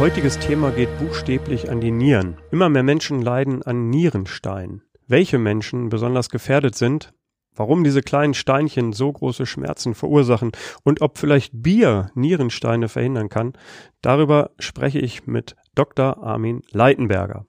Heutiges 0.00 0.38
Thema 0.40 0.70
geht 0.72 0.88
buchstäblich 0.98 1.70
an 1.70 1.80
die 1.80 1.92
Nieren. 1.92 2.36
Immer 2.50 2.68
mehr 2.68 2.82
Menschen 2.82 3.22
leiden 3.22 3.62
an 3.62 3.90
Nierenstein. 3.90 4.82
Welche 5.06 5.38
Menschen 5.38 5.88
besonders 5.88 6.30
gefährdet 6.30 6.74
sind, 6.74 7.14
warum 7.54 7.84
diese 7.84 8.02
kleinen 8.02 8.34
Steinchen 8.34 8.92
so 8.92 9.12
große 9.12 9.46
Schmerzen 9.46 9.94
verursachen 9.94 10.50
und 10.82 11.00
ob 11.00 11.16
vielleicht 11.16 11.52
Bier 11.62 12.10
Nierensteine 12.14 12.88
verhindern 12.88 13.28
kann, 13.28 13.52
darüber 14.02 14.50
spreche 14.58 14.98
ich 14.98 15.26
mit 15.28 15.54
Dr. 15.76 16.22
Armin 16.22 16.62
Leitenberger. 16.72 17.46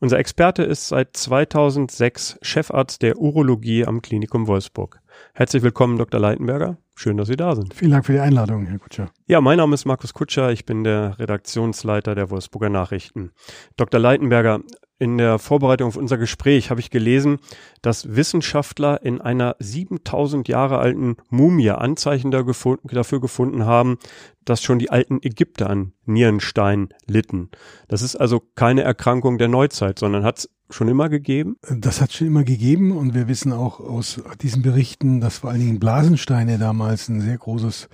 Unser 0.00 0.18
Experte 0.18 0.62
ist 0.62 0.88
seit 0.88 1.14
2006 1.14 2.38
Chefarzt 2.40 3.02
der 3.02 3.18
Urologie 3.18 3.84
am 3.84 4.00
Klinikum 4.00 4.46
Wolfsburg. 4.46 5.00
Herzlich 5.34 5.62
willkommen, 5.62 5.98
Dr. 5.98 6.18
Leitenberger. 6.18 6.78
Schön, 6.94 7.16
dass 7.16 7.28
Sie 7.28 7.36
da 7.36 7.56
sind. 7.56 7.74
Vielen 7.74 7.90
Dank 7.90 8.06
für 8.06 8.12
die 8.12 8.20
Einladung, 8.20 8.66
Herr 8.66 8.78
Kutscher. 8.78 9.10
Ja, 9.26 9.40
mein 9.40 9.56
Name 9.56 9.74
ist 9.74 9.86
Markus 9.86 10.12
Kutscher. 10.12 10.52
Ich 10.52 10.66
bin 10.66 10.84
der 10.84 11.18
Redaktionsleiter 11.18 12.14
der 12.14 12.30
Wolfsburger 12.30 12.68
Nachrichten. 12.68 13.32
Dr. 13.76 13.98
Leitenberger, 13.98 14.60
in 15.02 15.18
der 15.18 15.40
Vorbereitung 15.40 15.88
auf 15.88 15.96
unser 15.96 16.16
Gespräch 16.16 16.70
habe 16.70 16.78
ich 16.78 16.88
gelesen, 16.88 17.40
dass 17.82 18.14
Wissenschaftler 18.14 19.02
in 19.02 19.20
einer 19.20 19.56
7000 19.58 20.46
Jahre 20.46 20.78
alten 20.78 21.16
Mumie 21.28 21.70
Anzeichen 21.70 22.30
dafür 22.30 23.20
gefunden 23.20 23.66
haben, 23.66 23.98
dass 24.44 24.62
schon 24.62 24.78
die 24.78 24.90
alten 24.90 25.18
Ägypter 25.20 25.68
an 25.68 25.92
Nierenstein 26.06 26.90
litten. 27.08 27.50
Das 27.88 28.00
ist 28.02 28.14
also 28.14 28.40
keine 28.54 28.82
Erkrankung 28.82 29.38
der 29.38 29.48
Neuzeit, 29.48 29.98
sondern 29.98 30.22
hat 30.22 30.38
es 30.38 30.50
schon 30.70 30.86
immer 30.86 31.08
gegeben? 31.08 31.56
Das 31.68 32.00
hat 32.00 32.12
schon 32.12 32.28
immer 32.28 32.44
gegeben 32.44 32.96
und 32.96 33.12
wir 33.12 33.26
wissen 33.26 33.52
auch 33.52 33.80
aus 33.80 34.22
diesen 34.40 34.62
Berichten, 34.62 35.20
dass 35.20 35.38
vor 35.38 35.50
allen 35.50 35.60
Dingen 35.60 35.80
Blasensteine 35.80 36.58
damals 36.58 37.08
ein 37.08 37.20
sehr 37.20 37.38
großes 37.38 37.88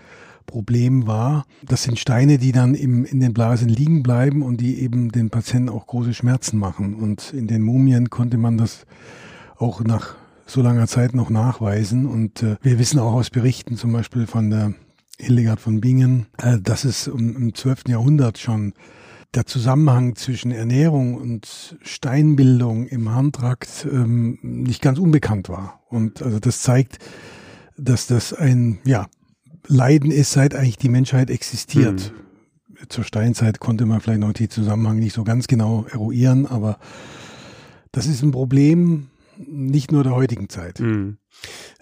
Problem 0.49 1.07
war. 1.07 1.45
Das 1.65 1.85
sind 1.85 2.01
Steine, 2.01 2.39
die 2.39 2.51
dann 2.51 2.75
im, 2.75 3.05
in 3.05 3.21
den 3.21 3.33
Blasen 3.33 3.69
liegen 3.69 4.03
bleiben 4.03 4.43
und 4.43 4.61
die 4.61 4.81
eben 4.81 5.13
den 5.13 5.31
Patienten 5.31 5.69
auch 5.69 5.87
große 5.87 6.15
Schmerzen 6.15 6.59
machen. 6.59 6.95
Und 6.95 7.33
in 7.33 7.47
den 7.47 7.63
Mumien 7.63 8.11
konnte 8.11 8.39
man 8.39 8.59
das 8.59 8.85
auch 9.57 9.85
nach 9.85 10.17
so 10.47 10.63
langer 10.63 10.89
Zeit 10.89 11.15
noch 11.15 11.31
nachweisen. 11.31 12.07
Und 12.07 12.43
äh, 12.43 12.57
wir 12.63 12.81
wissen 12.81 12.99
auch 12.99 13.13
aus 13.13 13.31
Berichten 13.31 13.77
zum 13.77 13.93
Beispiel 13.93 14.27
von 14.27 14.51
der 14.51 14.75
Hildegard 15.19 15.61
von 15.61 15.81
Bingen, 15.81 16.27
äh, 16.39 16.59
dass 16.59 16.85
es 16.85 17.07
um, 17.07 17.37
im 17.37 17.55
12. 17.55 17.89
Jahrhundert 17.89 18.39
schon 18.39 18.73
der 19.35 19.45
Zusammenhang 19.45 20.17
zwischen 20.17 20.51
Ernährung 20.51 21.15
und 21.15 21.77
Steinbildung 21.83 22.87
im 22.87 23.11
Harntrakt 23.11 23.87
ähm, 23.91 24.39
nicht 24.43 24.81
ganz 24.81 24.99
unbekannt 24.99 25.51
war. 25.51 25.83
Und 25.91 26.23
also 26.23 26.41
das 26.41 26.63
zeigt, 26.63 26.99
dass 27.77 28.07
das 28.07 28.33
ein 28.33 28.79
ja, 28.85 29.07
Leiden 29.69 30.11
ist, 30.11 30.33
seit 30.33 30.55
eigentlich 30.55 30.79
die 30.79 30.89
Menschheit 30.89 31.31
existiert. 31.31 32.13
Mhm. 32.13 32.89
Zur 32.89 33.05
Steinzeit 33.05 33.61
konnte 33.61 33.87
man 33.87 34.01
vielleicht 34.01 34.21
noch 34.21 34.33
die 34.33 34.49
Zusammenhang 34.49 34.99
nicht 34.99 35.15
so 35.15 35.25
ganz 35.25 35.47
genau 35.47 35.85
eruieren, 35.91 36.47
aber 36.47 36.79
das 37.93 38.07
ist 38.07 38.23
ein 38.23 38.31
Problem 38.31 39.09
nicht 39.37 39.93
nur 39.93 40.03
der 40.03 40.15
heutigen 40.15 40.49
Zeit. 40.49 40.81
Mhm. 40.81 41.19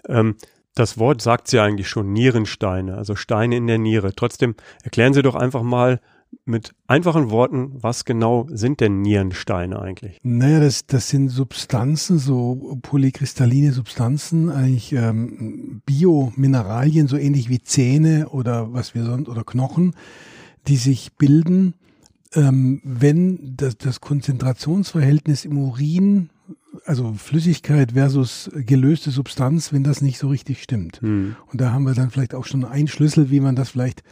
Ähm, 0.07 0.35
das 0.75 0.99
Wort 0.99 1.21
sagt 1.21 1.51
ja 1.51 1.63
eigentlich 1.63 1.89
schon 1.89 2.13
Nierensteine, 2.13 2.95
also 2.95 3.15
Steine 3.15 3.57
in 3.57 3.65
der 3.65 3.79
Niere. 3.79 4.13
Trotzdem 4.15 4.55
erklären 4.83 5.13
Sie 5.13 5.23
doch 5.23 5.35
einfach 5.35 5.63
mal, 5.63 5.99
mit 6.47 6.73
einfachen 6.87 7.29
Worten, 7.29 7.71
was 7.73 8.05
genau 8.05 8.47
sind 8.49 8.79
denn 8.79 9.01
Nierensteine 9.01 9.79
eigentlich? 9.79 10.19
Naja, 10.23 10.59
das, 10.59 10.85
das 10.85 11.09
sind 11.09 11.29
Substanzen, 11.29 12.19
so 12.19 12.77
polykristalline 12.81 13.71
Substanzen, 13.71 14.49
eigentlich 14.49 14.93
ähm, 14.93 15.81
Biomineralien, 15.85 17.07
so 17.07 17.17
ähnlich 17.17 17.49
wie 17.49 17.61
Zähne 17.61 18.29
oder 18.29 18.73
was 18.73 18.95
wir 18.95 19.03
sonst, 19.03 19.27
oder 19.29 19.43
Knochen, 19.43 19.93
die 20.67 20.77
sich 20.77 21.13
bilden, 21.13 21.73
ähm, 22.33 22.81
wenn 22.83 23.55
das, 23.57 23.77
das 23.77 24.01
Konzentrationsverhältnis 24.01 25.45
im 25.45 25.57
Urin, 25.57 26.29
also 26.85 27.13
Flüssigkeit 27.13 27.93
versus 27.93 28.49
gelöste 28.53 29.11
Substanz, 29.11 29.73
wenn 29.73 29.83
das 29.83 30.01
nicht 30.01 30.19
so 30.19 30.27
richtig 30.27 30.61
stimmt. 30.61 31.01
Hm. 31.01 31.35
Und 31.51 31.61
da 31.61 31.71
haben 31.71 31.83
wir 31.83 31.93
dann 31.93 32.09
vielleicht 32.09 32.35
auch 32.35 32.45
schon 32.45 32.65
einen 32.65 32.87
Schlüssel, 32.87 33.29
wie 33.31 33.39
man 33.39 33.55
das 33.55 33.69
vielleicht 33.69 34.03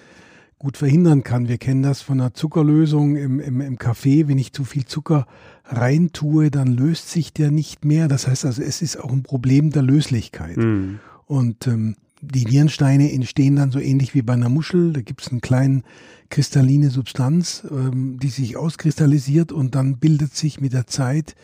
gut 0.58 0.78
verhindern 0.78 1.24
kann. 1.24 1.48
Wir 1.48 1.58
kennen 1.58 1.84
das 1.84 2.02
von 2.02 2.20
einer 2.20 2.34
Zuckerlösung 2.34 3.16
im, 3.16 3.40
im, 3.40 3.62
im 3.62 3.78
Kaffee. 3.78 4.28
Wenn 4.28 4.38
ich 4.38 4.54
zu 4.54 4.64
viel 4.64 4.86
Zucker 4.86 5.28
reintue, 5.66 6.50
dann 6.52 6.68
löst 6.68 7.10
sich 7.10 7.34
der 7.34 7.52
nicht 7.52 7.86
mehr. 7.86 8.08
Das 8.08 8.28
heißt 8.28 8.46
also, 8.46 8.62
es 8.62 8.82
ist 8.82 8.98
auch 8.98 9.12
ein 9.12 9.24
Problem 9.24 9.72
der 9.72 9.82
Löslichkeit. 9.82 10.58
Mhm. 10.58 11.00
Und 11.26 11.68
ähm, 11.68 11.96
die 12.22 12.46
Nierensteine 12.46 13.12
entstehen 13.12 13.58
dann 13.58 13.72
so 13.72 13.80
ähnlich 13.80 14.14
wie 14.14 14.22
bei 14.22 14.34
einer 14.34 14.50
Muschel. 14.50 14.94
Da 14.94 15.02
gibt 15.02 15.22
es 15.22 15.32
eine 15.32 15.42
kleine 15.42 15.84
kristalline 16.30 16.90
Substanz, 16.90 17.64
ähm, 17.70 18.18
die 18.20 18.30
sich 18.30 18.58
auskristallisiert 18.58 19.52
und 19.52 19.76
dann 19.76 19.98
bildet 19.98 20.36
sich 20.36 20.62
mit 20.62 20.74
der 20.74 20.88
Zeit 20.88 21.36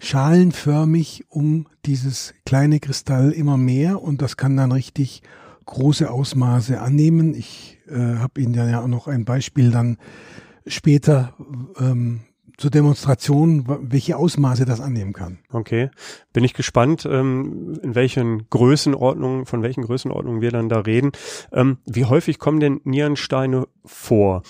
schalenförmig 0.00 1.24
um 1.28 1.66
dieses 1.84 2.34
kleine 2.46 2.78
Kristall 2.78 3.32
immer 3.32 3.56
mehr 3.56 4.00
und 4.00 4.22
das 4.22 4.36
kann 4.36 4.56
dann 4.56 4.70
richtig 4.70 5.22
große 5.68 6.10
Ausmaße 6.10 6.80
annehmen. 6.80 7.34
Ich 7.34 7.78
äh, 7.88 8.16
habe 8.16 8.40
Ihnen 8.40 8.54
ja 8.54 8.80
auch 8.80 8.88
noch 8.88 9.06
ein 9.06 9.24
Beispiel 9.24 9.70
dann 9.70 9.98
später 10.66 11.34
ähm, 11.78 12.20
zur 12.56 12.70
Demonstration, 12.70 13.64
welche 13.82 14.16
Ausmaße 14.16 14.64
das 14.64 14.80
annehmen 14.80 15.12
kann. 15.12 15.38
Okay, 15.52 15.90
bin 16.32 16.42
ich 16.42 16.54
gespannt, 16.54 17.06
ähm, 17.08 17.78
in 17.82 17.94
welchen 17.94 18.50
Größenordnungen, 18.50 19.46
von 19.46 19.62
welchen 19.62 19.84
Größenordnungen 19.84 20.40
wir 20.40 20.50
dann 20.50 20.68
da 20.68 20.80
reden. 20.80 21.12
Ähm, 21.52 21.78
wie 21.86 22.06
häufig 22.06 22.40
kommen 22.40 22.58
denn 22.58 22.80
Nierensteine 22.82 23.68
vor? 23.84 24.42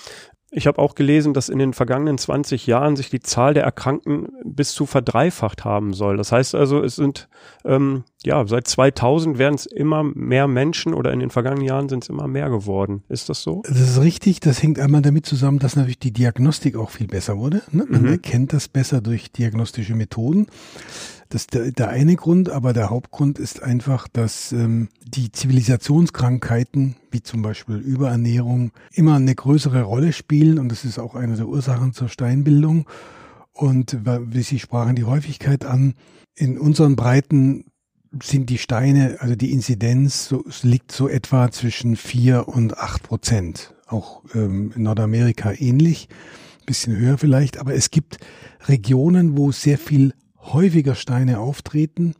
Ich 0.51 0.65
habe 0.65 0.79
auch 0.79 0.95
gelesen, 0.95 1.33
dass 1.33 1.49
in 1.49 1.59
den 1.59 1.73
vergangenen 1.73 2.17
20 2.17 2.65
Jahren 2.65 2.95
sich 2.95 3.09
die 3.09 3.19
Zahl 3.19 3.53
der 3.53 3.63
Erkrankten 3.63 4.29
bis 4.43 4.73
zu 4.73 4.87
verdreifacht 4.87 5.63
haben 5.63 5.93
soll. 5.93 6.17
Das 6.17 6.31
heißt 6.31 6.55
also, 6.55 6.81
es 6.81 6.95
sind 6.95 7.29
ähm, 7.65 8.03
ja 8.23 8.45
seit 8.47 8.67
2000 8.67 9.37
werden 9.37 9.55
es 9.55 9.67
immer 9.67 10.03
mehr 10.03 10.47
Menschen 10.47 10.93
oder 10.95 11.13
in 11.13 11.19
den 11.19 11.29
vergangenen 11.29 11.65
Jahren 11.65 11.87
sind 11.87 12.03
es 12.03 12.09
immer 12.09 12.27
mehr 12.27 12.49
geworden. 12.49 13.03
Ist 13.09 13.29
das 13.29 13.43
so? 13.43 13.61
Das 13.67 13.79
ist 13.79 14.01
richtig. 14.01 14.39
Das 14.39 14.63
hängt 14.63 14.79
einmal 14.79 15.03
damit 15.03 15.25
zusammen, 15.27 15.59
dass 15.59 15.75
natürlich 15.75 15.99
die 15.99 16.13
Diagnostik 16.13 16.75
auch 16.75 16.89
viel 16.89 17.07
besser 17.07 17.37
wurde. 17.37 17.61
Ne? 17.71 17.85
Man 17.87 18.01
mhm. 18.01 18.09
erkennt 18.13 18.53
das 18.53 18.67
besser 18.67 19.01
durch 19.01 19.31
diagnostische 19.31 19.93
Methoden. 19.93 20.47
Das 21.31 21.43
ist 21.43 21.53
der, 21.53 21.71
der 21.71 21.89
eine 21.89 22.15
Grund, 22.15 22.49
aber 22.49 22.73
der 22.73 22.89
Hauptgrund 22.89 23.37
ist 23.37 23.61
einfach, 23.61 24.07
dass 24.07 24.51
ähm, 24.51 24.89
die 25.05 25.31
Zivilisationskrankheiten, 25.31 26.95
wie 27.11 27.21
zum 27.21 27.43
Beispiel 27.43 27.75
Überernährung, 27.77 28.71
immer 28.93 29.15
eine 29.15 29.35
größere 29.35 29.83
Rolle 29.83 30.11
spielen 30.11 30.57
und 30.57 30.69
das 30.69 30.85
ist 30.85 30.97
auch 30.97 31.13
eine 31.13 31.35
der 31.35 31.47
Ursachen 31.47 31.93
zur 31.93 32.09
Steinbildung. 32.09 32.89
Und 33.53 33.99
wie 34.05 34.41
Sie 34.41 34.57
sprachen 34.57 34.95
die 34.95 35.03
Häufigkeit 35.03 35.65
an, 35.65 35.93
in 36.35 36.57
unseren 36.57 36.95
Breiten 36.95 37.65
sind 38.23 38.49
die 38.49 38.57
Steine, 38.57 39.17
also 39.19 39.35
die 39.35 39.51
Inzidenz 39.51 40.29
so, 40.29 40.43
liegt 40.63 40.91
so 40.91 41.07
etwa 41.07 41.51
zwischen 41.51 41.95
vier 41.95 42.47
und 42.47 42.77
acht 42.77 43.03
Prozent. 43.03 43.75
Auch 43.85 44.23
ähm, 44.33 44.71
in 44.75 44.83
Nordamerika 44.83 45.51
ähnlich, 45.51 46.09
bisschen 46.65 46.95
höher 46.95 47.17
vielleicht, 47.17 47.57
aber 47.59 47.75
es 47.75 47.91
gibt 47.91 48.17
Regionen, 48.67 49.37
wo 49.37 49.51
sehr 49.51 49.77
viel 49.77 50.13
häufiger 50.53 50.95
Steine 50.95 51.39
auftreten. 51.39 52.13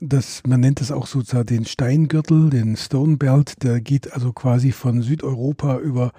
Das, 0.00 0.42
man 0.46 0.60
nennt 0.60 0.80
es 0.80 0.92
auch 0.92 1.06
sozusagen 1.06 1.46
den 1.46 1.64
Steingürtel, 1.64 2.50
den 2.50 2.76
Stone 2.76 3.16
Belt, 3.16 3.62
der 3.62 3.80
geht 3.80 4.12
also 4.12 4.32
quasi 4.32 4.72
von 4.72 5.00
Südeuropa 5.00 5.78
über 5.78 6.12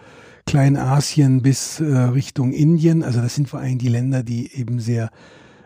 Kleinasien 0.47 1.41
bis 1.41 1.79
äh, 1.79 1.85
Richtung 1.85 2.53
Indien. 2.53 3.03
Also 3.03 3.21
das 3.21 3.35
sind 3.35 3.49
vor 3.49 3.59
allem 3.59 3.77
die 3.77 3.89
Länder, 3.89 4.23
die 4.23 4.51
eben 4.55 4.79
sehr 4.79 5.11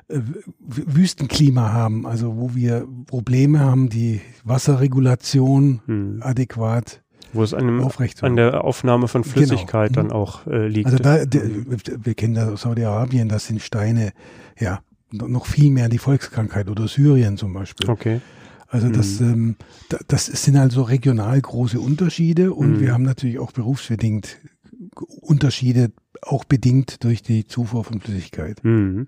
äh, 0.10 0.20
Wüstenklima 0.60 1.72
haben, 1.72 2.06
also 2.06 2.36
wo 2.36 2.54
wir 2.54 2.86
Probleme 3.06 3.60
haben, 3.62 3.90
die 3.90 4.20
Wasserregulation 4.44 5.82
hm. 5.86 6.18
adäquat 6.22 7.02
wo 7.34 7.44
es 7.44 7.54
an, 7.54 7.82
an 8.22 8.36
der 8.36 8.64
Aufnahme 8.64 9.08
von 9.08 9.22
genau. 9.22 9.34
Flüssigkeit 9.34 9.94
genau. 9.94 10.02
dann 10.02 10.12
auch 10.12 10.48
äh, 10.48 10.68
liegt. 10.68 10.88
Also 10.88 10.98
da, 10.98 11.24
wir 11.24 12.14
kennen 12.14 12.34
das 12.34 12.50
aus 12.50 12.62
Saudi-Arabien, 12.64 13.30
das 13.30 13.48
sind 13.48 13.62
Steine, 13.62 14.12
ja, 14.60 14.82
noch 15.12 15.46
viel 15.46 15.72
mehr 15.72 15.90
die 15.90 15.98
Volkskrankheit 15.98 16.70
oder 16.70 16.88
Syrien 16.88 17.38
zum 17.38 17.54
Beispiel. 17.54 17.90
Okay. 17.90 18.22
Also 18.68 18.90
das, 18.90 19.20
mhm. 19.20 19.58
ähm, 19.90 20.00
das 20.08 20.26
sind 20.28 20.56
also 20.56 20.84
regional 20.84 21.40
große 21.40 21.80
Unterschiede 21.80 22.54
und 22.54 22.78
mhm. 22.78 22.80
wir 22.80 22.94
haben 22.94 23.04
natürlich 23.04 23.38
auch 23.38 23.52
berufsbedingt 23.52 24.38
Unterschiede, 25.22 25.92
auch 26.22 26.46
bedingt 26.46 27.04
durch 27.04 27.22
die 27.22 27.46
Zufuhr 27.46 27.84
von 27.84 28.00
Flüssigkeit. 28.00 28.64
Mhm. 28.64 29.08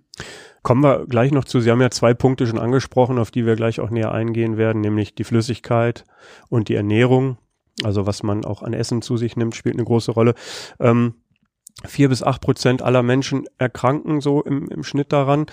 Kommen 0.61 0.83
wir 0.83 1.05
gleich 1.07 1.31
noch 1.31 1.45
zu, 1.45 1.61
Sie 1.61 1.71
haben 1.71 1.81
ja 1.81 1.91
zwei 1.91 2.13
Punkte 2.13 2.45
schon 2.45 2.59
angesprochen, 2.59 3.17
auf 3.17 3.31
die 3.31 3.45
wir 3.45 3.55
gleich 3.55 3.79
auch 3.79 3.89
näher 3.89 4.11
eingehen 4.11 4.57
werden, 4.57 4.81
nämlich 4.81 5.15
die 5.15 5.23
Flüssigkeit 5.23 6.03
und 6.49 6.69
die 6.69 6.75
Ernährung. 6.75 7.37
Also 7.83 8.05
was 8.05 8.21
man 8.21 8.45
auch 8.45 8.63
an 8.63 8.73
Essen 8.73 9.01
zu 9.01 9.17
sich 9.17 9.35
nimmt, 9.35 9.55
spielt 9.55 9.75
eine 9.75 9.85
große 9.85 10.11
Rolle. 10.11 10.35
Ähm, 10.79 11.15
vier 11.85 12.09
bis 12.09 12.21
acht 12.21 12.41
Prozent 12.41 12.81
aller 12.81 13.03
Menschen 13.03 13.45
erkranken 13.57 14.21
so 14.21 14.43
im, 14.43 14.67
im 14.69 14.83
Schnitt 14.83 15.11
daran. 15.11 15.47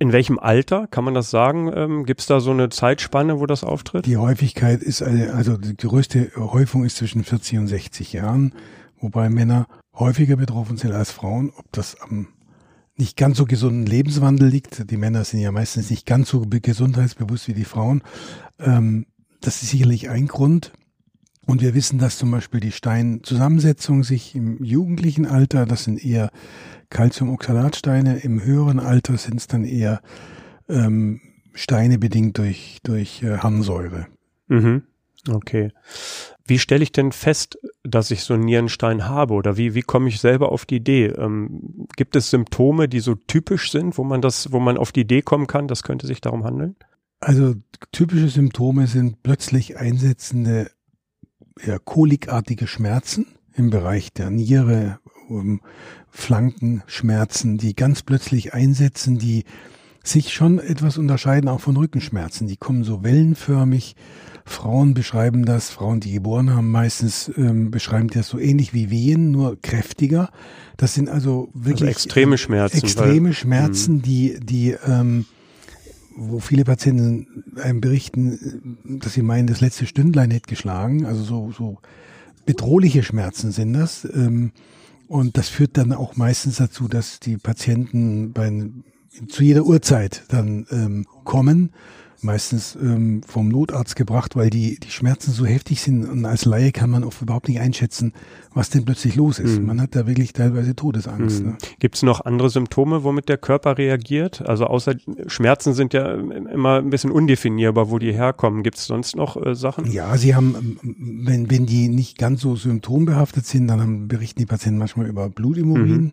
In 0.00 0.12
welchem 0.12 0.38
Alter 0.38 0.86
kann 0.86 1.04
man 1.04 1.12
das 1.12 1.30
sagen? 1.30 1.70
Ähm, 1.74 2.04
Gibt 2.06 2.22
es 2.22 2.26
da 2.26 2.40
so 2.40 2.52
eine 2.52 2.70
Zeitspanne, 2.70 3.38
wo 3.38 3.44
das 3.44 3.62
auftritt? 3.62 4.06
Die 4.06 4.16
Häufigkeit 4.16 4.82
ist 4.82 5.02
eine, 5.02 5.34
also 5.34 5.58
die 5.58 5.76
größte 5.76 6.32
Häufung 6.36 6.84
ist 6.84 6.96
zwischen 6.96 7.22
40 7.22 7.58
und 7.58 7.66
60 7.68 8.14
Jahren, 8.14 8.54
wobei 8.98 9.28
Männer 9.28 9.66
häufiger 9.94 10.36
betroffen 10.36 10.78
sind 10.78 10.92
als 10.92 11.10
Frauen. 11.10 11.52
Ob 11.54 11.70
das 11.72 12.00
am 12.00 12.28
nicht 12.96 13.18
ganz 13.18 13.36
so 13.36 13.44
gesunden 13.44 13.84
Lebenswandel 13.84 14.48
liegt, 14.48 14.90
die 14.90 14.96
Männer 14.96 15.22
sind 15.24 15.40
ja 15.40 15.52
meistens 15.52 15.90
nicht 15.90 16.06
ganz 16.06 16.30
so 16.30 16.46
gesundheitsbewusst 16.48 17.48
wie 17.48 17.54
die 17.54 17.64
Frauen. 17.64 18.02
Ähm, 18.58 19.04
das 19.42 19.62
ist 19.62 19.68
sicherlich 19.70 20.08
ein 20.08 20.28
Grund. 20.28 20.72
Und 21.50 21.62
wir 21.62 21.74
wissen, 21.74 21.98
dass 21.98 22.16
zum 22.16 22.30
Beispiel 22.30 22.60
die 22.60 22.70
Steinzusammensetzung 22.70 24.04
sich 24.04 24.36
im 24.36 24.62
jugendlichen 24.62 25.26
Alter, 25.26 25.66
das 25.66 25.82
sind 25.82 26.04
eher 26.04 26.30
Calciumoxalatsteine, 26.90 28.20
im 28.20 28.44
höheren 28.44 28.78
Alter 28.78 29.16
sind 29.16 29.40
es 29.40 29.48
dann 29.48 29.64
eher 29.64 30.00
ähm, 30.68 31.20
Steine 31.52 31.98
bedingt 31.98 32.38
durch, 32.38 32.78
durch 32.84 33.24
äh, 33.24 33.38
Harnsäure. 33.38 34.06
Mhm. 34.46 34.84
Okay. 35.28 35.72
Wie 36.46 36.60
stelle 36.60 36.84
ich 36.84 36.92
denn 36.92 37.10
fest, 37.10 37.58
dass 37.82 38.12
ich 38.12 38.22
so 38.22 38.34
einen 38.34 38.44
Nierenstein 38.44 39.08
habe 39.08 39.34
oder 39.34 39.56
wie, 39.56 39.74
wie 39.74 39.82
komme 39.82 40.08
ich 40.08 40.20
selber 40.20 40.52
auf 40.52 40.66
die 40.66 40.76
Idee? 40.76 41.06
Ähm, 41.06 41.88
gibt 41.96 42.14
es 42.14 42.30
Symptome, 42.30 42.88
die 42.88 43.00
so 43.00 43.16
typisch 43.16 43.72
sind, 43.72 43.98
wo 43.98 44.04
man 44.04 44.22
das, 44.22 44.52
wo 44.52 44.60
man 44.60 44.78
auf 44.78 44.92
die 44.92 45.00
Idee 45.00 45.22
kommen 45.22 45.48
kann, 45.48 45.66
das 45.66 45.82
könnte 45.82 46.06
sich 46.06 46.20
darum 46.20 46.44
handeln? 46.44 46.76
Also 47.18 47.56
typische 47.90 48.28
Symptome 48.28 48.86
sind 48.86 49.24
plötzlich 49.24 49.78
einsetzende 49.78 50.70
ja, 51.66 51.78
kolikartige 51.78 52.66
Schmerzen 52.66 53.26
im 53.54 53.70
Bereich 53.70 54.12
der 54.12 54.30
Niere, 54.30 54.98
um, 55.28 55.60
Flankenschmerzen, 56.10 57.56
die 57.56 57.74
ganz 57.74 58.02
plötzlich 58.02 58.52
einsetzen, 58.52 59.18
die 59.18 59.44
sich 60.02 60.32
schon 60.32 60.58
etwas 60.58 60.98
unterscheiden 60.98 61.48
auch 61.48 61.60
von 61.60 61.76
Rückenschmerzen. 61.76 62.48
Die 62.48 62.56
kommen 62.56 62.84
so 62.84 63.04
wellenförmig. 63.04 63.94
Frauen 64.44 64.94
beschreiben 64.94 65.44
das, 65.44 65.70
Frauen, 65.70 66.00
die 66.00 66.12
geboren 66.12 66.50
haben, 66.50 66.70
meistens 66.70 67.30
ähm, 67.36 67.70
beschreiben 67.70 68.08
das 68.08 68.28
so 68.28 68.38
ähnlich 68.38 68.72
wie 68.74 68.90
Wehen, 68.90 69.30
nur 69.30 69.60
kräftiger. 69.60 70.30
Das 70.76 70.94
sind 70.94 71.08
also 71.08 71.50
wirklich 71.52 71.88
also 71.88 72.04
extreme 72.06 72.38
Schmerzen. 72.38 72.78
Extreme 72.78 73.28
weil, 73.28 73.34
Schmerzen, 73.34 73.96
mh. 73.96 74.02
die, 74.02 74.40
die 74.40 74.76
ähm, 74.84 75.26
wo 76.16 76.40
viele 76.40 76.64
Patienten 76.64 77.44
einem 77.62 77.80
berichten, 77.80 78.78
dass 79.00 79.14
sie 79.14 79.22
meinen, 79.22 79.46
das 79.46 79.60
letzte 79.60 79.86
Stündlein 79.86 80.30
hätte 80.30 80.48
geschlagen. 80.48 81.06
Also 81.06 81.22
so, 81.22 81.52
so 81.52 81.78
bedrohliche 82.46 83.02
Schmerzen 83.02 83.52
sind 83.52 83.72
das. 83.72 84.04
Ähm, 84.04 84.52
und 85.08 85.36
das 85.36 85.48
führt 85.48 85.76
dann 85.76 85.92
auch 85.92 86.16
meistens 86.16 86.56
dazu, 86.56 86.86
dass 86.86 87.20
die 87.20 87.36
Patienten 87.36 88.32
bei, 88.32 88.70
zu 89.28 89.42
jeder 89.42 89.64
Uhrzeit 89.64 90.24
dann 90.28 90.66
ähm, 90.70 91.06
kommen 91.24 91.72
meistens 92.22 92.76
ähm, 92.80 93.22
vom 93.26 93.48
Notarzt 93.48 93.96
gebracht, 93.96 94.36
weil 94.36 94.50
die, 94.50 94.78
die 94.78 94.90
Schmerzen 94.90 95.32
so 95.32 95.46
heftig 95.46 95.80
sind 95.80 96.04
und 96.08 96.24
als 96.24 96.44
Laie 96.44 96.72
kann 96.72 96.90
man 96.90 97.04
oft 97.04 97.22
überhaupt 97.22 97.48
nicht 97.48 97.60
einschätzen, 97.60 98.12
was 98.52 98.70
denn 98.70 98.84
plötzlich 98.84 99.16
los 99.16 99.38
ist. 99.38 99.60
Mhm. 99.60 99.66
Man 99.66 99.80
hat 99.80 99.94
da 99.94 100.06
wirklich 100.06 100.32
teilweise 100.32 100.74
Todesangst. 100.74 101.40
Mhm. 101.40 101.50
Ne? 101.50 101.58
Gibt 101.78 101.96
es 101.96 102.02
noch 102.02 102.24
andere 102.24 102.50
Symptome, 102.50 103.04
womit 103.04 103.28
der 103.28 103.38
Körper 103.38 103.78
reagiert? 103.78 104.46
Also 104.46 104.66
außer 104.66 104.94
Schmerzen 105.26 105.74
sind 105.74 105.94
ja 105.94 106.14
immer 106.14 106.78
ein 106.78 106.90
bisschen 106.90 107.10
undefinierbar, 107.10 107.90
wo 107.90 107.98
die 107.98 108.12
herkommen. 108.12 108.62
Gibt 108.62 108.78
es 108.78 108.86
sonst 108.86 109.16
noch 109.16 109.36
äh, 109.36 109.54
Sachen? 109.54 109.90
Ja, 109.90 110.16
sie 110.16 110.34
haben, 110.34 110.78
wenn, 110.82 111.50
wenn 111.50 111.66
die 111.66 111.88
nicht 111.88 112.18
ganz 112.18 112.40
so 112.40 112.56
symptombehaftet 112.56 113.46
sind, 113.46 113.68
dann 113.68 113.80
haben, 113.80 114.08
berichten 114.08 114.40
die 114.40 114.46
Patienten 114.46 114.78
manchmal 114.78 115.06
über 115.06 115.28
Blutimmurin, 115.28 116.12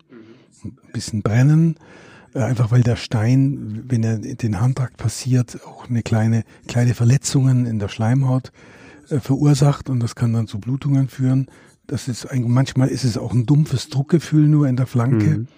ein 0.64 0.92
bisschen 0.92 1.22
Brennen 1.22 1.76
einfach 2.44 2.70
weil 2.70 2.82
der 2.82 2.96
Stein, 2.96 3.84
wenn 3.88 4.02
er 4.02 4.18
den 4.18 4.60
Handtrakt 4.60 4.96
passiert, 4.96 5.58
auch 5.66 5.88
eine 5.88 6.02
kleine, 6.02 6.44
kleine 6.66 6.94
Verletzungen 6.94 7.66
in 7.66 7.78
der 7.78 7.88
Schleimhaut 7.88 8.52
äh, 9.10 9.20
verursacht 9.20 9.88
und 9.88 10.00
das 10.00 10.14
kann 10.14 10.32
dann 10.32 10.46
zu 10.46 10.58
Blutungen 10.58 11.08
führen. 11.08 11.46
Das 11.86 12.08
ist 12.08 12.26
ein, 12.26 12.50
manchmal 12.50 12.88
ist 12.88 13.04
es 13.04 13.16
auch 13.16 13.32
ein 13.32 13.46
dumpfes 13.46 13.88
Druckgefühl 13.88 14.46
nur 14.46 14.68
in 14.68 14.76
der 14.76 14.86
Flanke. 14.86 15.38
Mhm. 15.38 15.48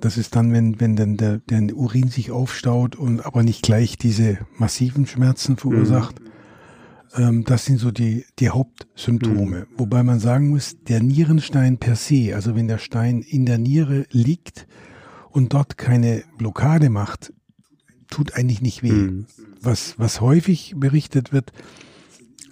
Das 0.00 0.16
ist 0.16 0.34
dann, 0.34 0.52
wenn, 0.52 0.80
wenn 0.80 0.96
dann 0.96 1.16
der, 1.16 1.38
der 1.38 1.76
Urin 1.76 2.08
sich 2.08 2.30
aufstaut 2.30 2.96
und 2.96 3.24
aber 3.24 3.42
nicht 3.42 3.62
gleich 3.62 3.98
diese 3.98 4.38
massiven 4.56 5.06
Schmerzen 5.06 5.56
verursacht. 5.56 6.18
Mhm. 6.18 6.30
Ähm, 7.16 7.44
das 7.44 7.66
sind 7.66 7.78
so 7.78 7.90
die, 7.90 8.24
die 8.38 8.50
Hauptsymptome. 8.50 9.60
Mhm. 9.60 9.66
Wobei 9.76 10.02
man 10.02 10.18
sagen 10.20 10.48
muss, 10.48 10.76
der 10.88 11.02
Nierenstein 11.02 11.78
per 11.78 11.96
se, 11.96 12.34
also 12.34 12.56
wenn 12.56 12.68
der 12.68 12.78
Stein 12.78 13.22
in 13.22 13.46
der 13.46 13.58
Niere 13.58 14.06
liegt, 14.10 14.66
und 15.30 15.52
dort 15.52 15.78
keine 15.78 16.24
Blockade 16.38 16.90
macht, 16.90 17.32
tut 18.08 18.34
eigentlich 18.34 18.60
nicht 18.60 18.82
weh. 18.82 18.92
Mhm. 18.92 19.26
Was, 19.60 19.98
was 19.98 20.20
häufig 20.20 20.74
berichtet 20.76 21.32
wird, 21.32 21.52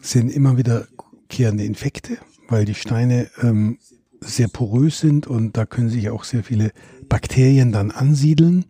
sind 0.01 0.31
immer 0.31 0.57
wiederkehrende 0.57 1.65
Infekte, 1.65 2.19
weil 2.49 2.65
die 2.65 2.75
Steine 2.75 3.29
ähm, 3.43 3.79
sehr 4.21 4.49
porös 4.49 5.01
sind 5.01 5.27
und 5.27 5.57
da 5.57 5.67
können 5.67 5.91
sich 5.91 6.11
auch 6.11 6.25
sehr 6.25 6.45
viele 6.45 6.73
Bakterien 7.09 7.73
dann 7.73 7.91
ansiedeln. 7.91 8.65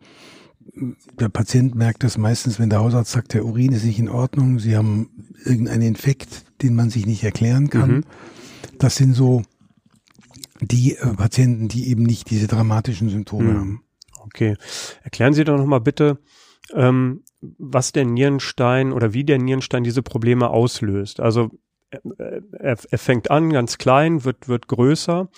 Der 1.18 1.28
Patient 1.28 1.74
merkt 1.74 2.04
das 2.04 2.18
meistens, 2.18 2.58
wenn 2.58 2.70
der 2.70 2.80
Hausarzt 2.80 3.12
sagt, 3.12 3.34
der 3.34 3.44
Urin 3.44 3.72
ist 3.72 3.84
nicht 3.84 3.98
in 3.98 4.08
Ordnung, 4.08 4.58
sie 4.58 4.76
haben 4.76 5.10
irgendeinen 5.44 5.82
Infekt, 5.82 6.44
den 6.62 6.74
man 6.74 6.90
sich 6.90 7.06
nicht 7.06 7.24
erklären 7.24 7.70
kann. 7.70 7.90
Mhm. 7.90 8.04
Das 8.78 8.96
sind 8.96 9.14
so 9.14 9.42
die 10.60 10.96
äh, 10.96 11.14
Patienten, 11.14 11.68
die 11.68 11.88
eben 11.88 12.02
nicht 12.02 12.30
diese 12.30 12.46
dramatischen 12.46 13.08
Symptome 13.08 13.52
mhm. 13.52 13.58
haben. 13.58 13.82
Okay. 14.28 14.56
Erklären 15.02 15.32
Sie 15.32 15.44
doch 15.44 15.56
nochmal 15.56 15.80
bitte, 15.80 16.18
ähm, 16.74 17.22
was 17.40 17.92
der 17.92 18.04
Nierenstein 18.04 18.92
oder 18.92 19.14
wie 19.14 19.24
der 19.24 19.38
Nierenstein 19.38 19.84
diese 19.84 20.02
Probleme 20.02 20.50
auslöst. 20.50 21.20
Also 21.20 21.50
er, 21.90 22.76
er 22.90 22.98
fängt 22.98 23.30
an 23.30 23.50
ganz 23.50 23.78
klein, 23.78 24.24
wird, 24.24 24.48
wird 24.48 24.68
größer, 24.68 25.30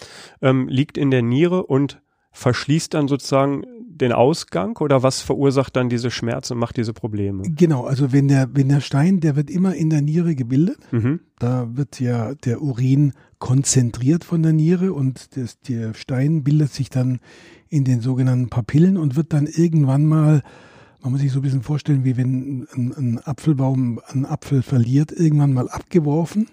ähm, 0.43 0.67
liegt 0.69 0.99
in 0.99 1.11
der 1.13 1.23
Niere 1.23 1.65
und 1.65 2.03
verschließt 2.33 2.95
dann 2.95 3.07
sozusagen 3.07 3.65
den 4.01 4.13
Ausgang 4.13 4.77
oder 4.79 5.03
was 5.03 5.21
verursacht 5.21 5.77
dann 5.77 5.89
diese 5.89 6.11
Schmerzen 6.11 6.55
und 6.55 6.59
macht 6.59 6.77
diese 6.77 6.93
Probleme? 6.93 7.43
Genau, 7.43 7.85
also 7.85 8.13
wenn 8.13 8.29
der, 8.29 8.49
wenn 8.55 8.69
der 8.69 8.81
Stein, 8.81 9.21
der 9.21 9.37
wird 9.37 9.51
immer 9.51 9.75
in 9.75 9.91
der 9.91 10.03
Niere 10.03 10.35
gebildet. 10.35 10.79
Mhm. 10.91 11.21
Da 11.39 11.69
wird 11.77 12.01
ja 12.01 12.35
der 12.35 12.63
Urin 12.63 13.13
konzentriert 13.39 14.25
von 14.25 14.43
der 14.43 14.53
Niere 14.53 14.93
und 14.93 15.37
das, 15.37 15.61
der 15.61 15.95
Stein 15.95 16.45
bildet 16.45 16.73
sich 16.73 16.91
dann 16.91 17.21
in 17.69 17.85
den 17.85 18.01
sogenannten 18.01 18.51
Papillen 18.51 18.97
und 18.97 19.17
wird 19.17 19.33
dann 19.33 19.47
irgendwann 19.47 20.05
mal, 20.05 20.43
man 21.03 21.13
muss 21.13 21.21
sich 21.21 21.33
so 21.33 21.39
ein 21.39 21.43
bisschen 21.43 21.63
vorstellen, 21.63 22.05
wie 22.05 22.17
wenn 22.17 22.67
ein, 22.75 22.93
ein 22.97 23.19
Apfelbaum 23.19 24.01
einen 24.09 24.27
Apfel 24.27 24.63
verliert, 24.63 25.13
irgendwann 25.13 25.53
mal 25.53 25.69
abgeworfen 25.69 26.49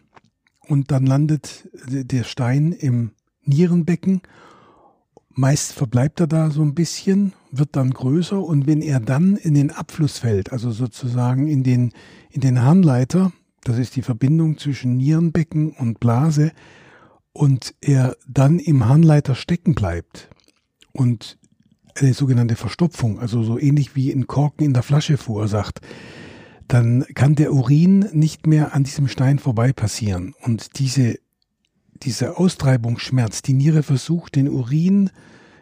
und 0.68 0.92
dann 0.92 1.06
landet 1.06 1.70
der 1.90 2.24
Stein 2.24 2.72
im 2.72 3.12
Nierenbecken. 3.44 4.22
Meist 5.40 5.74
verbleibt 5.74 6.20
er 6.20 6.26
da 6.26 6.50
so 6.50 6.64
ein 6.64 6.74
bisschen, 6.74 7.34
wird 7.52 7.76
dann 7.76 7.92
größer 7.92 8.42
und 8.42 8.66
wenn 8.66 8.82
er 8.82 9.00
dann 9.00 9.36
in 9.36 9.54
den 9.54 9.70
Abfluss 9.70 10.18
fällt, 10.18 10.52
also 10.52 10.72
sozusagen 10.72 11.48
in 11.48 11.62
den, 11.62 11.94
in 12.32 12.42
den 12.42 12.64
Harnleiter, 12.64 13.32
das 13.64 13.78
ist 13.78 13.96
die 13.96 14.02
Verbindung 14.02 14.58
zwischen 14.58 14.98
Nierenbecken 14.98 15.74
und 15.74 16.00
Blase, 16.00 16.54
und 17.34 17.76
er 17.82 18.18
dann 18.28 18.58
im 18.58 18.88
Harnleiter 18.88 19.36
stecken 19.36 19.76
bleibt, 19.76 20.28
und 20.92 21.38
eine 21.94 22.16
sogenannte 22.16 22.56
Verstopfung, 22.56 23.20
also 23.20 23.44
so 23.44 23.60
ähnlich 23.60 23.96
wie 23.96 24.12
ein 24.12 24.26
Korken 24.26 24.66
in 24.66 24.74
der 24.74 24.82
Flasche 24.82 25.18
verursacht, 25.18 25.82
dann 26.68 27.06
kann 27.14 27.36
der 27.36 27.54
Urin 27.54 28.10
nicht 28.12 28.48
mehr 28.48 28.74
an 28.74 28.84
diesem 28.84 29.08
Stein 29.08 29.38
vorbei 29.38 29.72
passieren. 29.72 30.34
Und 30.42 30.80
diese, 30.80 31.20
dieser 32.04 32.40
Austreibungsschmerz, 32.40 33.42
die 33.42 33.54
Niere 33.54 33.84
versucht, 33.84 34.36
den 34.36 34.50
Urin 34.50 35.10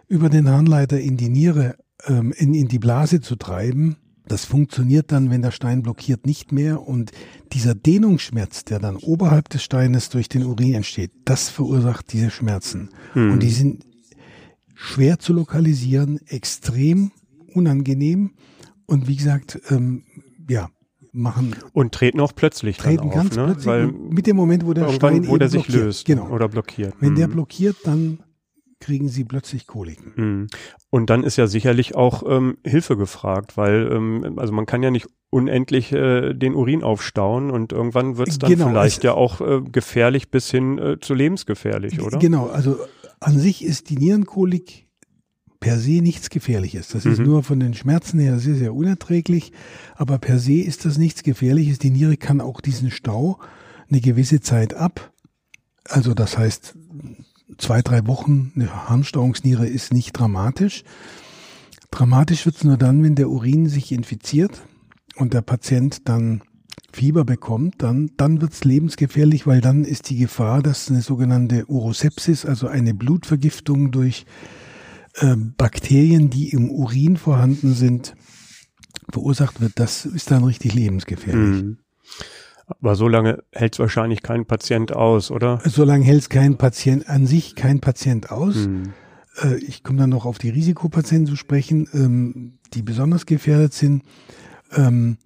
über 0.08 0.30
den 0.30 0.50
Harnleiter 0.50 1.00
in 1.00 1.18
die 1.18 1.30
Niere, 1.30 1.76
ähm, 2.06 2.34
in, 2.36 2.54
in 2.54 2.68
die 2.68 2.80
Blase 2.80 3.22
zu 3.22 3.36
treiben. 3.36 3.98
Das 4.28 4.46
funktioniert 4.46 5.12
dann, 5.12 5.30
wenn 5.30 5.42
der 5.42 5.52
Stein 5.52 5.84
blockiert, 5.84 6.26
nicht 6.26 6.52
mehr. 6.52 6.82
Und 6.82 7.12
dieser 7.54 7.76
Dehnungsschmerz, 7.76 8.66
der 8.66 8.80
dann 8.80 8.96
oberhalb 8.96 9.50
des 9.50 9.64
Steines 9.64 10.10
durch 10.10 10.30
den 10.30 10.44
Urin 10.44 10.74
entsteht, 10.74 11.12
das 11.26 11.50
verursacht 11.50 12.12
diese 12.12 12.32
Schmerzen. 12.32 12.90
Hm. 13.14 13.34
Und 13.34 13.44
die 13.44 13.52
sind 13.52 13.86
schwer 14.74 15.20
zu 15.20 15.34
lokalisieren, 15.34 16.20
extrem 16.28 17.12
unangenehm 17.54 18.32
und 18.86 19.08
wie 19.08 19.16
gesagt, 19.16 19.60
ähm, 19.70 20.04
ja, 20.48 20.70
machen. 21.16 21.56
Und 21.74 21.94
treten 21.94 22.20
auch 22.20 22.34
plötzlich 22.36 22.78
treten 22.78 23.08
auf, 23.08 23.14
ganz 23.14 23.36
ne? 23.36 23.46
plötzlich 23.46 23.66
Weil 23.66 23.88
mit 23.88 24.28
dem 24.28 24.36
Moment, 24.36 24.66
wo 24.66 24.74
der 24.74 24.90
Stein 24.90 25.28
wo 25.28 25.38
der 25.38 25.50
sich 25.50 25.64
blockiert. 25.64 25.86
löst 25.86 26.06
genau. 26.06 26.30
oder 26.30 26.48
blockiert. 26.48 26.94
Wenn 27.00 27.12
mhm. 27.12 27.16
der 27.16 27.28
blockiert, 27.28 27.78
dann 27.84 28.20
kriegen 28.80 29.08
sie 29.08 29.24
plötzlich 29.24 29.68
Koliken. 29.68 30.14
Mhm. 30.16 30.48
Und 30.90 31.10
dann 31.10 31.24
ist 31.24 31.38
ja 31.38 31.48
sicherlich 31.48 31.96
auch 31.96 32.24
ähm, 32.28 32.58
Hilfe 32.66 32.98
gefragt, 32.98 33.58
weil 33.58 33.90
ähm, 33.92 34.36
also 34.38 34.54
man 34.54 34.66
kann 34.66 34.84
ja 34.84 34.92
nicht 34.92 35.08
unendlich 35.30 35.92
äh, 35.92 36.34
den 36.34 36.54
Urin 36.56 36.84
aufstauen 36.84 37.52
und 37.52 37.72
irgendwann 37.74 38.18
wird 38.18 38.30
es 38.30 38.40
dann 38.40 38.52
genau, 38.52 38.70
vielleicht 38.70 39.04
ja 39.04 39.14
auch 39.14 39.42
äh, 39.42 39.62
gefährlich 39.62 40.30
bis 40.30 40.52
hin 40.52 40.78
äh, 40.78 41.00
zu 41.00 41.14
lebensgefährlich, 41.14 42.02
oder? 42.02 42.20
Genau, 42.20 42.48
also 42.48 42.78
an 43.20 43.40
sich 43.40 43.64
ist 43.64 43.90
die 43.90 43.98
Nierenkolik 43.98 44.85
per 45.66 45.80
se 45.80 46.00
nichts 46.00 46.30
Gefährliches. 46.30 46.90
Das 46.90 47.06
mhm. 47.06 47.12
ist 47.12 47.20
nur 47.22 47.42
von 47.42 47.60
den 47.60 47.74
Schmerzen 47.74 48.20
her 48.20 48.38
sehr, 48.38 48.54
sehr 48.54 48.76
unerträglich. 48.76 49.52
Aber 49.96 50.20
per 50.20 50.38
se 50.38 50.62
ist 50.62 50.86
das 50.86 51.00
nichts 51.00 51.24
Gefährliches. 51.24 51.80
Die 51.80 51.90
Niere 51.90 52.18
kann 52.18 52.40
auch 52.40 52.62
diesen 52.62 52.92
Stau 52.92 53.40
eine 53.90 54.00
gewisse 54.00 54.42
Zeit 54.42 54.76
ab. 54.76 55.12
Also 55.86 56.14
das 56.14 56.38
heißt 56.38 56.76
zwei, 57.58 57.82
drei 57.82 58.06
Wochen 58.06 58.52
eine 58.54 58.88
Harnstauungsniere 58.88 59.66
ist 59.66 59.92
nicht 59.92 60.14
dramatisch. 60.14 60.84
Dramatisch 61.90 62.46
wird 62.46 62.58
es 62.58 62.64
nur 62.64 62.78
dann, 62.78 63.02
wenn 63.02 63.16
der 63.16 63.32
Urin 63.32 63.68
sich 63.68 63.92
infiziert 63.92 64.62
und 65.16 65.34
der 65.34 65.42
Patient 65.42 66.08
dann 66.08 66.44
Fieber 66.94 67.26
bekommt, 67.26 67.82
dann, 67.82 68.12
dann 68.18 68.40
wird 68.40 68.54
es 68.54 68.64
lebensgefährlich, 68.64 69.48
weil 69.48 69.62
dann 69.62 69.84
ist 69.84 70.12
die 70.12 70.18
Gefahr, 70.18 70.62
dass 70.62 70.92
eine 70.92 71.02
sogenannte 71.02 71.66
Urosepsis, 71.66 72.46
also 72.46 72.68
eine 72.68 72.94
Blutvergiftung 72.94 73.90
durch 73.90 74.28
äh, 75.16 75.36
Bakterien, 75.36 76.30
die 76.30 76.50
im 76.50 76.70
Urin 76.70 77.18
vorhanden 77.18 77.74
sind, 77.74 78.16
verursacht 79.12 79.62
wird. 79.62 79.74
Das 79.76 80.06
ist 80.06 80.32
dann 80.32 80.44
richtig 80.44 80.74
lebensgefährlich. 80.74 81.64
Mhm. 81.64 81.78
Aber 82.68 82.96
so 82.96 83.08
lange 83.08 83.44
hält 83.52 83.74
es 83.74 83.80
wahrscheinlich 83.80 84.24
kein 84.24 84.46
Patient 84.46 84.92
aus, 84.94 85.30
oder? 85.30 85.62
So 85.66 85.84
lange 85.84 86.04
hält 86.04 86.22
es 86.22 86.30
kein 86.30 86.58
Patient 86.58 87.08
an 87.08 87.28
sich 87.28 87.56
kein 87.56 87.80
Patient 87.80 88.32
aus. 88.32 88.56
Mhm. 88.56 88.94
Äh, 89.42 89.58
ich 89.58 89.84
komme 89.84 90.00
dann 90.00 90.10
noch 90.10 90.26
auf 90.26 90.38
die 90.38 90.50
Risikopatienten 90.50 91.28
zu 91.28 91.36
sprechen, 91.36 91.88
ähm, 91.94 92.60
die 92.74 92.82
besonders 92.82 93.26
gefährdet 93.26 93.74
sind. 93.74 94.04
Ähm, 94.72 95.18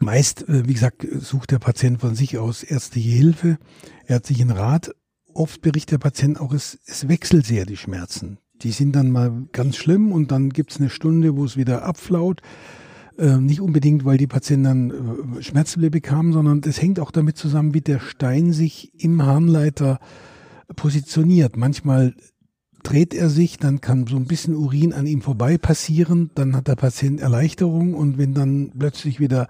meist, 0.00 0.48
äh, 0.48 0.68
wie 0.68 0.74
gesagt, 0.74 1.06
sucht 1.18 1.50
der 1.50 1.58
Patient 1.58 2.00
von 2.00 2.14
sich 2.14 2.38
aus 2.38 2.62
ärztliche 2.62 3.10
Hilfe, 3.10 3.58
ärztlichen 4.06 4.50
Rat. 4.50 4.94
Oft 5.32 5.62
berichtet 5.62 5.92
der 5.92 5.98
Patient 5.98 6.40
auch, 6.40 6.52
es, 6.52 6.78
es 6.86 7.08
wechselt 7.08 7.46
sehr 7.46 7.64
die 7.64 7.76
Schmerzen. 7.76 8.38
Die 8.62 8.72
sind 8.72 8.96
dann 8.96 9.10
mal 9.10 9.46
ganz 9.52 9.76
schlimm 9.76 10.12
und 10.12 10.32
dann 10.32 10.50
gibt 10.50 10.72
es 10.72 10.80
eine 10.80 10.90
Stunde, 10.90 11.36
wo 11.36 11.44
es 11.44 11.56
wieder 11.56 11.84
abflaut. 11.84 12.40
Äh, 13.18 13.38
nicht 13.38 13.60
unbedingt, 13.60 14.04
weil 14.04 14.16
die 14.16 14.26
Patienten 14.26 14.64
dann 14.64 15.38
äh, 15.38 15.42
Schmerzmittel 15.42 15.90
bekamen, 15.90 16.32
sondern 16.32 16.60
es 16.64 16.80
hängt 16.80 17.00
auch 17.00 17.10
damit 17.10 17.36
zusammen, 17.36 17.74
wie 17.74 17.80
der 17.80 18.00
Stein 18.00 18.52
sich 18.52 18.92
im 19.02 19.24
Harnleiter 19.24 19.98
positioniert. 20.76 21.56
Manchmal 21.56 22.14
dreht 22.82 23.14
er 23.14 23.28
sich, 23.28 23.58
dann 23.58 23.80
kann 23.80 24.06
so 24.06 24.16
ein 24.16 24.26
bisschen 24.26 24.54
Urin 24.54 24.92
an 24.92 25.06
ihm 25.06 25.20
vorbei 25.20 25.58
passieren, 25.58 26.30
dann 26.34 26.54
hat 26.54 26.68
der 26.68 26.76
Patient 26.76 27.20
Erleichterung 27.20 27.94
und 27.94 28.18
wenn 28.18 28.34
dann 28.34 28.72
plötzlich 28.78 29.18
wieder 29.18 29.48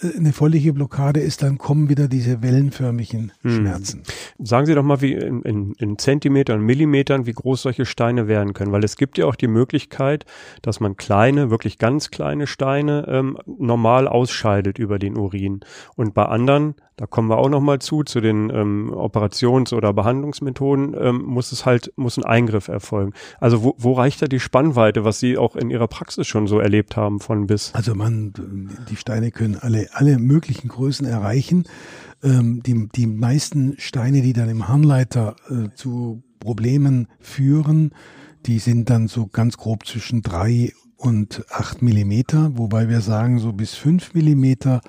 eine 0.00 0.32
völlige 0.32 0.72
Blockade 0.72 1.20
ist, 1.20 1.42
dann 1.42 1.58
kommen 1.58 1.88
wieder 1.88 2.08
diese 2.08 2.42
wellenförmigen 2.42 3.32
hm. 3.42 3.50
Schmerzen. 3.50 4.02
Sagen 4.38 4.66
Sie 4.66 4.74
doch 4.74 4.82
mal, 4.82 5.00
wie 5.00 5.12
in, 5.12 5.42
in, 5.42 5.72
in 5.78 5.98
Zentimetern, 5.98 6.60
Millimetern, 6.60 7.26
wie 7.26 7.32
groß 7.32 7.62
solche 7.62 7.84
Steine 7.84 8.26
werden 8.26 8.54
können, 8.54 8.72
weil 8.72 8.84
es 8.84 8.96
gibt 8.96 9.18
ja 9.18 9.26
auch 9.26 9.36
die 9.36 9.48
Möglichkeit, 9.48 10.24
dass 10.62 10.80
man 10.80 10.96
kleine, 10.96 11.50
wirklich 11.50 11.78
ganz 11.78 12.10
kleine 12.10 12.46
Steine 12.46 13.06
ähm, 13.08 13.38
normal 13.46 14.08
ausscheidet 14.08 14.78
über 14.78 14.98
den 14.98 15.16
Urin. 15.16 15.60
Und 15.94 16.14
bei 16.14 16.24
anderen 16.24 16.74
da 16.96 17.06
kommen 17.06 17.28
wir 17.28 17.38
auch 17.38 17.48
noch 17.48 17.60
mal 17.60 17.78
zu, 17.78 18.02
zu 18.02 18.20
den 18.20 18.50
ähm, 18.50 18.92
Operations- 18.94 19.72
oder 19.72 19.92
Behandlungsmethoden, 19.92 20.94
ähm, 20.96 21.22
muss 21.24 21.50
es 21.50 21.64
halt, 21.64 21.92
muss 21.96 22.18
ein 22.18 22.24
Eingriff 22.24 22.68
erfolgen. 22.68 23.12
Also 23.40 23.64
wo, 23.64 23.74
wo 23.78 23.94
reicht 23.94 24.20
da 24.20 24.26
die 24.26 24.38
Spannweite, 24.38 25.04
was 25.04 25.18
Sie 25.18 25.38
auch 25.38 25.56
in 25.56 25.70
Ihrer 25.70 25.88
Praxis 25.88 26.26
schon 26.26 26.46
so 26.46 26.58
erlebt 26.58 26.96
haben 26.96 27.18
von 27.18 27.46
bis? 27.46 27.74
Also 27.74 27.94
man, 27.94 28.32
die 28.90 28.96
Steine 28.96 29.30
können 29.30 29.56
alle, 29.56 29.88
alle 29.92 30.18
möglichen 30.18 30.68
Größen 30.68 31.06
erreichen. 31.06 31.64
Ähm, 32.22 32.62
die, 32.62 32.88
die 32.94 33.06
meisten 33.06 33.74
Steine, 33.78 34.22
die 34.22 34.32
dann 34.32 34.48
im 34.48 34.68
Harnleiter 34.68 35.36
äh, 35.48 35.74
zu 35.74 36.22
Problemen 36.40 37.08
führen, 37.20 37.92
die 38.46 38.58
sind 38.58 38.90
dann 38.90 39.08
so 39.08 39.26
ganz 39.26 39.56
grob 39.56 39.86
zwischen 39.86 40.22
drei 40.22 40.72
und 40.96 41.44
acht 41.50 41.82
Millimeter, 41.82 42.56
wobei 42.56 42.88
wir 42.88 43.00
sagen, 43.00 43.38
so 43.38 43.52
bis 43.52 43.74
fünf 43.74 44.14
Millimeter 44.14 44.80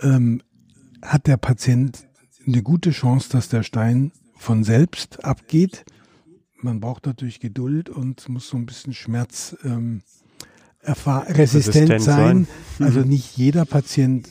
ähm, 0.00 0.42
hat 1.02 1.26
der 1.26 1.36
Patient 1.36 2.06
eine 2.46 2.62
gute 2.62 2.90
Chance, 2.90 3.28
dass 3.30 3.48
der 3.48 3.62
Stein 3.62 4.12
von 4.36 4.64
selbst 4.64 5.24
abgeht. 5.24 5.84
Man 6.56 6.80
braucht 6.80 7.06
natürlich 7.06 7.40
Geduld 7.40 7.90
und 7.90 8.26
muss 8.28 8.48
so 8.48 8.56
ein 8.56 8.66
bisschen 8.66 8.94
Schmerz 8.94 9.56
ähm, 9.64 10.02
resistent 10.86 12.02
sein. 12.02 12.46
sein. 12.78 12.86
Also 12.86 13.00
mhm. 13.00 13.08
nicht 13.08 13.36
jeder 13.36 13.64
Patient 13.64 14.28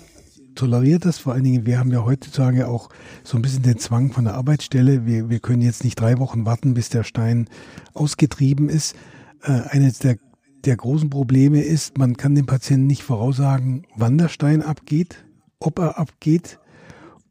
toleriert 0.56 1.06
das. 1.06 1.18
Vor 1.18 1.34
allen 1.34 1.44
Dingen, 1.44 1.66
wir 1.66 1.80
haben 1.80 1.92
ja 1.92 2.04
heutzutage 2.04 2.68
auch 2.68 2.90
so 3.24 3.38
ein 3.38 3.42
bisschen 3.42 3.64
den 3.64 3.80
Zwang 3.80 4.12
von 4.12 4.26
der 4.26 4.36
Arbeitsstelle. 4.36 5.06
Wir, 5.06 5.30
wir 5.30 5.40
können 5.40 5.62
jetzt 5.62 5.84
nicht 5.84 6.00
drei 6.00 6.20
Wochen 6.20 6.46
warten, 6.46 6.74
bis 6.74 6.90
der 6.90 7.04
Stein 7.04 7.48
ausgetrieben 7.94 8.70
ist. 8.70 8.96
Äh, 9.44 9.62
eines 9.70 10.00
der, 10.00 10.18
der 10.66 10.76
großen 10.76 11.10
Probleme 11.10 11.62
ist, 11.62 11.98
man 11.98 12.18
kann 12.18 12.36
dem 12.36 12.46
Patienten 12.46 12.88
nicht 12.88 13.04
voraussagen, 13.04 13.86
wann 13.96 14.18
der 14.18 14.30
Stein 14.30 14.62
abgeht, 14.62 15.26
ob 15.60 15.80
er 15.80 15.98
abgeht. 15.98 16.60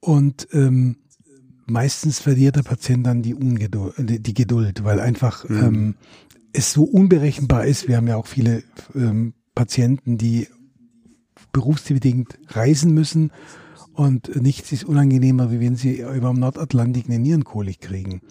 Und 0.01 0.49
ähm, 0.53 0.97
meistens 1.67 2.19
verliert 2.19 2.57
der 2.57 2.63
Patient 2.63 3.07
dann 3.07 3.23
die, 3.23 3.35
Ungeduld, 3.35 3.95
die 3.99 4.35
Geduld, 4.35 4.85
weil 4.85 5.01
einfach 5.01 5.49
mhm. 5.49 5.65
ähm, 5.65 5.95
es 6.53 6.73
so 6.73 6.85
unberechenbar 6.85 7.65
ist. 7.67 7.89
Wir 7.89 7.97
haben 7.97 8.09
ja 8.09 8.17
auch 8.17 8.27
viele 8.27 8.63
ähm, 8.95 9.35
Patienten, 9.55 10.19
die 10.19 10.49
berufsbedingt 11.53 12.39
reisen 12.49 12.95
müssen 12.95 13.31
und 13.95 14.35
nichts 14.41 14.73
ist 14.73 14.85
unangenehmer, 14.85 15.51
wie 15.51 15.61
wenn 15.61 15.77
sie 15.77 16.01
über 16.01 16.31
dem 16.31 16.41
Nordatlantik 16.41 17.07
eine 17.07 17.19
Nierenkolik 17.19 17.81
kriegen. 17.81 18.23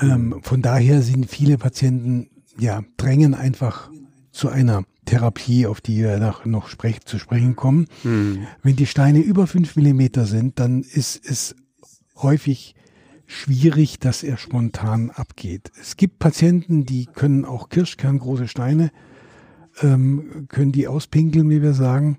Ähm, 0.00 0.40
von 0.42 0.62
daher 0.62 1.02
sind 1.02 1.30
viele 1.30 1.58
Patienten, 1.58 2.30
ja, 2.58 2.82
drängen 2.96 3.34
einfach 3.34 3.90
zu 4.32 4.48
einer 4.48 4.84
Therapie, 5.04 5.66
auf 5.66 5.80
die 5.80 5.98
wir 5.98 6.18
noch, 6.18 6.44
noch 6.46 6.68
sprech, 6.68 7.02
zu 7.02 7.18
sprechen 7.18 7.54
kommen. 7.54 7.86
Mhm. 8.02 8.46
Wenn 8.62 8.76
die 8.76 8.86
Steine 8.86 9.20
über 9.20 9.46
fünf 9.46 9.76
Millimeter 9.76 10.24
sind, 10.24 10.58
dann 10.58 10.82
ist 10.82 11.24
es 11.24 11.54
häufig 12.16 12.74
schwierig, 13.26 13.98
dass 13.98 14.22
er 14.22 14.36
spontan 14.36 15.10
abgeht. 15.10 15.72
Es 15.80 15.96
gibt 15.96 16.18
Patienten, 16.18 16.84
die 16.84 17.06
können 17.06 17.44
auch 17.44 17.68
Kirschkerngroße 17.68 18.48
Steine, 18.48 18.90
ähm, 19.82 20.46
können 20.48 20.72
die 20.72 20.88
auspinkeln, 20.88 21.48
wie 21.50 21.62
wir 21.62 21.74
sagen. 21.74 22.18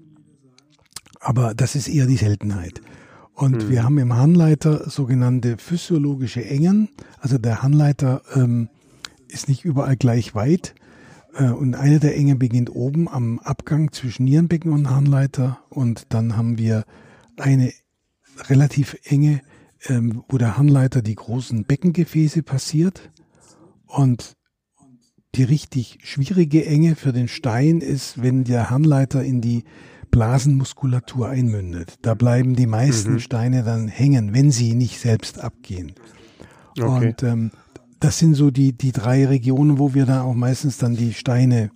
Aber 1.19 1.53
das 1.53 1.75
ist 1.75 1.87
eher 1.87 2.05
die 2.05 2.17
Seltenheit. 2.17 2.81
Und 3.33 3.65
mhm. 3.65 3.69
wir 3.69 3.83
haben 3.83 3.97
im 3.97 4.13
Harnleiter 4.13 4.89
sogenannte 4.89 5.57
physiologische 5.57 6.45
Engen. 6.45 6.89
Also 7.19 7.37
der 7.37 7.61
Harnleiter 7.61 8.21
ähm, 8.33 8.69
ist 9.27 9.49
nicht 9.49 9.65
überall 9.65 9.97
gleich 9.97 10.35
weit. 10.35 10.75
Äh, 11.35 11.49
und 11.49 11.75
eine 11.75 11.99
der 11.99 12.15
Enge 12.15 12.35
beginnt 12.35 12.73
oben 12.73 13.09
am 13.09 13.39
Abgang 13.39 13.91
zwischen 13.91 14.25
Nierenbecken 14.25 14.71
und 14.71 14.89
Harnleiter. 14.89 15.59
Und 15.69 16.07
dann 16.09 16.37
haben 16.37 16.57
wir 16.57 16.85
eine 17.37 17.73
relativ 18.49 18.97
enge, 19.03 19.41
ähm, 19.87 20.23
wo 20.27 20.37
der 20.37 20.57
Harnleiter 20.57 21.01
die 21.01 21.15
großen 21.15 21.65
Beckengefäße 21.65 22.43
passiert. 22.43 23.09
Und 23.85 24.35
die 25.35 25.43
richtig 25.43 25.99
schwierige 26.03 26.65
Enge 26.65 26.95
für 26.95 27.11
den 27.11 27.27
Stein 27.27 27.81
ist, 27.81 28.21
wenn 28.21 28.43
der 28.43 28.69
Harnleiter 28.69 29.23
in 29.23 29.41
die 29.41 29.63
Blasenmuskulatur 30.11 31.27
einmündet. 31.27 31.95
Da 32.01 32.13
bleiben 32.13 32.55
die 32.55 32.67
meisten 32.67 33.13
mhm. 33.13 33.19
Steine 33.19 33.63
dann 33.63 33.87
hängen, 33.87 34.33
wenn 34.33 34.51
sie 34.51 34.73
nicht 34.75 34.99
selbst 34.99 35.39
abgehen. 35.39 35.93
Okay. 36.79 37.07
Und 37.07 37.23
ähm, 37.23 37.51
das 37.99 38.19
sind 38.19 38.35
so 38.35 38.51
die, 38.51 38.73
die 38.73 38.91
drei 38.91 39.25
Regionen, 39.25 39.77
wo 39.77 39.93
wir 39.93 40.05
dann 40.05 40.21
auch 40.21 40.33
meistens 40.33 40.77
dann 40.77 40.95
die 40.95 41.13
Steine 41.13 41.69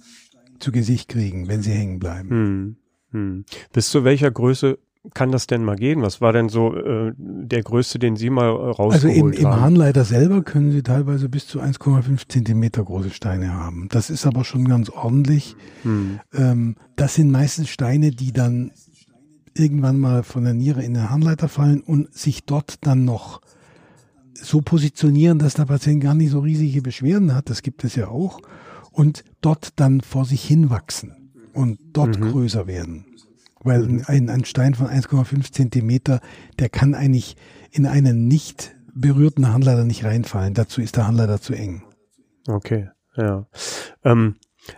zu 0.60 0.72
Gesicht 0.72 1.10
kriegen, 1.10 1.48
wenn 1.48 1.62
sie 1.62 1.72
hängen 1.72 2.00
bleiben. 2.00 2.30
Hm, 2.30 2.76
hm. 3.12 3.46
Bis 3.74 3.90
zu 3.90 4.04
welcher 4.04 4.32
Größe 4.32 4.80
kann 5.14 5.32
das 5.32 5.48
denn 5.48 5.64
mal 5.64 5.76
gehen? 5.76 6.02
Was 6.02 6.20
war 6.20 6.34
denn 6.34 6.50
so 6.50 6.76
äh, 6.76 7.14
der 7.18 7.64
größte, 7.64 8.00
den 8.00 8.16
Sie 8.16 8.30
mal 8.30 8.50
rausgeholt 8.50 8.94
also 8.94 9.08
im, 9.08 9.26
haben? 9.28 9.56
im 9.56 9.62
Harnleiter 9.62 10.04
selber 10.04 10.44
können 10.44 10.72
Sie 10.72 10.84
teilweise 10.84 11.30
bis 11.30 11.48
zu 11.48 11.62
1,5 11.62 12.28
Zentimeter 12.28 12.84
große 12.84 13.12
Steine 13.12 13.54
haben. 13.54 13.88
Das 13.90 14.10
ist 14.10 14.26
aber 14.26 14.44
schon 14.44 14.68
ganz 14.68 14.90
ordentlich. 14.90 15.56
Hm. 15.84 16.20
Ähm, 16.34 16.76
das 16.96 17.16
sind 17.16 17.32
meistens 17.32 17.70
Steine, 17.70 18.12
die 18.12 18.34
dann 18.34 18.72
irgendwann 19.54 20.00
mal 20.00 20.24
von 20.24 20.44
der 20.44 20.54
Niere 20.54 20.84
in 20.84 20.94
den 20.94 21.10
Harnleiter 21.10 21.48
fallen 21.48 21.82
und 21.82 22.14
sich 22.14 22.46
dort 22.46 22.86
dann 22.86 23.06
noch 23.06 23.42
so 24.34 24.62
positionieren, 24.62 25.40
dass 25.40 25.54
der 25.54 25.66
Patient 25.66 26.02
gar 26.02 26.16
nicht 26.16 26.32
so 26.32 26.40
riesige 26.40 26.82
Beschwerden 26.82 27.36
hat, 27.36 27.50
das 27.50 27.62
gibt 27.62 27.84
es 27.84 27.96
ja 27.96 28.08
auch, 28.08 28.40
und 28.92 29.24
dort 29.42 29.80
dann 29.80 30.02
vor 30.02 30.26
sich 30.26 30.44
hinwachsen 30.44 31.32
und 31.54 31.80
dort 31.94 32.20
mhm. 32.20 32.32
größer 32.32 32.68
werden. 32.68 33.06
Weil 33.64 34.04
ein, 34.08 34.30
ein 34.30 34.46
Stein 34.46 34.74
von 34.74 34.88
1,5 34.88 35.52
Zentimeter, 35.52 36.22
der 36.60 36.70
kann 36.70 36.96
eigentlich 36.96 37.36
in 37.72 37.86
einen 37.86 38.28
nicht 38.28 38.76
berührten 38.94 39.52
Handleiter 39.52 39.84
nicht 39.84 40.04
reinfallen. 40.04 40.54
Dazu 40.54 40.82
ist 40.82 40.96
der 40.96 41.08
Handleiter 41.08 41.42
zu 41.42 41.54
eng. 41.54 41.84
Okay, 42.48 42.90
ja. 43.16 43.48
Ähm, 44.04 44.36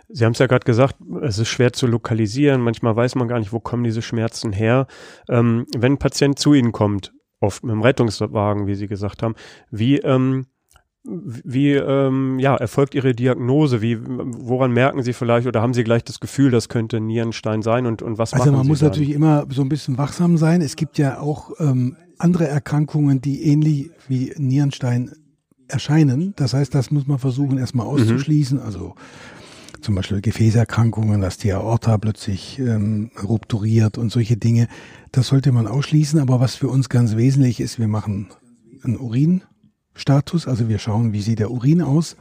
Sie 0.08 0.24
haben 0.24 0.32
es 0.32 0.38
ja 0.38 0.46
gerade 0.46 0.64
gesagt, 0.64 0.96
es 1.22 1.38
ist 1.38 1.48
schwer 1.48 1.72
zu 1.72 1.86
lokalisieren. 1.86 2.60
Manchmal 2.60 2.96
weiß 2.96 3.14
man 3.16 3.28
gar 3.28 3.38
nicht, 3.38 3.52
wo 3.52 3.60
kommen 3.60 3.84
diese 3.84 4.02
Schmerzen 4.02 4.52
her. 4.52 4.86
Ähm, 5.28 5.66
wenn 5.76 5.92
ein 5.92 5.98
Patient 5.98 6.38
zu 6.38 6.54
Ihnen 6.54 6.72
kommt, 6.72 7.12
oft 7.40 7.64
mit 7.64 7.72
dem 7.72 7.82
Rettungswagen, 7.82 8.66
wie 8.66 8.74
Sie 8.74 8.86
gesagt 8.86 9.22
haben. 9.22 9.34
Wie, 9.70 9.98
ähm, 9.98 10.46
wie 11.04 11.72
ähm, 11.72 12.38
ja, 12.38 12.54
erfolgt 12.56 12.94
Ihre 12.94 13.14
Diagnose? 13.14 13.82
Wie, 13.82 13.98
woran 14.00 14.72
merken 14.72 15.02
Sie 15.02 15.12
vielleicht 15.12 15.46
oder 15.48 15.60
haben 15.60 15.74
Sie 15.74 15.82
gleich 15.82 16.04
das 16.04 16.20
Gefühl, 16.20 16.50
das 16.52 16.68
könnte 16.68 17.00
Nierenstein 17.00 17.62
sein 17.62 17.86
und, 17.86 18.02
und 18.02 18.18
was 18.18 18.32
also 18.32 18.44
machen 18.44 18.54
man 18.54 18.62
Sie 18.64 18.68
muss 18.68 18.78
dann? 18.80 18.90
natürlich 18.90 19.10
immer 19.10 19.46
so 19.50 19.62
ein 19.62 19.68
bisschen 19.68 19.98
wachsam 19.98 20.38
sein. 20.38 20.60
Es 20.62 20.76
gibt 20.76 20.98
ja 20.98 21.18
auch 21.18 21.50
ähm, 21.58 21.96
andere 22.18 22.46
Erkrankungen, 22.46 23.20
die 23.20 23.42
ähnlich 23.44 23.90
wie 24.06 24.32
Nierenstein 24.36 25.10
erscheinen. 25.66 26.34
Das 26.36 26.54
heißt, 26.54 26.72
das 26.74 26.90
muss 26.92 27.06
man 27.08 27.18
versuchen 27.18 27.58
erstmal 27.58 27.86
Mhm. 27.86 27.92
auszuschließen. 27.92 28.60
Also 28.60 28.94
zum 29.80 29.96
Beispiel 29.96 30.20
Gefäßerkrankungen, 30.20 31.20
dass 31.20 31.36
die 31.36 31.52
Aorta 31.52 31.98
plötzlich 31.98 32.60
ähm, 32.60 33.10
rupturiert 33.20 33.98
und 33.98 34.12
solche 34.12 34.36
Dinge. 34.36 34.68
Das 35.10 35.26
sollte 35.26 35.50
man 35.50 35.66
ausschließen. 35.66 36.20
Aber 36.20 36.38
was 36.38 36.54
für 36.54 36.68
uns 36.68 36.88
ganz 36.88 37.16
wesentlich 37.16 37.58
ist, 37.58 37.80
wir 37.80 37.88
machen 37.88 38.28
einen 38.84 38.96
Urinstatus. 39.94 40.48
Also 40.48 40.68
wir 40.68 40.78
schauen, 40.78 41.12
wie 41.12 41.20
sieht 41.20 41.38
der 41.38 41.50
Urin 41.50 41.82
aus. 41.82 42.16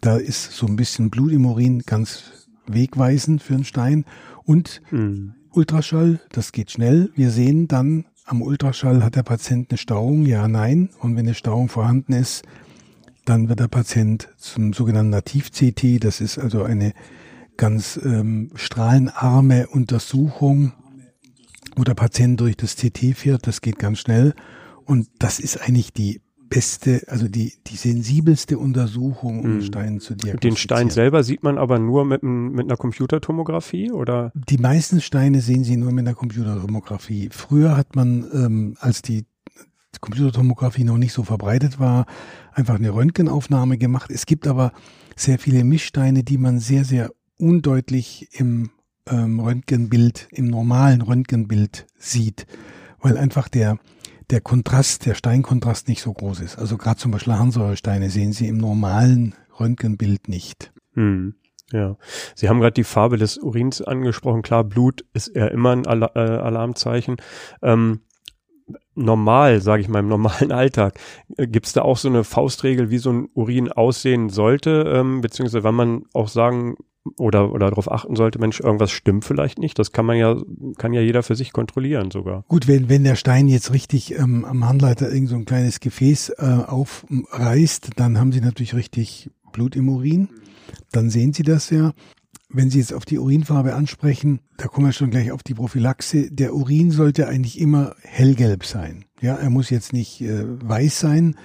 Da 0.00 0.16
ist 0.16 0.52
so 0.52 0.66
ein 0.66 0.76
bisschen 0.76 1.10
Blut 1.10 1.32
im 1.32 1.46
Urin 1.46 1.82
ganz 1.84 2.46
wegweisend 2.66 3.42
für 3.42 3.54
einen 3.54 3.64
Stein. 3.64 4.04
Und 4.44 4.82
Hm. 4.90 5.34
Ultraschall, 5.50 6.20
das 6.30 6.52
geht 6.52 6.70
schnell. 6.70 7.10
Wir 7.16 7.30
sehen 7.30 7.68
dann 7.68 8.04
am 8.26 8.42
Ultraschall, 8.42 9.02
hat 9.02 9.16
der 9.16 9.22
Patient 9.22 9.70
eine 9.70 9.78
Stauung? 9.78 10.26
Ja, 10.26 10.46
nein. 10.46 10.90
Und 11.00 11.16
wenn 11.16 11.26
eine 11.26 11.34
Stauung 11.34 11.68
vorhanden 11.68 12.12
ist, 12.12 12.42
dann 13.24 13.48
wird 13.48 13.60
der 13.60 13.68
Patient 13.68 14.28
zum 14.36 14.72
sogenannten 14.72 15.10
Nativ-CT. 15.10 16.04
Das 16.04 16.20
ist 16.20 16.38
also 16.38 16.62
eine 16.62 16.92
ganz 17.56 17.98
ähm, 18.02 18.50
strahlenarme 18.54 19.66
Untersuchung, 19.68 20.72
wo 21.74 21.82
der 21.84 21.94
Patient 21.94 22.38
durch 22.40 22.56
das 22.56 22.76
CT 22.76 23.14
fährt. 23.16 23.46
Das 23.46 23.60
geht 23.62 23.78
ganz 23.78 23.98
schnell. 23.98 24.34
Und 24.84 25.08
das 25.18 25.40
ist 25.40 25.60
eigentlich 25.60 25.92
die 25.92 26.20
beste, 26.48 27.02
also 27.08 27.28
die, 27.28 27.52
die 27.66 27.76
sensibelste 27.76 28.58
Untersuchung, 28.58 29.40
um 29.44 29.56
Mhm. 29.56 29.62
Stein 29.62 30.00
zu 30.00 30.14
diagnostizieren. 30.14 30.40
Den 30.40 30.56
Stein 30.56 30.90
selber 30.90 31.22
sieht 31.22 31.42
man 31.42 31.58
aber 31.58 31.78
nur 31.78 32.04
mit, 32.04 32.22
mit 32.22 32.66
einer 32.66 32.76
Computertomographie 32.76 33.90
oder? 33.90 34.32
Die 34.34 34.58
meisten 34.58 35.00
Steine 35.00 35.40
sehen 35.40 35.64
Sie 35.64 35.76
nur 35.76 35.92
mit 35.92 36.06
einer 36.06 36.14
Computertomographie. 36.14 37.28
Früher 37.32 37.76
hat 37.76 37.96
man, 37.96 38.26
ähm, 38.32 38.76
als 38.80 39.02
die 39.02 39.24
Computertomographie 40.00 40.84
noch 40.84 40.98
nicht 40.98 41.12
so 41.12 41.22
verbreitet 41.22 41.80
war, 41.80 42.06
einfach 42.52 42.76
eine 42.76 42.90
Röntgenaufnahme 42.94 43.78
gemacht. 43.78 44.10
Es 44.10 44.26
gibt 44.26 44.46
aber 44.46 44.72
sehr 45.16 45.38
viele 45.38 45.64
Mischsteine, 45.64 46.22
die 46.22 46.38
man 46.38 46.60
sehr, 46.60 46.84
sehr 46.84 47.10
undeutlich 47.38 48.28
im 48.32 48.70
ähm, 49.06 49.40
Röntgenbild, 49.40 50.28
im 50.32 50.46
normalen 50.46 51.02
Röntgenbild 51.02 51.86
sieht, 51.98 52.46
weil 53.00 53.16
einfach 53.16 53.48
der 53.48 53.78
der 54.30 54.40
Kontrast, 54.40 55.06
der 55.06 55.14
Steinkontrast 55.14 55.88
nicht 55.88 56.02
so 56.02 56.12
groß 56.12 56.40
ist. 56.40 56.58
Also 56.58 56.76
gerade 56.76 56.98
zum 56.98 57.10
Beispiel 57.10 57.34
Harnsäuresteine 57.34 58.10
sehen 58.10 58.32
Sie 58.32 58.46
im 58.46 58.58
normalen 58.58 59.34
Röntgenbild 59.58 60.28
nicht. 60.28 60.72
Hm. 60.94 61.34
Ja, 61.72 61.96
Sie 62.34 62.48
haben 62.48 62.60
gerade 62.60 62.74
die 62.74 62.84
Farbe 62.84 63.18
des 63.18 63.36
Urins 63.38 63.82
angesprochen. 63.82 64.42
Klar, 64.42 64.64
Blut 64.64 65.04
ist 65.12 65.28
eher 65.28 65.50
immer 65.50 65.72
ein 65.72 65.86
Ala 65.86 66.10
äh, 66.14 66.18
Alarmzeichen. 66.18 67.16
Ähm, 67.62 68.00
normal, 68.94 69.60
sage 69.60 69.82
ich 69.82 69.88
mal, 69.88 70.00
im 70.00 70.08
normalen 70.08 70.52
Alltag, 70.52 70.98
äh, 71.36 71.46
gibt's 71.46 71.72
da 71.72 71.82
auch 71.82 71.98
so 71.98 72.08
eine 72.08 72.24
Faustregel, 72.24 72.90
wie 72.90 72.98
so 72.98 73.12
ein 73.12 73.28
Urin 73.34 73.70
aussehen 73.70 74.30
sollte, 74.30 74.90
ähm, 74.94 75.20
beziehungsweise 75.20 75.64
wann 75.64 75.74
man 75.74 76.04
auch 76.14 76.28
sagen 76.28 76.76
oder 77.16 77.52
oder 77.52 77.70
darauf 77.70 77.90
achten 77.90 78.16
sollte, 78.16 78.38
Mensch, 78.38 78.60
irgendwas 78.60 78.90
stimmt 78.90 79.24
vielleicht 79.24 79.58
nicht. 79.58 79.78
Das 79.78 79.92
kann 79.92 80.06
man 80.06 80.16
ja, 80.16 80.36
kann 80.76 80.92
ja 80.92 81.00
jeder 81.00 81.22
für 81.22 81.34
sich 81.34 81.52
kontrollieren 81.52 82.10
sogar. 82.10 82.44
Gut, 82.48 82.68
wenn, 82.68 82.88
wenn 82.88 83.04
der 83.04 83.16
Stein 83.16 83.48
jetzt 83.48 83.72
richtig 83.72 84.18
ähm, 84.18 84.44
am 84.44 84.66
Handleiter 84.66 85.10
irgend 85.10 85.28
so 85.28 85.36
ein 85.36 85.44
kleines 85.44 85.80
Gefäß 85.80 86.30
äh, 86.38 86.44
aufreißt, 86.66 87.90
dann 87.96 88.18
haben 88.18 88.32
Sie 88.32 88.40
natürlich 88.40 88.74
richtig 88.74 89.30
Blut 89.52 89.76
im 89.76 89.88
Urin. 89.88 90.28
Dann 90.92 91.10
sehen 91.10 91.32
Sie 91.32 91.42
das 91.42 91.70
ja. 91.70 91.92
Wenn 92.50 92.70
Sie 92.70 92.78
jetzt 92.78 92.94
auf 92.94 93.04
die 93.04 93.18
Urinfarbe 93.18 93.74
ansprechen, 93.74 94.40
da 94.56 94.68
kommen 94.68 94.86
wir 94.86 94.92
schon 94.92 95.10
gleich 95.10 95.32
auf 95.32 95.42
die 95.42 95.54
Prophylaxe. 95.54 96.30
Der 96.30 96.54
Urin 96.54 96.90
sollte 96.90 97.28
eigentlich 97.28 97.60
immer 97.60 97.94
hellgelb 98.02 98.64
sein. 98.64 99.04
Ja, 99.20 99.34
er 99.34 99.50
muss 99.50 99.68
jetzt 99.68 99.92
nicht 99.92 100.22
äh, 100.22 100.44
weiß 100.46 100.98
sein, 100.98 101.36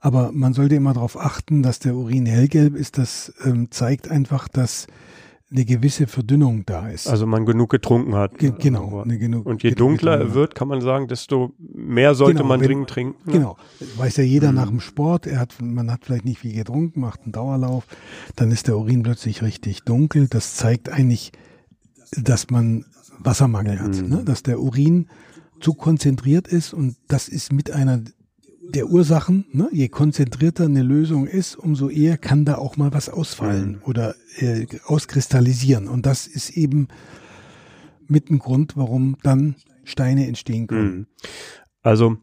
aber 0.00 0.32
man 0.32 0.52
sollte 0.52 0.74
immer 0.74 0.92
darauf 0.92 1.18
achten, 1.18 1.62
dass 1.62 1.78
der 1.78 1.94
Urin 1.94 2.26
hellgelb 2.26 2.74
ist. 2.74 2.98
Das 2.98 3.32
ähm, 3.44 3.70
zeigt 3.70 4.10
einfach, 4.10 4.48
dass 4.48 4.86
eine 5.52 5.64
gewisse 5.64 6.06
Verdünnung 6.06 6.64
da 6.64 6.88
ist. 6.88 7.08
Also 7.08 7.26
man 7.26 7.44
genug 7.44 7.70
getrunken 7.70 8.14
hat. 8.14 8.38
Ge 8.38 8.52
genau. 8.56 9.02
Genug, 9.04 9.46
Und 9.46 9.62
je 9.64 9.72
dunkler 9.72 10.18
er 10.18 10.34
wird, 10.34 10.54
kann 10.54 10.68
man 10.68 10.80
sagen, 10.80 11.08
desto 11.08 11.52
mehr 11.58 12.14
sollte 12.14 12.36
Genau, 12.38 12.48
man 12.48 12.60
wenn- 12.60 12.66
dringend 12.68 12.90
trinken. 12.90 13.16
ne? 13.26 13.32
Genau. 13.32 13.56
Weiß 13.96 14.16
ja 14.18 14.22
jeder 14.24 14.50
Mhm. 14.50 14.54
nach 14.56 14.68
dem 14.68 14.80
Sport, 14.80 15.26
er 15.26 15.40
hat, 15.40 15.54
man 15.60 15.90
hat 15.90 16.04
vielleicht 16.04 16.24
nicht 16.24 16.38
viel 16.38 16.52
getrunken, 16.54 17.00
macht 17.00 17.22
einen 17.24 17.32
Dauerlauf, 17.32 17.84
dann 18.36 18.52
ist 18.52 18.68
der 18.68 18.78
Urin 18.78 19.02
plötzlich 19.02 19.42
richtig 19.42 19.82
dunkel. 19.82 20.28
Das 20.28 20.54
zeigt 20.54 20.88
eigentlich, 20.88 21.32
dass 22.12 22.50
man 22.50 22.84
Wassermangel 23.18 23.80
hat, 23.80 24.00
Mhm. 24.00 24.08
ne? 24.08 24.22
dass 24.24 24.44
der 24.44 24.60
Urin 24.60 25.08
zu 25.60 25.74
konzentriert 25.74 26.46
ist 26.48 26.72
und 26.72 26.96
das 27.08 27.28
ist 27.28 27.52
mit 27.52 27.70
einer 27.72 28.00
der 28.74 28.88
Ursachen. 28.88 29.46
Ne? 29.52 29.68
Je 29.72 29.88
konzentrierter 29.88 30.64
eine 30.64 30.82
Lösung 30.82 31.26
ist, 31.26 31.56
umso 31.56 31.88
eher 31.88 32.18
kann 32.18 32.44
da 32.44 32.56
auch 32.56 32.76
mal 32.76 32.92
was 32.92 33.08
ausfallen 33.08 33.72
Mhm. 33.72 33.82
oder 33.84 34.14
äh, 34.38 34.66
auskristallisieren. 34.86 35.88
Und 35.88 36.06
das 36.06 36.26
ist 36.26 36.50
eben 36.50 36.88
mit 38.06 38.30
ein 38.30 38.38
Grund, 38.38 38.76
warum 38.76 39.16
dann 39.22 39.56
Steine 39.84 40.26
entstehen 40.26 40.66
können. 40.66 40.96
Mhm. 40.96 41.06
Also 41.82 42.16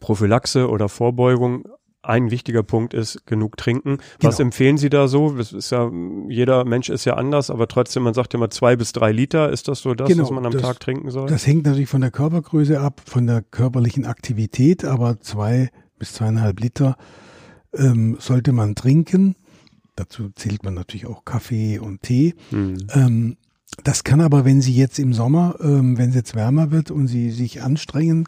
Prophylaxe 0.00 0.68
oder 0.68 0.88
Vorbeugung, 0.88 1.64
ein 2.04 2.30
wichtiger 2.30 2.62
Punkt 2.62 2.94
ist 2.94 3.26
genug 3.26 3.56
trinken. 3.56 3.98
Was 4.20 4.36
Genau. 4.36 4.46
empfehlen 4.48 4.78
Sie 4.78 4.90
da 4.90 5.08
so? 5.08 5.30
Das 5.32 5.52
ist 5.52 5.70
ja, 5.70 5.90
jeder 6.28 6.64
Mensch 6.64 6.88
ist 6.90 7.04
ja 7.04 7.14
anders, 7.14 7.50
aber 7.50 7.66
trotzdem, 7.68 8.02
man 8.02 8.14
sagt 8.14 8.32
ja 8.34 8.38
immer 8.38 8.50
zwei 8.50 8.76
bis 8.76 8.92
drei 8.92 9.12
Liter. 9.12 9.50
Ist 9.50 9.68
das 9.68 9.80
so 9.80 9.94
das, 9.94 10.08
Genau, 10.08 10.24
was 10.24 10.30
man 10.30 10.46
am 10.46 10.52
das- 10.52 10.62
Tag 10.62 10.80
trinken 10.80 11.10
soll? 11.10 11.28
Das 11.28 11.46
hängt 11.46 11.64
natürlich 11.66 11.88
von 11.88 12.00
der 12.00 12.10
Körpergröße 12.10 12.80
ab, 12.80 13.00
von 13.06 13.26
der 13.26 13.42
körperlichen 13.42 14.04
Aktivität, 14.06 14.84
aber 14.84 15.20
zwei 15.20 15.70
bis 15.98 16.12
zweieinhalb 16.14 16.60
Liter 16.60 16.96
ähm, 17.72 18.16
sollte 18.20 18.52
man 18.52 18.74
trinken. 18.74 19.34
Dazu 19.96 20.30
zählt 20.34 20.64
man 20.64 20.74
natürlich 20.74 21.06
auch 21.06 21.24
Kaffee 21.24 21.78
und 21.78 22.02
Tee. 22.02 22.34
Hm. 22.50 22.76
Ähm, 22.94 23.36
das 23.82 24.04
kann 24.04 24.20
aber, 24.20 24.44
wenn 24.44 24.60
Sie 24.60 24.74
jetzt 24.74 24.98
im 25.00 25.12
Sommer, 25.12 25.56
ähm, 25.60 25.98
wenn 25.98 26.10
es 26.10 26.14
jetzt 26.14 26.34
wärmer 26.36 26.70
wird 26.70 26.90
und 26.90 27.08
Sie 27.08 27.30
sich 27.30 27.62
anstrengen, 27.62 28.26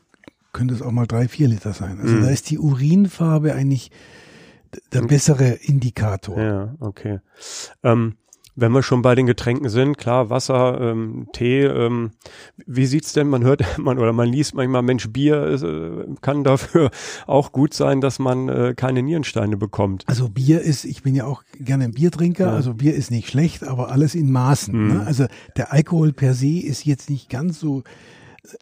könnte 0.56 0.74
es 0.74 0.82
auch 0.82 0.90
mal 0.90 1.06
drei, 1.06 1.28
vier 1.28 1.48
Liter 1.48 1.72
sein. 1.72 2.00
Also 2.00 2.14
Mhm. 2.16 2.22
da 2.22 2.30
ist 2.30 2.50
die 2.50 2.58
Urinfarbe 2.58 3.54
eigentlich 3.54 3.90
der 4.92 5.02
bessere 5.02 5.50
Indikator. 5.62 6.38
Ja, 6.40 6.74
okay. 6.80 7.20
Ähm, 7.82 8.14
wenn 8.58 8.72
wir 8.72 8.82
schon 8.82 9.02
bei 9.02 9.14
den 9.14 9.26
Getränken 9.26 9.68
sind, 9.68 9.98
klar, 9.98 10.30
Wasser, 10.30 10.80
ähm, 10.80 11.28
Tee, 11.34 11.62
ähm, 11.64 12.12
wie 12.66 12.86
sieht's 12.86 13.12
denn, 13.12 13.28
man 13.28 13.44
hört 13.44 13.62
man 13.78 13.98
oder 13.98 14.12
man 14.14 14.28
liest 14.28 14.54
manchmal, 14.54 14.80
Mensch, 14.82 15.08
Bier 15.10 15.44
äh, 15.46 16.14
kann 16.22 16.42
dafür 16.42 16.90
auch 17.26 17.52
gut 17.52 17.74
sein, 17.74 18.00
dass 18.00 18.18
man 18.18 18.48
äh, 18.48 18.74
keine 18.74 19.02
Nierensteine 19.02 19.58
bekommt. 19.58 20.04
Also 20.06 20.30
Bier 20.30 20.62
ist, 20.62 20.84
ich 20.86 21.02
bin 21.02 21.14
ja 21.14 21.26
auch 21.26 21.42
gerne 21.60 21.84
ein 21.84 21.92
Biertrinker, 21.92 22.46
Ja. 22.46 22.52
also 22.54 22.72
Bier 22.74 22.94
ist 22.94 23.10
nicht 23.10 23.28
schlecht, 23.28 23.62
aber 23.62 23.90
alles 23.92 24.14
in 24.14 24.32
Maßen. 24.32 24.74
Mhm. 24.74 24.88
Ne? 24.94 25.06
Also 25.06 25.26
der 25.58 25.72
Alkohol 25.74 26.14
per 26.14 26.32
se 26.32 26.58
ist 26.60 26.86
jetzt 26.86 27.10
nicht 27.10 27.28
ganz 27.28 27.60
so 27.60 27.82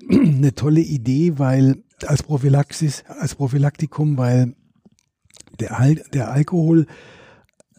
eine 0.09 0.55
tolle 0.55 0.81
Idee, 0.81 1.39
weil 1.39 1.83
als 2.07 2.23
Prophylaxis, 2.23 3.05
als 3.21 3.35
Prophylaktikum, 3.35 4.17
weil 4.17 4.55
der, 5.61 5.79
Al 5.79 6.03
der 6.13 6.31
Alkohol 6.31 6.87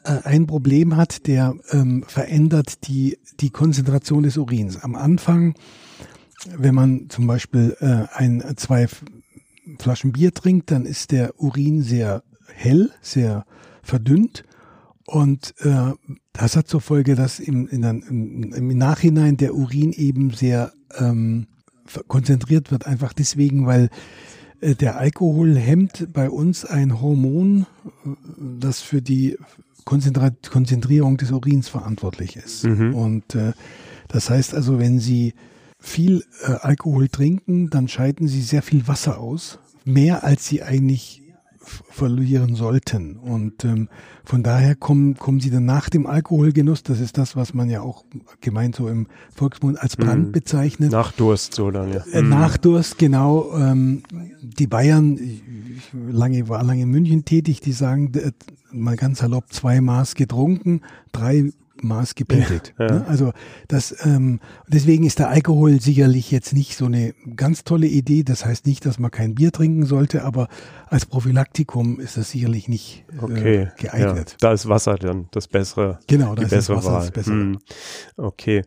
äh, 0.04 0.22
ein 0.24 0.48
Problem 0.48 0.96
hat, 0.96 1.28
der 1.28 1.56
ähm, 1.72 2.04
verändert 2.08 2.88
die, 2.88 3.18
die 3.40 3.50
Konzentration 3.50 4.24
des 4.24 4.38
Urins. 4.38 4.78
Am 4.78 4.96
Anfang, 4.96 5.56
wenn 6.58 6.76
man 6.76 7.10
zum 7.10 7.28
Beispiel 7.28 7.76
äh, 7.80 8.06
ein, 8.14 8.44
zwei 8.58 8.88
Flaschen 9.80 10.12
Bier 10.12 10.34
trinkt, 10.34 10.72
dann 10.72 10.86
ist 10.86 11.12
der 11.12 11.40
Urin 11.42 11.82
sehr 11.82 12.24
hell, 12.54 12.92
sehr 13.02 13.46
verdünnt. 13.82 14.44
Und 15.06 15.54
äh, 15.60 15.94
das 16.34 16.56
hat 16.56 16.68
zur 16.68 16.82
Folge, 16.82 17.16
dass 17.16 17.40
im, 17.40 17.68
in 17.68 17.82
der, 17.82 17.92
im, 17.92 18.68
Nachhinein 18.78 19.38
der 19.38 19.54
Urin 19.54 19.92
eben 19.92 20.32
sehr 20.32 20.74
ähm, 20.98 21.48
konzentriert 22.08 22.72
wird. 22.72 22.86
Einfach 22.86 23.14
deswegen, 23.14 23.66
weil 23.66 23.90
äh, 24.62 24.76
der 24.76 24.98
Alkohol 24.98 25.56
hemmt 25.56 26.08
bei 26.14 26.30
uns 26.30 26.66
ein 26.66 27.02
Hormon, 27.02 27.66
äh, 28.06 28.10
das 28.60 28.82
für 28.82 29.02
die 29.02 29.38
Konzentrierung 29.86 31.18
des 31.18 31.32
Urins 31.32 31.70
verantwortlich 31.70 32.38
ist. 32.38 32.66
Mhm. 32.66 32.96
Und 32.96 33.36
äh, 33.36 33.54
das 34.08 34.30
heißt 34.30 34.56
also, 34.56 34.80
wenn 34.80 35.00
Sie 35.00 35.34
viel 35.80 36.24
äh, 36.44 36.54
Alkohol 36.54 37.08
trinken, 37.08 37.70
dann 37.70 37.88
scheiden 37.88 38.28
Sie 38.28 38.42
sehr 38.42 38.64
viel 38.64 38.88
Wasser 38.88 39.20
aus, 39.20 39.60
mehr 39.84 40.24
als 40.24 40.48
Sie 40.48 40.64
eigentlich 40.64 41.22
verlieren 41.66 42.56
sollten. 42.56 43.18
Und 43.18 43.64
ähm, 43.66 43.90
von 44.24 44.44
daher 44.44 44.76
kommen, 44.76 45.16
kommen 45.16 45.40
sie 45.40 45.50
dann 45.50 45.66
nach 45.66 45.90
dem 45.90 46.08
Alkoholgenuss, 46.08 46.84
das 46.84 47.00
ist 47.00 47.18
das, 47.18 47.36
was 47.36 47.54
man 47.54 47.70
ja 47.70 47.82
auch 47.82 48.06
gemeint 48.42 48.76
so 48.76 48.88
im 48.88 49.08
Volksmund 49.36 49.80
als 49.82 49.98
Brand 49.98 50.28
Mhm. 50.28 50.32
bezeichnet. 50.32 50.92
Nach 50.92 51.12
Durst 51.12 51.54
so 51.56 51.72
dann, 51.72 51.92
ja. 51.94 52.04
Äh, 52.12 52.22
Nachdurst, 52.22 52.98
genau. 52.98 53.52
Ähm, 53.58 54.04
die 54.42 54.68
Bayern, 54.68 55.18
ich 55.18 55.42
lange, 55.94 56.48
war 56.50 56.64
lange 56.64 56.84
in 56.84 56.90
München 56.90 57.26
tätig, 57.26 57.60
die 57.62 57.72
sagen, 57.74 58.12
mal 58.72 58.96
ganz 58.96 59.20
salopp, 59.20 59.52
zwei 59.52 59.82
Maß 59.82 60.16
getrunken, 60.16 60.82
drei 61.12 61.52
Maß 61.88 62.16
gepegelt. 62.16 62.74
Ja, 62.80 62.86
ja. 62.86 62.92
Ne? 62.94 63.06
Also 63.08 63.32
das 63.68 63.96
ähm, 64.06 64.40
deswegen 64.68 65.06
ist 65.06 65.20
der 65.20 65.30
Alkohol 65.30 65.80
sicherlich 65.82 66.32
jetzt 66.32 66.54
nicht 66.54 66.76
so 66.76 66.86
eine 66.86 67.14
ganz 67.36 67.64
tolle 67.64 67.88
Idee. 67.88 68.24
Das 68.24 68.46
heißt 68.46 68.66
nicht, 68.66 68.86
dass 68.86 69.00
man 69.00 69.12
kein 69.12 69.36
Bier 69.36 69.52
trinken 69.52 69.86
sollte, 69.86 70.24
aber 70.24 70.48
als 70.88 71.06
Prophylaktikum 71.06 72.00
ist 72.00 72.18
das 72.18 72.32
sicherlich 72.32 72.68
nicht 72.68 73.06
okay. 73.22 73.64
äh, 73.64 73.68
geeignet. 73.78 74.32
Ja, 74.32 74.38
da 74.40 74.54
ist 74.54 74.68
Wasser 74.68 74.96
dann 74.96 75.28
das 75.32 75.48
bessere, 75.48 76.00
Genau, 76.08 76.36
die 76.36 76.42
da 76.42 76.48
ist 76.48 76.52
das 76.52 76.60
bessere 76.60 76.78
Wasser 76.78 76.92
Wahl. 76.92 77.00
das 77.02 77.12
Bessere. 77.12 77.36
Hm. 77.36 77.60
Okay. 78.18 78.64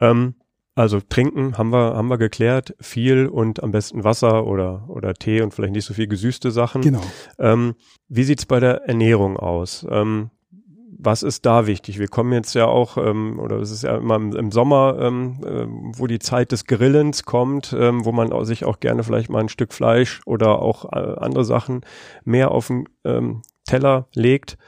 Ähm, 0.00 0.34
also 0.78 1.00
trinken 1.00 1.58
haben 1.58 1.70
wir 1.70 1.96
haben 1.96 2.06
wir 2.06 2.18
geklärt, 2.18 2.76
viel 2.80 3.26
und 3.26 3.64
am 3.64 3.72
besten 3.72 4.04
Wasser 4.04 4.46
oder 4.46 4.88
oder 4.88 5.12
Tee 5.12 5.40
und 5.40 5.52
vielleicht 5.52 5.72
nicht 5.72 5.84
so 5.84 5.92
viel 5.92 6.06
gesüßte 6.06 6.52
Sachen. 6.52 6.82
Genau. 6.82 7.02
Ähm, 7.40 7.74
wie 8.08 8.22
sieht's 8.22 8.46
bei 8.46 8.60
der 8.60 8.88
Ernährung 8.88 9.36
aus? 9.36 9.84
Ähm, 9.90 10.30
was 10.98 11.22
ist 11.22 11.46
da 11.46 11.66
wichtig? 11.66 11.98
Wir 11.98 12.08
kommen 12.08 12.32
jetzt 12.32 12.54
ja 12.54 12.66
auch, 12.66 12.96
ähm, 12.98 13.38
oder 13.38 13.56
es 13.60 13.70
ist 13.70 13.84
ja 13.84 13.96
immer 13.96 14.16
im, 14.16 14.50
Sommer, 14.50 14.96
ähm, 15.00 15.36
äh, 15.44 15.66
wo 15.98 16.06
die 16.06 16.18
Zeit 16.18 16.50
des 16.52 16.66
Grillens 16.66 17.22
kommt, 17.22 17.74
ähm, 17.78 18.04
wo 18.04 18.12
man 18.12 18.32
au- 18.32 18.44
sich 18.44 18.64
auch 18.64 18.80
gerne 18.80 19.04
vielleicht 19.04 19.30
mal 19.30 19.40
ein 19.40 19.48
Stück 19.48 19.72
Fleisch 19.72 20.20
oder 20.26 20.60
auch 20.60 20.92
äh, 20.92 21.14
andere 21.20 21.44
Sachen 21.44 21.82
mehr 22.24 22.50
auf 22.50 22.66
den 22.66 22.88
ähm, 23.04 23.42
Teller 23.64 24.08
legt. 24.14 24.58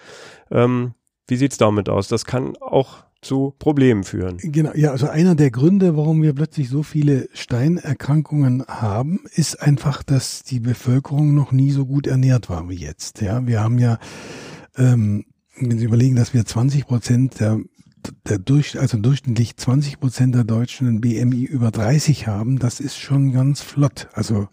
Ähm, 0.51 0.93
wie 1.27 1.37
sieht's 1.37 1.59
damit 1.59 1.89
aus? 1.89 2.09
Das 2.09 2.25
kann 2.25 2.57
auch 2.59 3.05
zu 3.23 3.55
Problemen 3.59 4.05
führen. 4.05 4.39
Genau, 4.39 4.71
ja, 4.75 4.93
also 4.93 5.09
einer 5.09 5.35
der 5.35 5.51
Gründe, 5.51 5.97
warum 5.97 6.23
wir 6.23 6.33
plötzlich 6.35 6.69
so 6.71 6.83
viele 6.83 7.29
Steinerkrankungen 7.35 8.65
haben, 8.67 9.21
ist 9.35 9.61
einfach, 9.61 10.03
dass 10.03 10.43
die 10.43 10.61
Bevölkerung 10.61 11.35
noch 11.35 11.53
nie 11.53 11.71
so 11.71 11.87
gut 11.87 12.07
ernährt 12.07 12.49
war 12.49 12.69
wie 12.69 12.77
jetzt. 12.77 13.21
Ja, 13.21 13.47
wir 13.47 13.61
haben 13.63 13.79
ja, 13.79 13.99
ähm, 14.77 15.27
wenn 15.59 15.79
Sie 15.79 15.85
überlegen, 15.85 16.17
dass 16.17 16.33
wir 16.35 16.45
20 16.45 16.87
Prozent 16.87 17.41
der, 17.41 17.59
der 18.29 18.39
durch, 18.39 18.79
also 18.79 18.97
durchschnittlich 18.99 19.57
20 19.57 20.01
Prozent 20.01 20.35
der 20.35 20.45
Deutschen 20.45 20.89
ein 20.89 21.01
BMI 21.01 21.45
über 21.45 21.71
30 21.71 22.27
haben, 22.27 22.59
das 22.59 22.81
ist 22.81 22.99
schon 22.99 23.33
ganz 23.33 23.61
flott. 23.61 24.09
Also 24.13 24.49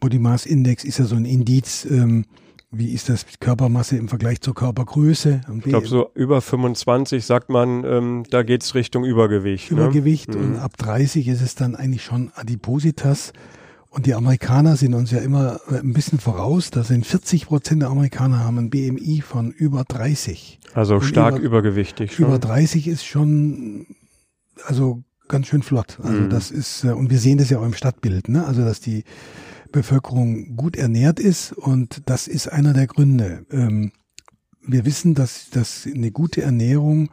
Body 0.00 0.18
Mass 0.18 0.44
Index 0.46 0.84
ist 0.84 0.98
ja 0.98 1.04
so 1.06 1.16
ein 1.16 1.24
Indiz, 1.24 1.86
ähm, 1.90 2.26
wie 2.72 2.92
ist 2.92 3.08
das 3.08 3.24
mit 3.24 3.40
Körpermasse 3.40 3.96
im 3.96 4.08
Vergleich 4.08 4.40
zur 4.40 4.54
Körpergröße? 4.54 5.40
Ich 5.58 5.62
glaube, 5.64 5.86
so 5.86 6.10
über 6.14 6.42
25 6.42 7.24
sagt 7.24 7.48
man, 7.48 7.84
ähm, 7.84 8.24
da 8.28 8.42
geht's 8.42 8.74
Richtung 8.74 9.04
Übergewicht. 9.04 9.70
ne? 9.70 9.78
Übergewicht 9.80 10.34
Mhm. 10.34 10.40
und 10.40 10.56
ab 10.56 10.76
30 10.76 11.28
ist 11.28 11.40
es 11.40 11.54
dann 11.54 11.76
eigentlich 11.76 12.02
schon 12.04 12.30
Adipositas. 12.34 13.32
Und 13.96 14.04
die 14.04 14.12
Amerikaner 14.14 14.76
sind 14.76 14.92
uns 14.92 15.10
ja 15.10 15.20
immer 15.20 15.58
ein 15.70 15.94
bisschen 15.94 16.18
voraus. 16.20 16.70
Da 16.70 16.84
sind 16.84 17.06
40 17.06 17.46
Prozent 17.46 17.80
der 17.80 17.88
Amerikaner 17.88 18.40
haben 18.44 18.58
ein 18.58 18.68
BMI 18.68 19.22
von 19.22 19.50
über 19.52 19.84
30. 19.84 20.60
Also 20.74 20.96
Und 20.96 21.02
stark 21.04 21.36
über- 21.36 21.46
übergewichtig 21.46 22.12
schon. 22.14 22.26
Über 22.26 22.38
30 22.38 22.88
ist 22.88 23.06
schon, 23.06 23.86
also 24.66 25.02
ganz 25.28 25.46
schön 25.46 25.62
flott. 25.62 25.98
Also 26.02 26.20
Mhm. 26.20 26.28
das 26.28 26.50
ist, 26.50 26.84
äh, 26.84 26.88
und 26.92 27.08
wir 27.08 27.18
sehen 27.18 27.38
das 27.38 27.48
ja 27.48 27.58
auch 27.58 27.64
im 27.64 27.72
Stadtbild, 27.72 28.28
ne? 28.28 28.46
Also 28.46 28.62
dass 28.66 28.80
die 28.80 29.04
Bevölkerung 29.72 30.56
gut 30.56 30.76
ernährt 30.76 31.18
ist 31.18 31.52
und 31.54 32.02
das 32.04 32.28
ist 32.28 32.48
einer 32.52 32.74
der 32.74 32.86
Gründe. 32.86 33.46
Ähm, 33.50 33.92
wir 34.60 34.84
wissen, 34.84 35.14
dass, 35.14 35.48
dass 35.48 35.86
eine 35.86 36.10
gute 36.10 36.42
Ernährung 36.42 37.08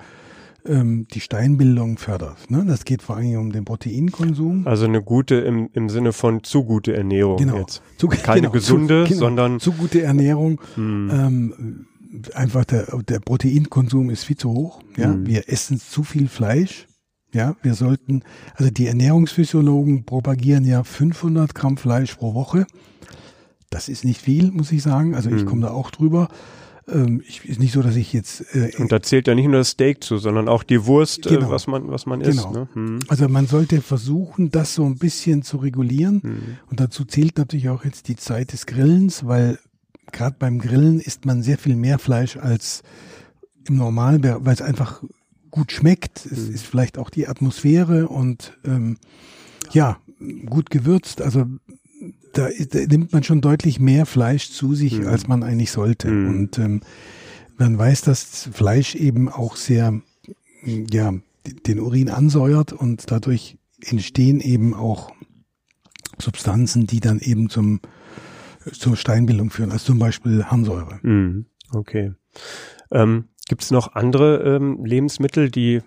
ähm, 0.66 1.08
die 1.14 1.20
Steinbildung 1.20 1.98
fördert. 1.98 2.50
Ne? 2.50 2.64
Das 2.68 2.86
geht 2.86 3.02
vor 3.02 3.18
allem 3.18 3.36
um 3.40 3.52
den 3.52 3.66
Proteinkonsum. 3.66 4.66
Also 4.68 4.86
eine 4.86 5.02
gute 5.02 5.36
im, 5.36 5.70
im 5.74 5.90
Sinne 5.90 6.14
von 6.14 6.44
zu 6.44 6.64
gute 6.64 6.96
Ernährung 6.96 7.38
Genau. 7.38 7.58
jetzt. 7.58 7.82
Zu, 7.98 8.08
Keine 8.08 8.42
genau, 8.42 8.52
gesunde, 8.54 9.04
zu, 9.04 9.10
genau, 9.10 9.20
sondern 9.20 9.60
zu 9.60 9.72
gute 9.74 10.02
Ernährung. 10.02 10.62
hm, 10.76 11.10
Ähm, 11.12 11.86
einfach 12.34 12.64
der, 12.66 12.86
der 13.08 13.20
Proteinkonsum 13.20 14.10
ist 14.10 14.24
viel 14.24 14.38
zu 14.38 14.52
hoch. 14.52 14.82
Ja, 14.98 15.10
Mhm. 15.10 15.26
wir 15.28 15.50
essen 15.50 15.80
zu 15.80 16.04
viel 16.04 16.28
Fleisch. 16.28 16.88
Ja, 17.34 17.56
wir 17.64 17.74
sollten, 17.74 18.22
also 18.56 18.70
die 18.70 18.86
Ernährungsphysiologen 18.86 20.06
propagieren 20.06 20.66
ja 20.66 20.84
500 20.84 21.56
Gramm 21.56 21.78
Fleisch 21.78 22.14
pro 22.16 22.36
Woche. 22.36 22.68
Das 23.72 23.90
ist 23.90 24.06
nicht 24.06 24.22
viel, 24.22 24.52
muss 24.52 24.72
ich 24.72 24.84
sagen. 24.84 25.16
Also 25.16 25.32
ich 25.32 25.42
Mhm. 25.42 25.48
komme 25.48 25.62
da 25.64 25.72
auch 25.72 25.90
drüber. 25.90 26.28
Ähm, 26.88 27.22
ich, 27.28 27.46
ist 27.48 27.60
nicht 27.60 27.72
so, 27.72 27.82
dass 27.82 27.96
ich 27.96 28.12
jetzt, 28.12 28.42
äh, 28.56 28.72
und 28.78 28.92
da 28.92 29.02
zählt 29.02 29.28
ja 29.28 29.36
nicht 29.36 29.46
nur 29.46 29.58
das 29.60 29.70
Steak 29.70 30.04
zu, 30.04 30.18
sondern 30.18 30.50
auch 30.50 30.64
die 30.64 30.86
Wurst, 30.86 31.24
Genau. 31.24 31.48
äh, 31.48 31.50
was 31.50 31.68
man 31.68 31.90
was 31.90 32.06
man 32.06 32.20
Genau. 32.20 32.30
isst. 32.32 32.52
Ne? 32.52 32.68
Hm, 32.74 33.00
also 33.08 33.30
man 33.30 33.48
sollte 33.48 33.82
versuchen, 33.82 34.52
das 34.52 34.76
so 34.76 34.84
ein 34.86 34.96
bisschen 34.98 35.44
zu 35.44 35.58
regulieren. 35.58 36.22
hm, 36.22 36.38
Und 36.70 36.80
dazu 36.80 37.06
zählt 37.06 37.38
natürlich 37.38 37.70
auch 37.70 37.86
jetzt 37.86 38.08
die 38.10 38.16
Zeit 38.18 38.52
des 38.52 38.66
Grillens, 38.66 39.26
weil 39.26 39.60
gerade 40.12 40.36
beim 40.38 40.60
Grillen 40.60 41.00
isst 41.00 41.26
man 41.26 41.42
sehr 41.42 41.58
viel 41.58 41.76
mehr 41.78 42.00
Fleisch 42.00 42.36
als 42.38 42.84
im 43.68 43.78
Normalen, 43.78 44.22
weil 44.24 44.54
es 44.54 44.62
einfach 44.62 45.02
gut 45.52 45.72
schmeckt. 45.72 46.26
Es 46.26 46.50
Mhm. 46.50 46.54
ist 46.56 46.66
vielleicht 46.66 46.98
auch 46.98 47.10
die 47.10 47.28
Atmosphäre 47.30 48.10
und 48.10 48.58
ähm, 48.66 48.98
ja, 49.72 49.98
gut 50.46 50.70
gewürzt. 50.70 51.22
Also 51.22 51.46
da, 52.34 52.50
da 52.70 52.80
nimmt 52.88 53.14
man 53.14 53.24
schon 53.24 53.42
deutlich 53.42 53.80
mehr 53.80 54.06
Fleisch 54.06 54.50
zu 54.52 54.76
sich, 54.76 55.00
Mhm. 55.00 55.08
als 55.08 55.28
man 55.28 55.44
eigentlich 55.44 55.72
sollte. 55.72 56.10
Mhm. 56.10 56.28
Und 56.30 56.58
ähm, 56.60 56.82
man 57.58 57.78
weiß, 57.78 58.02
dass 58.02 58.50
Fleisch 58.52 58.96
eben 58.96 59.30
auch 59.30 59.56
sehr, 59.56 60.02
ja, 60.66 61.14
den 61.68 61.80
Urin 61.80 62.10
ansäuert 62.10 62.74
und 62.74 63.10
dadurch 63.12 63.58
entstehen 63.86 64.40
eben 64.40 64.74
auch 64.74 65.12
Substanzen, 66.20 66.88
die 66.88 67.00
dann 67.00 67.20
eben 67.20 67.50
zum, 67.50 67.80
zur 68.72 68.96
Steinbildung 68.96 69.50
führen, 69.50 69.72
also 69.72 69.86
zum 69.88 70.00
Beispiel 70.00 70.46
Harnsäure. 70.46 71.00
hm, 71.02 71.46
okay. 71.74 72.14
Ähm, 72.92 73.26
Gibt 73.50 73.62
es 73.64 73.72
noch 73.72 73.94
andere 73.94 74.56
ähm, 74.56 74.86
Lebensmittel, 74.86 75.52
die 75.52 75.82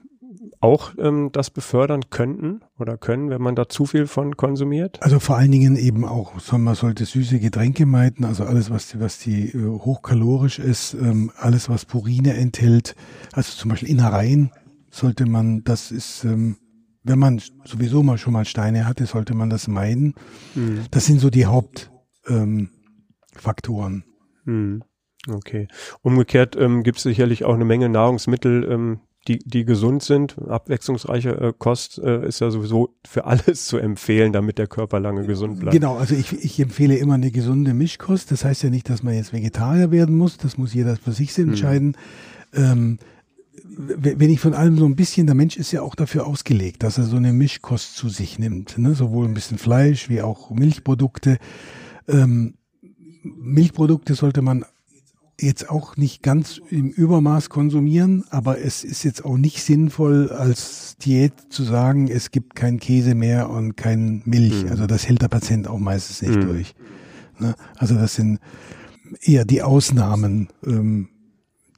auch 0.60 0.92
ähm, 0.98 1.30
das 1.32 1.50
befördern 1.50 2.10
könnten 2.10 2.60
oder 2.78 2.96
können, 2.96 3.30
wenn 3.30 3.42
man 3.42 3.54
da 3.54 3.68
zu 3.68 3.86
viel 3.86 4.06
von 4.06 4.36
konsumiert? 4.36 5.02
Also 5.02 5.20
vor 5.20 5.36
allen 5.36 5.52
Dingen 5.52 5.76
eben 5.76 6.04
auch, 6.04 6.32
man 6.52 6.74
sollte 6.74 7.04
süße 7.04 7.38
Getränke 7.40 7.86
meiden, 7.86 8.24
also 8.24 8.44
alles, 8.44 8.70
was 8.70 8.88
die, 8.88 9.00
was 9.00 9.18
die 9.18 9.48
äh, 9.50 9.66
hochkalorisch 9.66 10.58
ist, 10.58 10.94
ähm, 10.94 11.30
alles, 11.36 11.68
was 11.68 11.84
Purine 11.84 12.34
enthält, 12.34 12.94
also 13.32 13.52
zum 13.52 13.70
Beispiel 13.70 13.90
Innereien, 13.90 14.50
sollte 14.90 15.26
man, 15.26 15.62
das 15.64 15.90
ist, 15.90 16.24
ähm, 16.24 16.56
wenn 17.02 17.18
man 17.18 17.40
sowieso 17.64 18.02
mal 18.02 18.18
schon 18.18 18.32
mal 18.32 18.44
Steine 18.44 18.86
hatte, 18.86 19.06
sollte 19.06 19.34
man 19.34 19.50
das 19.50 19.68
meiden. 19.68 20.14
Hm, 20.54 20.84
Das 20.90 21.06
sind 21.06 21.20
so 21.20 21.30
die 21.30 21.46
Hauptfaktoren. 21.46 21.92
Ähm, 22.28 22.70
Faktoren. 23.36 24.04
hm, 24.44 24.82
okay. 25.28 25.68
Umgekehrt 26.00 26.56
ähm, 26.56 26.82
gibt 26.82 26.96
es 26.96 27.02
sicherlich 27.02 27.44
auch 27.44 27.54
eine 27.54 27.66
Menge 27.66 27.88
Nahrungsmittel, 27.90 28.64
ähm, 28.70 29.00
die, 29.28 29.38
die 29.38 29.64
gesund 29.64 30.02
sind. 30.02 30.36
Abwechslungsreiche 30.48 31.30
äh, 31.30 31.52
Kost 31.58 31.98
äh, 31.98 32.26
ist 32.26 32.40
ja 32.40 32.50
sowieso 32.50 32.94
für 33.06 33.24
alles 33.24 33.66
zu 33.66 33.78
empfehlen, 33.78 34.32
damit 34.32 34.58
der 34.58 34.66
Körper 34.66 35.00
lange 35.00 35.26
gesund 35.26 35.60
bleibt. 35.60 35.72
Genau, 35.72 35.96
also 35.96 36.14
ich, 36.14 36.32
ich 36.44 36.60
empfehle 36.60 36.96
immer 36.96 37.14
eine 37.14 37.30
gesunde 37.30 37.74
Mischkost. 37.74 38.30
Das 38.30 38.44
heißt 38.44 38.62
ja 38.62 38.70
nicht, 38.70 38.88
dass 38.88 39.02
man 39.02 39.14
jetzt 39.14 39.32
Vegetarier 39.32 39.90
werden 39.90 40.16
muss. 40.16 40.36
Das 40.36 40.58
muss 40.58 40.74
jeder 40.74 40.96
für 40.96 41.12
sich 41.12 41.36
entscheiden. 41.38 41.96
Ähm, 42.54 42.98
w- 43.76 44.14
wenn 44.18 44.30
ich 44.30 44.40
von 44.40 44.54
allem 44.54 44.78
so 44.78 44.86
ein 44.86 44.96
bisschen, 44.96 45.26
der 45.26 45.34
Mensch 45.34 45.56
ist 45.56 45.72
ja 45.72 45.82
auch 45.82 45.94
dafür 45.94 46.26
ausgelegt, 46.26 46.82
dass 46.82 46.98
er 46.98 47.04
so 47.04 47.16
eine 47.16 47.32
Mischkost 47.32 47.96
zu 47.96 48.08
sich 48.08 48.38
nimmt. 48.38 48.78
Ne? 48.78 48.94
Sowohl 48.94 49.26
ein 49.26 49.34
bisschen 49.34 49.58
Fleisch 49.58 50.08
wie 50.08 50.22
auch 50.22 50.50
Milchprodukte. 50.50 51.38
Ähm, 52.08 52.54
Milchprodukte 53.22 54.14
sollte 54.14 54.40
man 54.40 54.64
jetzt 55.38 55.68
auch 55.68 55.96
nicht 55.96 56.22
ganz 56.22 56.60
im 56.70 56.88
Übermaß 56.88 57.50
konsumieren, 57.50 58.24
aber 58.30 58.58
es 58.58 58.84
ist 58.84 59.02
jetzt 59.04 59.24
auch 59.24 59.36
nicht 59.36 59.62
sinnvoll, 59.62 60.30
als 60.30 60.96
Diät 60.98 61.32
zu 61.50 61.62
sagen, 61.62 62.08
es 62.08 62.30
gibt 62.30 62.54
kein 62.54 62.78
Käse 62.78 63.14
mehr 63.14 63.50
und 63.50 63.76
kein 63.76 64.22
Milch. 64.24 64.64
Mhm. 64.64 64.70
Also 64.70 64.86
das 64.86 65.06
hält 65.06 65.22
der 65.22 65.28
Patient 65.28 65.68
auch 65.68 65.78
meistens 65.78 66.22
nicht 66.22 66.36
Mhm. 66.36 66.46
durch. 66.46 66.74
Ne? 67.38 67.54
Also 67.76 67.96
das 67.96 68.14
sind 68.14 68.40
eher 69.20 69.44
die 69.44 69.62
Ausnahmen, 69.62 70.48
ähm, 70.64 71.08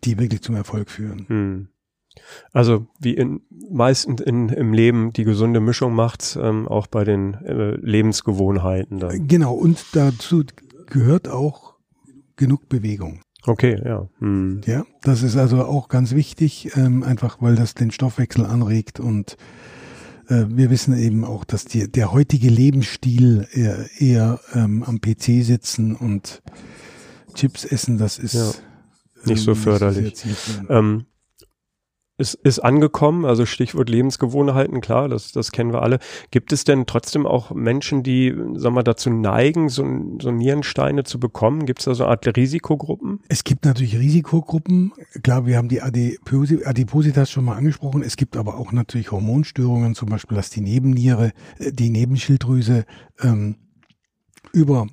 die 0.04 0.18
wirklich 0.18 0.42
zum 0.42 0.54
Erfolg 0.54 0.90
führen. 0.90 1.26
Hm. 1.28 1.68
Also 2.52 2.86
wie 3.00 3.14
in 3.14 3.40
meistens 3.70 4.20
in, 4.20 4.48
im 4.48 4.72
Leben 4.72 5.12
die 5.12 5.24
gesunde 5.24 5.60
Mischung 5.60 5.94
macht, 5.94 6.38
ähm, 6.40 6.66
auch 6.66 6.86
bei 6.86 7.04
den 7.04 7.34
äh, 7.34 7.76
Lebensgewohnheiten 7.76 8.98
dann. 8.98 9.28
Genau, 9.28 9.54
und 9.54 9.84
dazu 9.92 10.44
gehört 10.86 11.28
auch 11.28 11.74
genug 12.36 12.68
Bewegung. 12.68 13.20
Okay, 13.48 13.80
ja. 13.82 14.06
Hm. 14.18 14.60
Ja, 14.66 14.84
das 15.02 15.22
ist 15.22 15.36
also 15.36 15.64
auch 15.64 15.88
ganz 15.88 16.12
wichtig, 16.12 16.76
ähm, 16.76 17.02
einfach 17.02 17.40
weil 17.40 17.56
das 17.56 17.74
den 17.74 17.90
Stoffwechsel 17.90 18.44
anregt 18.44 19.00
und 19.00 19.38
äh, 20.28 20.44
wir 20.48 20.68
wissen 20.68 20.96
eben 20.96 21.24
auch, 21.24 21.44
dass 21.44 21.64
die, 21.64 21.90
der 21.90 22.12
heutige 22.12 22.50
Lebensstil 22.50 23.48
eher, 23.52 23.86
eher 23.98 24.40
ähm, 24.52 24.82
am 24.82 25.00
PC 25.00 25.42
sitzen 25.42 25.96
und 25.96 26.42
Chips 27.34 27.64
essen, 27.64 27.96
das 27.96 28.18
ist 28.18 28.34
Ja, 28.34 28.52
nicht 29.24 29.42
so 29.42 29.54
sehr 29.54 29.62
förderlich. 29.62 30.24
Ähm, 30.68 31.06
ist, 32.18 32.34
ist 32.34 32.58
angekommen, 32.58 33.24
also 33.24 33.46
Stichwort 33.46 33.88
Lebensgewohnheiten, 33.88 34.80
klar, 34.80 35.08
das, 35.08 35.30
das 35.32 35.52
kennen 35.52 35.72
wir 35.72 35.82
alle. 35.82 36.00
Gibt 36.32 36.52
es 36.52 36.64
denn 36.64 36.84
trotzdem 36.84 37.26
auch 37.26 37.52
Menschen, 37.52 38.02
die, 38.02 38.34
sag 38.54 38.72
mal, 38.72 38.82
dazu 38.82 39.08
neigen, 39.08 39.68
so, 39.68 39.84
so 40.20 40.32
Nierensteine 40.32 41.04
zu 41.04 41.20
bekommen? 41.20 41.64
Gibt 41.64 41.78
es 41.78 41.84
da 41.84 41.94
so 41.94 42.04
eine 42.04 42.10
Art 42.10 42.36
Risikogruppen? 42.36 43.20
Es 43.28 43.44
gibt 43.44 43.64
natürlich 43.64 43.96
Risikogruppen. 43.96 44.92
Klar, 45.22 45.46
wir 45.46 45.56
haben 45.56 45.68
die 45.68 45.80
Adipositas 45.80 47.30
schon 47.30 47.44
mal 47.44 47.56
angesprochen. 47.56 48.02
Es 48.02 48.16
gibt 48.16 48.36
aber 48.36 48.58
auch 48.58 48.72
natürlich 48.72 49.12
Hormonstörungen, 49.12 49.94
zum 49.94 50.08
Beispiel, 50.08 50.36
dass 50.36 50.50
die 50.50 50.60
Nebenniere, 50.60 51.32
äh, 51.58 51.72
die 51.72 51.90
Nebenschilddrüse 51.90 52.84
ähm, 53.22 53.56
über 54.52 54.88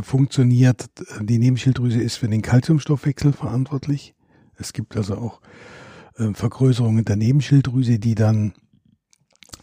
äh. 0.00 0.90
Die 1.20 1.38
Nebenschilddrüse 1.38 2.00
ist 2.00 2.16
für 2.16 2.28
den 2.28 2.40
Kalziumstoffwechsel 2.40 3.32
verantwortlich. 3.32 4.14
Es 4.56 4.72
gibt 4.72 4.96
also 4.96 5.16
auch 5.16 5.40
äh, 6.16 6.32
Vergrößerungen 6.34 7.04
der 7.04 7.16
Nebenschilddrüse, 7.16 7.98
die 7.98 8.14
dann 8.14 8.54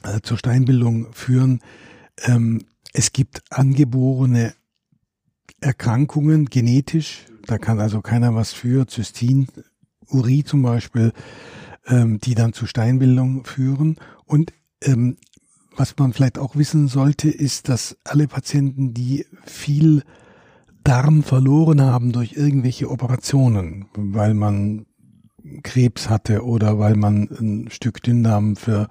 äh, 0.04 0.22
zur 0.22 0.38
Steinbildung 0.38 1.12
führen. 1.14 1.62
Ähm, 2.24 2.64
es 2.94 3.14
gibt 3.14 3.44
angeborene 3.50 4.54
Erkrankungen 5.62 6.46
genetisch, 6.46 7.26
da 7.46 7.58
kann 7.58 7.80
also 7.80 8.02
keiner 8.02 8.36
was 8.36 8.54
für, 8.54 8.88
Zystin, 8.88 9.48
Uri 10.08 10.44
zum 10.44 10.62
Beispiel, 10.62 11.14
ähm, 11.88 12.20
die 12.20 12.36
dann 12.36 12.54
zu 12.54 12.66
Steinbildung 12.66 13.44
führen. 13.46 13.98
Und 14.26 14.54
ähm, 14.84 15.18
was 15.76 15.96
man 15.98 16.14
vielleicht 16.14 16.38
auch 16.38 16.56
wissen 16.56 16.88
sollte, 16.88 17.30
ist, 17.30 17.70
dass 17.70 17.98
alle 18.04 18.28
Patienten, 18.28 18.94
die 18.94 19.26
viel 19.46 20.04
Darm 20.84 21.24
verloren 21.24 21.82
haben 21.82 22.12
durch 22.12 22.34
irgendwelche 22.34 22.90
Operationen, 22.90 23.86
weil 23.96 24.34
man 24.34 24.86
Krebs 25.64 26.10
hatte 26.10 26.44
oder 26.44 26.80
weil 26.80 26.96
man 26.96 27.30
ein 27.40 27.70
Stück 27.70 28.02
Dünndarm 28.04 28.56
für 28.56 28.88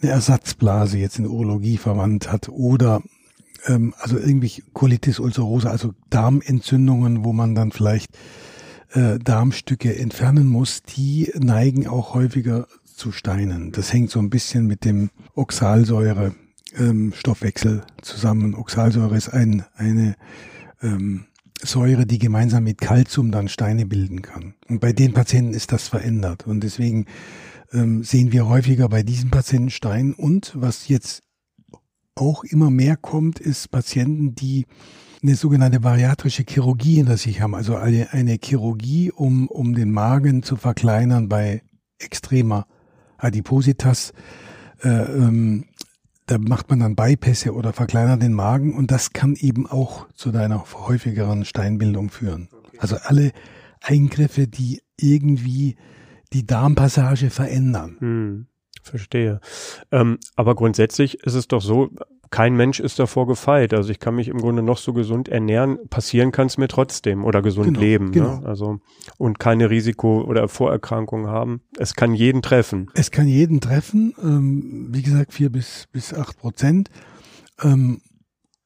eine 0.00 0.10
Ersatzblase 0.10 0.98
jetzt 0.98 1.18
in 1.18 1.26
Urologie 1.26 1.76
verwandt 1.76 2.30
hat 2.30 2.48
oder 2.48 3.02
ähm, 3.66 3.94
also 3.98 4.18
irgendwie 4.18 4.62
Colitis 4.72 5.18
ulcerosa, 5.18 5.70
also 5.70 5.94
Darmentzündungen, 6.10 7.24
wo 7.24 7.32
man 7.32 7.54
dann 7.54 7.72
vielleicht 7.72 8.10
äh, 8.92 9.18
Darmstücke 9.18 9.96
entfernen 9.96 10.46
muss, 10.46 10.82
die 10.82 11.32
neigen 11.38 11.86
auch 11.86 12.14
häufiger 12.14 12.66
zu 12.84 13.12
Steinen. 13.12 13.72
Das 13.72 13.92
hängt 13.92 14.10
so 14.10 14.18
ein 14.18 14.30
bisschen 14.30 14.66
mit 14.66 14.84
dem 14.84 15.10
Oxalsäure 15.34 16.34
ähm, 16.76 17.12
Stoffwechsel 17.14 17.84
zusammen. 18.00 18.54
Oxalsäure 18.54 19.16
ist 19.16 19.28
ein, 19.28 19.64
eine 19.76 20.16
ähm, 20.82 21.26
Säure, 21.64 22.06
die 22.06 22.18
gemeinsam 22.18 22.64
mit 22.64 22.80
Kalzium 22.80 23.30
dann 23.30 23.48
Steine 23.48 23.86
bilden 23.86 24.22
kann. 24.22 24.54
Und 24.68 24.80
bei 24.80 24.92
den 24.92 25.12
Patienten 25.12 25.54
ist 25.54 25.72
das 25.72 25.88
verändert. 25.88 26.46
Und 26.46 26.62
deswegen 26.62 27.06
ähm, 27.72 28.02
sehen 28.04 28.32
wir 28.32 28.48
häufiger 28.48 28.88
bei 28.88 29.02
diesen 29.02 29.30
Patienten 29.30 29.70
Stein. 29.70 30.12
Und 30.12 30.52
was 30.54 30.88
jetzt 30.88 31.22
auch 32.14 32.44
immer 32.44 32.70
mehr 32.70 32.96
kommt, 32.96 33.38
ist 33.38 33.70
Patienten, 33.70 34.34
die 34.34 34.66
eine 35.22 35.36
sogenannte 35.36 35.80
bariatrische 35.80 36.44
Chirurgie 36.48 36.96
hinter 36.96 37.16
sich 37.16 37.40
haben, 37.40 37.54
also 37.54 37.76
eine, 37.76 38.12
eine 38.12 38.38
Chirurgie, 38.42 39.12
um, 39.12 39.46
um 39.48 39.74
den 39.74 39.92
Magen 39.92 40.42
zu 40.42 40.56
verkleinern 40.56 41.28
bei 41.28 41.62
extremer 41.98 42.66
Adipositas. 43.18 44.12
Äh, 44.82 44.88
ähm, 44.88 45.66
da 46.26 46.38
macht 46.38 46.70
man 46.70 46.80
dann 46.80 46.96
Bypässe 46.96 47.52
oder 47.52 47.72
verkleinert 47.72 48.22
den 48.22 48.32
Magen 48.32 48.74
und 48.74 48.90
das 48.90 49.12
kann 49.12 49.34
eben 49.34 49.66
auch 49.66 50.08
zu 50.14 50.30
deiner 50.30 50.64
häufigeren 50.72 51.44
Steinbildung 51.44 52.10
führen. 52.10 52.48
Also 52.78 52.96
alle 52.96 53.32
Eingriffe, 53.80 54.46
die 54.46 54.82
irgendwie 54.96 55.76
die 56.32 56.46
Darmpassage 56.46 57.30
verändern. 57.30 57.96
Hm, 57.98 58.46
verstehe. 58.82 59.40
Ähm, 59.90 60.18
aber 60.36 60.54
grundsätzlich 60.54 61.20
ist 61.20 61.34
es 61.34 61.48
doch 61.48 61.60
so, 61.60 61.90
kein 62.32 62.56
Mensch 62.56 62.80
ist 62.80 62.98
davor 62.98 63.28
gefeit. 63.28 63.74
Also 63.74 63.90
ich 63.90 64.00
kann 64.00 64.16
mich 64.16 64.26
im 64.26 64.38
Grunde 64.38 64.62
noch 64.62 64.78
so 64.78 64.92
gesund 64.92 65.28
ernähren, 65.28 65.78
passieren 65.88 66.32
kann 66.32 66.48
es 66.48 66.58
mir 66.58 66.66
trotzdem 66.66 67.24
oder 67.24 67.42
gesund 67.42 67.68
genau, 67.68 67.80
leben. 67.80 68.06
Ne? 68.06 68.10
Genau. 68.10 68.40
Ne? 68.40 68.46
Also 68.46 68.80
und 69.18 69.38
keine 69.38 69.70
Risiko- 69.70 70.22
oder 70.22 70.48
Vorerkrankungen 70.48 71.28
haben. 71.28 71.60
Es 71.78 71.94
kann 71.94 72.14
jeden 72.14 72.42
treffen. 72.42 72.90
Es 72.94 73.10
kann 73.10 73.28
jeden 73.28 73.60
treffen. 73.60 74.14
Ähm, 74.20 74.88
wie 74.90 75.02
gesagt, 75.02 75.34
vier 75.34 75.50
bis, 75.50 75.86
bis 75.92 76.14
acht 76.14 76.38
Prozent. 76.38 76.88
Ähm, 77.62 78.00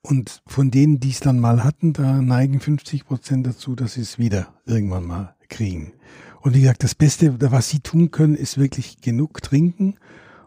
und 0.01 0.43
von 0.47 0.71
denen, 0.71 1.01
die 1.01 1.11
es 1.11 1.19
dann 1.19 1.41
mal 1.41 1.65
hatten, 1.65 1.93
da 1.93 2.23
neigen 2.23 2.61
50 2.61 3.05
Prozent 3.05 3.47
dazu, 3.49 3.75
dass 3.75 3.95
sie 3.95 4.03
es 4.03 4.17
wieder 4.17 4.55
irgendwann 4.65 5.05
mal 5.05 5.35
kriegen. 5.49 5.93
Und 6.41 6.55
wie 6.55 6.61
gesagt, 6.61 6.85
das 6.85 6.95
Beste, 6.95 7.41
was 7.51 7.69
sie 7.69 7.81
tun 7.81 8.13
können, 8.13 8.37
ist 8.37 8.59
wirklich 8.59 9.01
genug 9.01 9.43
trinken 9.43 9.97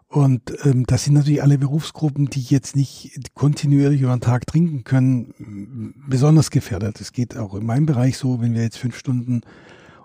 und 0.10 0.42
ähm, 0.66 0.86
das 0.88 1.04
sind 1.04 1.14
natürlich 1.14 1.44
alle 1.44 1.60
Berufsgruppen, 1.60 2.26
die 2.32 2.42
jetzt 2.42 2.76
nicht 2.76 3.36
kontinuierlich 3.36 4.02
über 4.02 4.16
den 4.16 4.22
Tag 4.22 4.48
trinken 4.48 4.84
können, 4.84 5.94
besonders 6.08 6.50
gefährdet. 6.50 7.00
Es 7.00 7.14
geht 7.14 7.38
auch 7.38 7.54
in 7.54 7.64
meinem 7.64 7.86
Bereich 7.86 8.18
so, 8.18 8.42
wenn 8.42 8.56
wir 8.56 8.64
jetzt 8.64 8.80
fünf 8.80 8.98
Stunden 8.98 9.42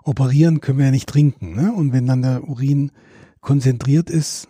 operieren, 0.03 0.61
können 0.61 0.77
wir 0.77 0.85
ja 0.85 0.91
nicht 0.91 1.09
trinken. 1.09 1.55
Ne? 1.55 1.73
Und 1.73 1.91
wenn 1.91 2.05
dann 2.05 2.21
der 2.21 2.47
Urin 2.47 2.91
konzentriert 3.41 4.11
ist, 4.11 4.47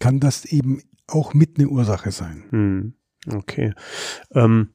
kann 0.00 0.18
das 0.18 0.44
eben 0.44 0.82
auch 1.06 1.34
mit 1.34 1.56
eine 1.56 1.68
Ursache 1.68 2.10
sein. 2.10 2.42
Hm. 2.50 2.94
Okay. 3.32 3.74
Ähm, 4.32 4.70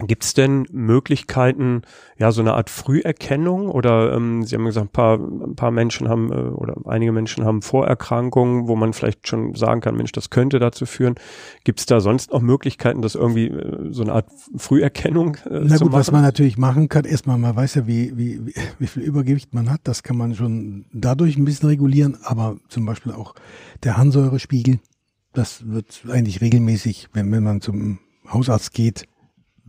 Gibt 0.00 0.24
es 0.24 0.34
denn 0.34 0.66
Möglichkeiten, 0.72 1.82
ja, 2.18 2.32
so 2.32 2.40
eine 2.40 2.54
Art 2.54 2.68
Früherkennung? 2.68 3.68
Oder 3.68 4.12
ähm, 4.14 4.42
Sie 4.42 4.56
haben 4.56 4.64
gesagt, 4.64 4.86
ein 4.86 4.92
paar, 4.92 5.18
ein 5.18 5.54
paar 5.54 5.70
Menschen 5.70 6.08
haben 6.08 6.32
äh, 6.32 6.34
oder 6.34 6.74
einige 6.86 7.12
Menschen 7.12 7.44
haben 7.44 7.62
Vorerkrankungen, 7.62 8.66
wo 8.66 8.74
man 8.74 8.92
vielleicht 8.92 9.28
schon 9.28 9.54
sagen 9.54 9.80
kann, 9.80 9.96
Mensch, 9.96 10.10
das 10.10 10.30
könnte 10.30 10.58
dazu 10.58 10.84
führen. 10.84 11.14
Gibt 11.62 11.78
es 11.78 11.86
da 11.86 12.00
sonst 12.00 12.32
auch 12.32 12.40
Möglichkeiten, 12.40 13.02
das 13.02 13.14
irgendwie 13.14 13.46
äh, 13.46 13.92
so 13.92 14.02
eine 14.02 14.14
Art 14.14 14.26
Früherkennung 14.56 15.36
äh, 15.48 15.60
Na 15.62 15.76
gut, 15.76 15.92
was 15.92 16.10
man 16.10 16.22
natürlich 16.22 16.58
machen 16.58 16.88
kann, 16.88 17.04
erstmal, 17.04 17.38
man 17.38 17.54
weiß 17.54 17.76
ja, 17.76 17.86
wie, 17.86 18.16
wie, 18.16 18.44
wie, 18.46 18.54
wie 18.80 18.86
viel 18.88 19.02
Übergewicht 19.04 19.54
man 19.54 19.70
hat, 19.70 19.82
das 19.84 20.02
kann 20.02 20.16
man 20.16 20.34
schon 20.34 20.86
dadurch 20.92 21.36
ein 21.36 21.44
bisschen 21.44 21.68
regulieren, 21.68 22.18
aber 22.24 22.56
zum 22.68 22.84
Beispiel 22.84 23.12
auch 23.12 23.36
der 23.84 23.96
Harnsäurespiegel, 23.96 24.80
das 25.32 25.68
wird 25.68 26.02
eigentlich 26.10 26.40
regelmäßig, 26.40 27.10
wenn, 27.12 27.30
wenn 27.30 27.44
man 27.44 27.60
zum 27.60 28.00
Hausarzt 28.28 28.72
geht, 28.72 29.06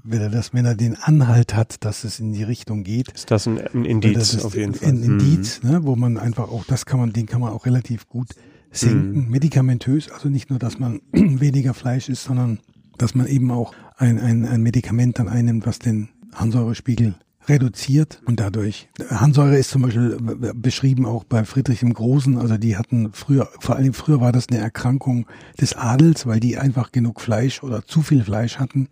wenn 0.06 0.22
er 0.22 0.30
das, 0.30 0.54
wenn 0.54 0.66
er 0.66 0.76
den 0.76 0.96
Anhalt 0.96 1.56
hat, 1.56 1.84
dass 1.84 2.04
es 2.04 2.20
in 2.20 2.34
die 2.34 2.44
Richtung 2.44 2.84
geht. 2.84 3.12
Ist 3.12 3.32
das 3.32 3.48
ein, 3.48 3.60
ein 3.60 3.86
Indiz 3.86 4.44
auf 4.44 4.56
jeden 4.56 4.74
Fall? 4.74 4.90
Ein 4.90 5.04
Indiz, 5.04 5.62
mhm. 5.64 5.72
ne, 5.72 5.84
wo 5.84 5.96
man 5.96 6.18
einfach 6.18 6.50
auch, 6.50 6.66
das 6.66 6.86
kann 6.86 7.00
man, 7.00 7.12
den 7.12 7.26
kann 7.26 7.42
man 7.42 7.52
auch 7.52 7.66
relativ 7.66 8.08
gut 8.08 8.30
senken, 8.72 9.26
mhm. 9.26 9.32
medikamentös. 9.32 10.12
Also 10.12 10.30
nicht 10.30 10.50
nur, 10.50 10.60
dass 10.60 10.80
man 10.80 11.02
weniger 11.12 11.74
Fleisch 11.74 12.10
isst, 12.10 12.26
sondern 12.26 12.60
dass 12.98 13.16
man 13.16 13.28
eben 13.28 13.52
auch 13.52 13.74
ein, 13.98 14.20
ein, 14.20 14.46
ein 14.46 14.62
Medikament 14.62 15.20
dann 15.20 15.28
einnimmt, 15.28 15.66
was 15.66 15.80
den 15.80 16.10
Harnsäurespiegel 16.34 17.16
reduziert 17.48 18.22
und 18.26 18.40
dadurch. 18.40 18.90
Harnsäure 19.10 19.58
ist 19.58 19.70
zum 19.70 19.84
Beispiel 19.84 20.18
beschrieben 20.56 21.06
auch 21.06 21.24
bei 21.24 21.46
Friedrich 21.46 21.84
im 21.84 21.94
Großen, 21.94 22.38
also 22.38 22.58
die 22.58 22.76
hatten 22.76 23.12
früher, 23.14 23.50
vor 23.60 23.76
allem 23.76 23.94
früher 23.94 24.20
war 24.20 24.32
das 24.32 24.50
eine 24.50 24.60
Erkrankung 24.60 25.28
des 25.60 25.76
Adels, 25.76 26.26
weil 26.26 26.40
die 26.40 26.58
einfach 26.58 26.92
genug 26.92 27.22
Fleisch 27.22 27.62
oder 27.62 27.86
zu 27.86 28.02
viel 28.02 28.24
Fleisch 28.24 28.58
hatten 28.58 28.90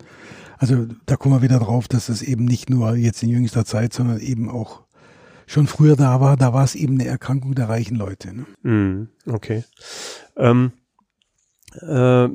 also 0.64 0.86
da 1.04 1.16
kommen 1.16 1.34
wir 1.34 1.42
wieder 1.42 1.58
drauf, 1.58 1.88
dass 1.88 2.08
es 2.08 2.22
eben 2.22 2.46
nicht 2.46 2.70
nur 2.70 2.96
jetzt 2.96 3.22
in 3.22 3.28
jüngster 3.28 3.66
Zeit, 3.66 3.92
sondern 3.92 4.18
eben 4.18 4.48
auch 4.48 4.80
schon 5.46 5.66
früher 5.66 5.94
da 5.94 6.22
war. 6.22 6.38
Da 6.38 6.54
war 6.54 6.64
es 6.64 6.74
eben 6.74 6.94
eine 6.94 7.06
Erkrankung 7.06 7.54
der 7.54 7.68
reichen 7.68 7.96
Leute. 7.96 8.32
Ne? 8.34 8.46
Mm, 8.62 9.08
okay. 9.30 9.64
Ähm, 10.38 10.72
äh, 11.82 12.28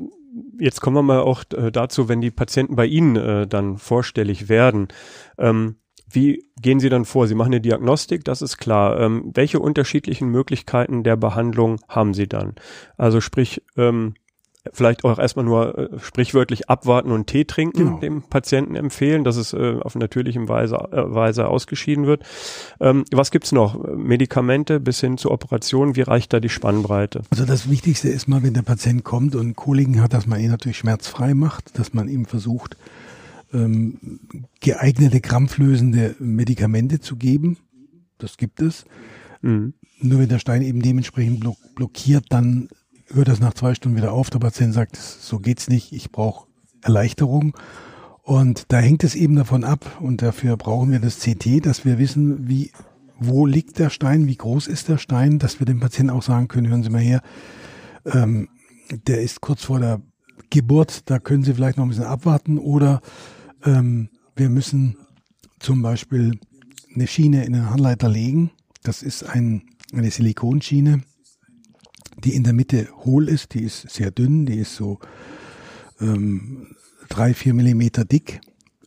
jetzt 0.60 0.80
kommen 0.80 0.94
wir 0.94 1.02
mal 1.02 1.18
auch 1.18 1.42
äh, 1.56 1.72
dazu, 1.72 2.08
wenn 2.08 2.20
die 2.20 2.30
Patienten 2.30 2.76
bei 2.76 2.86
Ihnen 2.86 3.16
äh, 3.16 3.46
dann 3.48 3.78
vorstellig 3.78 4.48
werden. 4.48 4.86
Ähm, 5.36 5.74
wie 6.08 6.44
gehen 6.62 6.78
Sie 6.78 6.88
dann 6.88 7.06
vor? 7.06 7.26
Sie 7.26 7.34
machen 7.34 7.52
eine 7.52 7.60
Diagnostik, 7.60 8.24
das 8.24 8.42
ist 8.42 8.58
klar. 8.58 9.00
Ähm, 9.00 9.32
welche 9.34 9.58
unterschiedlichen 9.58 10.28
Möglichkeiten 10.28 11.02
der 11.02 11.16
Behandlung 11.16 11.80
haben 11.88 12.14
Sie 12.14 12.28
dann? 12.28 12.54
Also 12.96 13.20
sprich, 13.20 13.60
ähm, 13.76 14.14
vielleicht 14.72 15.04
auch 15.04 15.18
erstmal 15.18 15.44
nur 15.44 15.78
äh, 15.78 15.98
sprichwörtlich 15.98 16.68
abwarten 16.68 17.12
und 17.12 17.26
Tee 17.26 17.44
trinken, 17.44 17.78
genau. 17.78 17.98
dem 17.98 18.22
Patienten 18.22 18.76
empfehlen, 18.76 19.24
dass 19.24 19.36
es 19.36 19.52
äh, 19.52 19.76
auf 19.80 19.94
natürlichem 19.94 20.48
Weise, 20.48 20.76
äh, 20.76 21.14
Weise 21.14 21.48
ausgeschieden 21.48 22.06
wird. 22.06 22.22
Ähm, 22.80 23.04
was 23.10 23.30
gibt's 23.30 23.52
noch? 23.52 23.82
Medikamente 23.96 24.80
bis 24.80 25.00
hin 25.00 25.18
zur 25.18 25.30
Operation, 25.30 25.96
wie 25.96 26.02
reicht 26.02 26.32
da 26.32 26.40
die 26.40 26.48
Spannbreite? 26.48 27.22
Also 27.30 27.44
das 27.44 27.70
Wichtigste 27.70 28.08
ist 28.08 28.28
mal, 28.28 28.42
wenn 28.42 28.54
der 28.54 28.62
Patient 28.62 29.04
kommt 29.04 29.34
und 29.34 29.56
Koliken 29.56 30.02
hat, 30.02 30.12
dass 30.12 30.26
man 30.26 30.40
ihn 30.40 30.50
natürlich 30.50 30.78
schmerzfrei 30.78 31.34
macht, 31.34 31.78
dass 31.78 31.94
man 31.94 32.08
ihm 32.08 32.26
versucht, 32.26 32.76
ähm, 33.52 34.20
geeignete 34.60 35.20
krampflösende 35.20 36.16
Medikamente 36.18 37.00
zu 37.00 37.16
geben. 37.16 37.56
Das 38.18 38.36
gibt 38.36 38.60
es. 38.60 38.84
Mhm. 39.42 39.74
Nur 40.02 40.20
wenn 40.20 40.28
der 40.28 40.38
Stein 40.38 40.62
eben 40.62 40.82
dementsprechend 40.82 41.44
blockiert, 41.74 42.26
dann 42.30 42.68
hört 43.12 43.28
das 43.28 43.40
nach 43.40 43.54
zwei 43.54 43.74
Stunden 43.74 43.96
wieder 43.96 44.12
auf. 44.12 44.30
Der 44.30 44.38
Patient 44.38 44.74
sagt, 44.74 44.96
so 44.96 45.38
geht's 45.38 45.68
nicht, 45.68 45.92
ich 45.92 46.10
brauche 46.10 46.46
Erleichterung. 46.82 47.56
Und 48.22 48.64
da 48.68 48.78
hängt 48.78 49.02
es 49.04 49.14
eben 49.14 49.36
davon 49.36 49.64
ab, 49.64 49.98
und 50.00 50.22
dafür 50.22 50.56
brauchen 50.56 50.92
wir 50.92 51.00
das 51.00 51.18
CT, 51.18 51.64
dass 51.66 51.84
wir 51.84 51.98
wissen, 51.98 52.48
wie, 52.48 52.70
wo 53.18 53.46
liegt 53.46 53.78
der 53.78 53.90
Stein, 53.90 54.26
wie 54.26 54.36
groß 54.36 54.66
ist 54.66 54.88
der 54.88 54.98
Stein, 54.98 55.38
dass 55.38 55.58
wir 55.58 55.66
dem 55.66 55.80
Patienten 55.80 56.10
auch 56.10 56.22
sagen 56.22 56.48
können, 56.48 56.68
hören 56.68 56.82
Sie 56.82 56.90
mal 56.90 57.00
her, 57.00 57.22
ähm, 58.04 58.48
der 59.06 59.22
ist 59.22 59.40
kurz 59.40 59.64
vor 59.64 59.80
der 59.80 60.00
Geburt, 60.50 61.10
da 61.10 61.18
können 61.18 61.42
Sie 61.42 61.54
vielleicht 61.54 61.76
noch 61.76 61.84
ein 61.84 61.90
bisschen 61.90 62.04
abwarten 62.04 62.58
oder 62.58 63.00
ähm, 63.64 64.10
wir 64.36 64.48
müssen 64.48 64.96
zum 65.58 65.82
Beispiel 65.82 66.38
eine 66.94 67.06
Schiene 67.06 67.44
in 67.44 67.52
den 67.52 67.70
Handleiter 67.70 68.08
legen. 68.08 68.50
Das 68.82 69.02
ist 69.02 69.22
ein, 69.22 69.62
eine 69.92 70.10
Silikonschiene, 70.10 71.02
die 72.20 72.34
in 72.34 72.44
der 72.44 72.52
Mitte 72.52 72.88
hohl 73.04 73.28
ist, 73.28 73.54
die 73.54 73.62
ist 73.62 73.88
sehr 73.90 74.10
dünn, 74.10 74.46
die 74.46 74.58
ist 74.58 74.76
so 74.76 74.98
ähm, 76.00 76.76
drei, 77.08 77.34
vier 77.34 77.54
Millimeter 77.54 78.04
dick. 78.04 78.40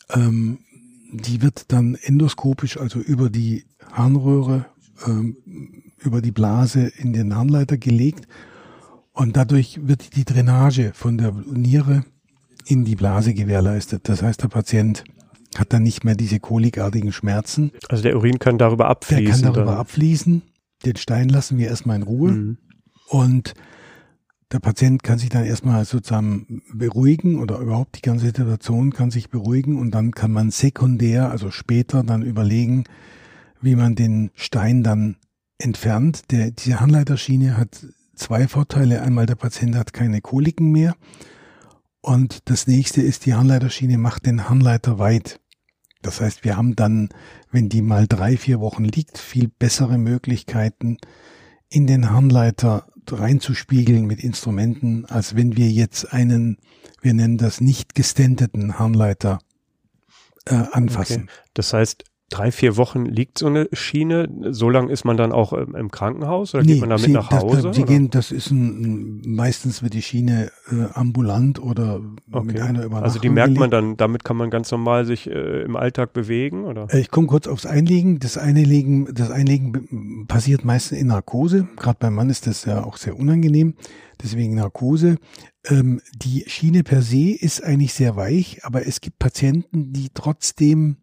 Ähm, 0.10 0.60
die 1.12 1.42
wird 1.42 1.72
dann 1.72 1.96
endoskopisch, 1.96 2.78
also 2.78 3.00
über 3.00 3.30
die 3.30 3.66
Harnröhre, 3.92 4.66
ähm, 5.06 5.38
über 6.00 6.22
die 6.22 6.32
Blase 6.32 6.92
in 6.98 7.14
den 7.14 7.36
Harnleiter 7.36 7.78
gelegt 7.78 8.28
und 9.14 9.38
dadurch 9.38 9.80
wird 9.84 10.16
die 10.16 10.26
Drainage 10.26 10.92
von 10.94 11.18
der 11.18 11.34
Niere 11.46 12.04
in 12.66 12.84
die 12.84 12.96
Blase 12.96 13.34
gewährleistet. 13.34 14.10
Das 14.10 14.24
heißt, 14.24 14.42
der 14.42 14.48
Patient 14.48 15.04
hat 15.56 15.72
dann 15.72 15.84
nicht 15.84 16.04
mehr 16.04 16.16
diese 16.16 16.40
kolikartigen 16.40 17.12
Schmerzen. 17.12 17.72
Also 17.90 18.02
der 18.04 18.16
Urin 18.16 18.40
kann 18.40 18.58
darüber 18.58 18.88
abfließen. 18.88 19.26
Der 19.26 19.34
kann 19.34 19.42
darüber 19.54 19.72
dann. 19.72 19.80
abfließen. 19.82 20.42
Den 20.84 20.96
Stein 20.96 21.30
lassen 21.30 21.58
wir 21.60 21.68
erstmal 21.68 21.98
in 21.98 22.04
Ruhe. 22.04 22.32
Mhm. 22.32 22.58
Und 23.08 23.54
der 24.52 24.60
Patient 24.60 25.02
kann 25.04 25.18
sich 25.18 25.30
dann 25.30 25.46
erstmal 25.46 25.86
sozusagen 25.86 26.62
beruhigen 26.74 27.40
oder 27.40 27.60
überhaupt 27.60 27.98
die 27.98 28.02
ganze 28.02 28.28
Situation 28.28 28.92
kann 28.92 29.10
sich 29.10 29.30
beruhigen 29.30 29.80
und 29.80 29.92
dann 29.92 30.12
kann 30.12 30.32
man 30.32 30.52
sekundär, 30.52 31.32
also 31.32 31.50
später 31.50 32.04
dann 32.04 32.22
überlegen, 32.22 32.84
wie 33.62 33.76
man 33.76 33.96
den 33.96 34.30
Stein 34.36 34.84
dann 34.84 35.16
entfernt. 35.58 36.32
Der, 36.32 36.52
diese 36.52 36.80
Handleiterschiene 36.80 37.58
hat 37.58 37.88
zwei 38.16 38.48
Vorteile. 38.48 39.02
Einmal 39.02 39.26
der 39.26 39.36
Patient 39.36 39.76
hat 39.76 39.92
keine 39.94 40.22
Koliken 40.22 40.72
mehr 40.72 40.96
und 42.06 42.50
das 42.50 42.68
nächste 42.68 43.02
ist, 43.02 43.26
die 43.26 43.34
Harnleiterschiene 43.34 43.98
macht 43.98 44.26
den 44.26 44.50
Harnleiter 44.50 45.00
weit. 45.00 45.40
Das 46.02 46.20
heißt, 46.20 46.44
wir 46.44 46.58
haben 46.58 46.76
dann, 46.76 47.08
wenn 47.50 47.70
die 47.70 47.82
mal 47.82 48.08
drei, 48.08 48.36
vier 48.36 48.60
Wochen 48.60 48.84
liegt, 48.84 49.18
viel 49.18 49.48
bessere 49.48 49.98
Möglichkeiten, 49.98 50.98
in 51.70 51.88
den 51.88 52.12
Harnleiter 52.12 52.88
reinzuspiegeln 53.12 54.06
mit 54.06 54.24
Instrumenten, 54.24 55.06
als 55.06 55.36
wenn 55.36 55.58
wir 55.58 55.70
jetzt 55.70 56.14
einen, 56.14 56.58
wir 57.02 57.14
nennen 57.14 57.38
das 57.38 57.62
nicht 57.62 57.96
gestenteten 57.96 58.80
Harnleiter 58.80 59.40
äh, 60.46 60.56
anfassen. 60.72 61.24
Okay. 61.24 61.32
Das 61.54 61.74
heißt, 61.74 62.04
drei, 62.30 62.52
vier 62.52 62.78
Wochen 62.78 63.06
liegt 63.06 63.38
so 63.38 63.48
eine 63.48 63.70
Schiene. 63.74 64.28
So 64.50 64.70
lange 64.70 64.92
ist 64.92 65.06
man 65.06 65.18
dann 65.18 65.32
auch 65.32 65.54
ähm, 65.54 65.76
im 65.76 65.92
Krankenhaus 65.92 66.54
oder 66.56 66.64
nee, 66.64 66.74
geht 66.74 66.82
man 66.82 66.90
damit 66.90 67.06
sie, 67.06 67.12
nach 67.12 67.32
Hause? 67.32 67.62
Das, 67.62 67.76
sie 67.76 67.84
gehen, 67.84 68.10
das 68.10 68.32
ist 68.32 68.52
ein, 68.52 69.22
meistens 69.26 69.84
wird 69.84 69.94
die 69.94 70.02
Schiene 70.02 70.52
äh, 70.72 70.86
ambulant 70.94 71.62
oder 71.62 72.02
okay. 72.32 72.46
mit 72.46 72.60
einer 72.60 72.84
Übernachtung. 72.84 73.04
Also 73.04 73.20
die 73.20 73.30
merkt 73.30 73.58
man 73.58 73.70
dann, 73.70 73.98
damit 73.98 74.24
kann 74.24 74.38
man 74.38 74.50
ganz 74.50 74.72
normal 74.72 75.06
sich 75.06 75.30
äh, 75.30 75.64
im 75.64 75.76
Alltag 75.76 76.14
bewegen, 76.14 76.66
oder? 76.66 76.88
Äh, 76.92 77.02
ich 77.02 77.12
komme 77.12 77.28
kurz 77.28 77.48
aufs 77.48 77.66
Einlegen. 77.66 78.20
Das 78.20 78.38
Einlegen, 78.38 79.14
das 79.14 79.30
Einlegen 79.30 80.26
passiert 80.28 80.66
meistens 80.66 81.00
in 81.00 81.08
Narkose. 81.08 81.68
Gerade 81.78 81.98
beim 82.00 82.16
Mann 82.16 82.30
ist 82.30 82.48
das 82.48 82.66
ja 82.66 82.84
auch 82.84 82.98
sehr 82.98 83.18
unangenehm. 83.18 83.76
Deswegen 84.22 84.56
Narkose. 84.56 85.18
Ähm, 85.66 86.02
die 86.16 86.46
Schiene 86.48 86.84
per 86.84 87.02
se 87.02 87.32
ist 87.32 87.64
eigentlich 87.64 87.94
sehr 87.94 88.16
weich, 88.16 88.62
aber 88.64 88.88
es 88.88 89.02
gibt 89.02 89.20
Patienten, 89.20 89.94
die 89.94 90.10
trotzdem 90.14 90.98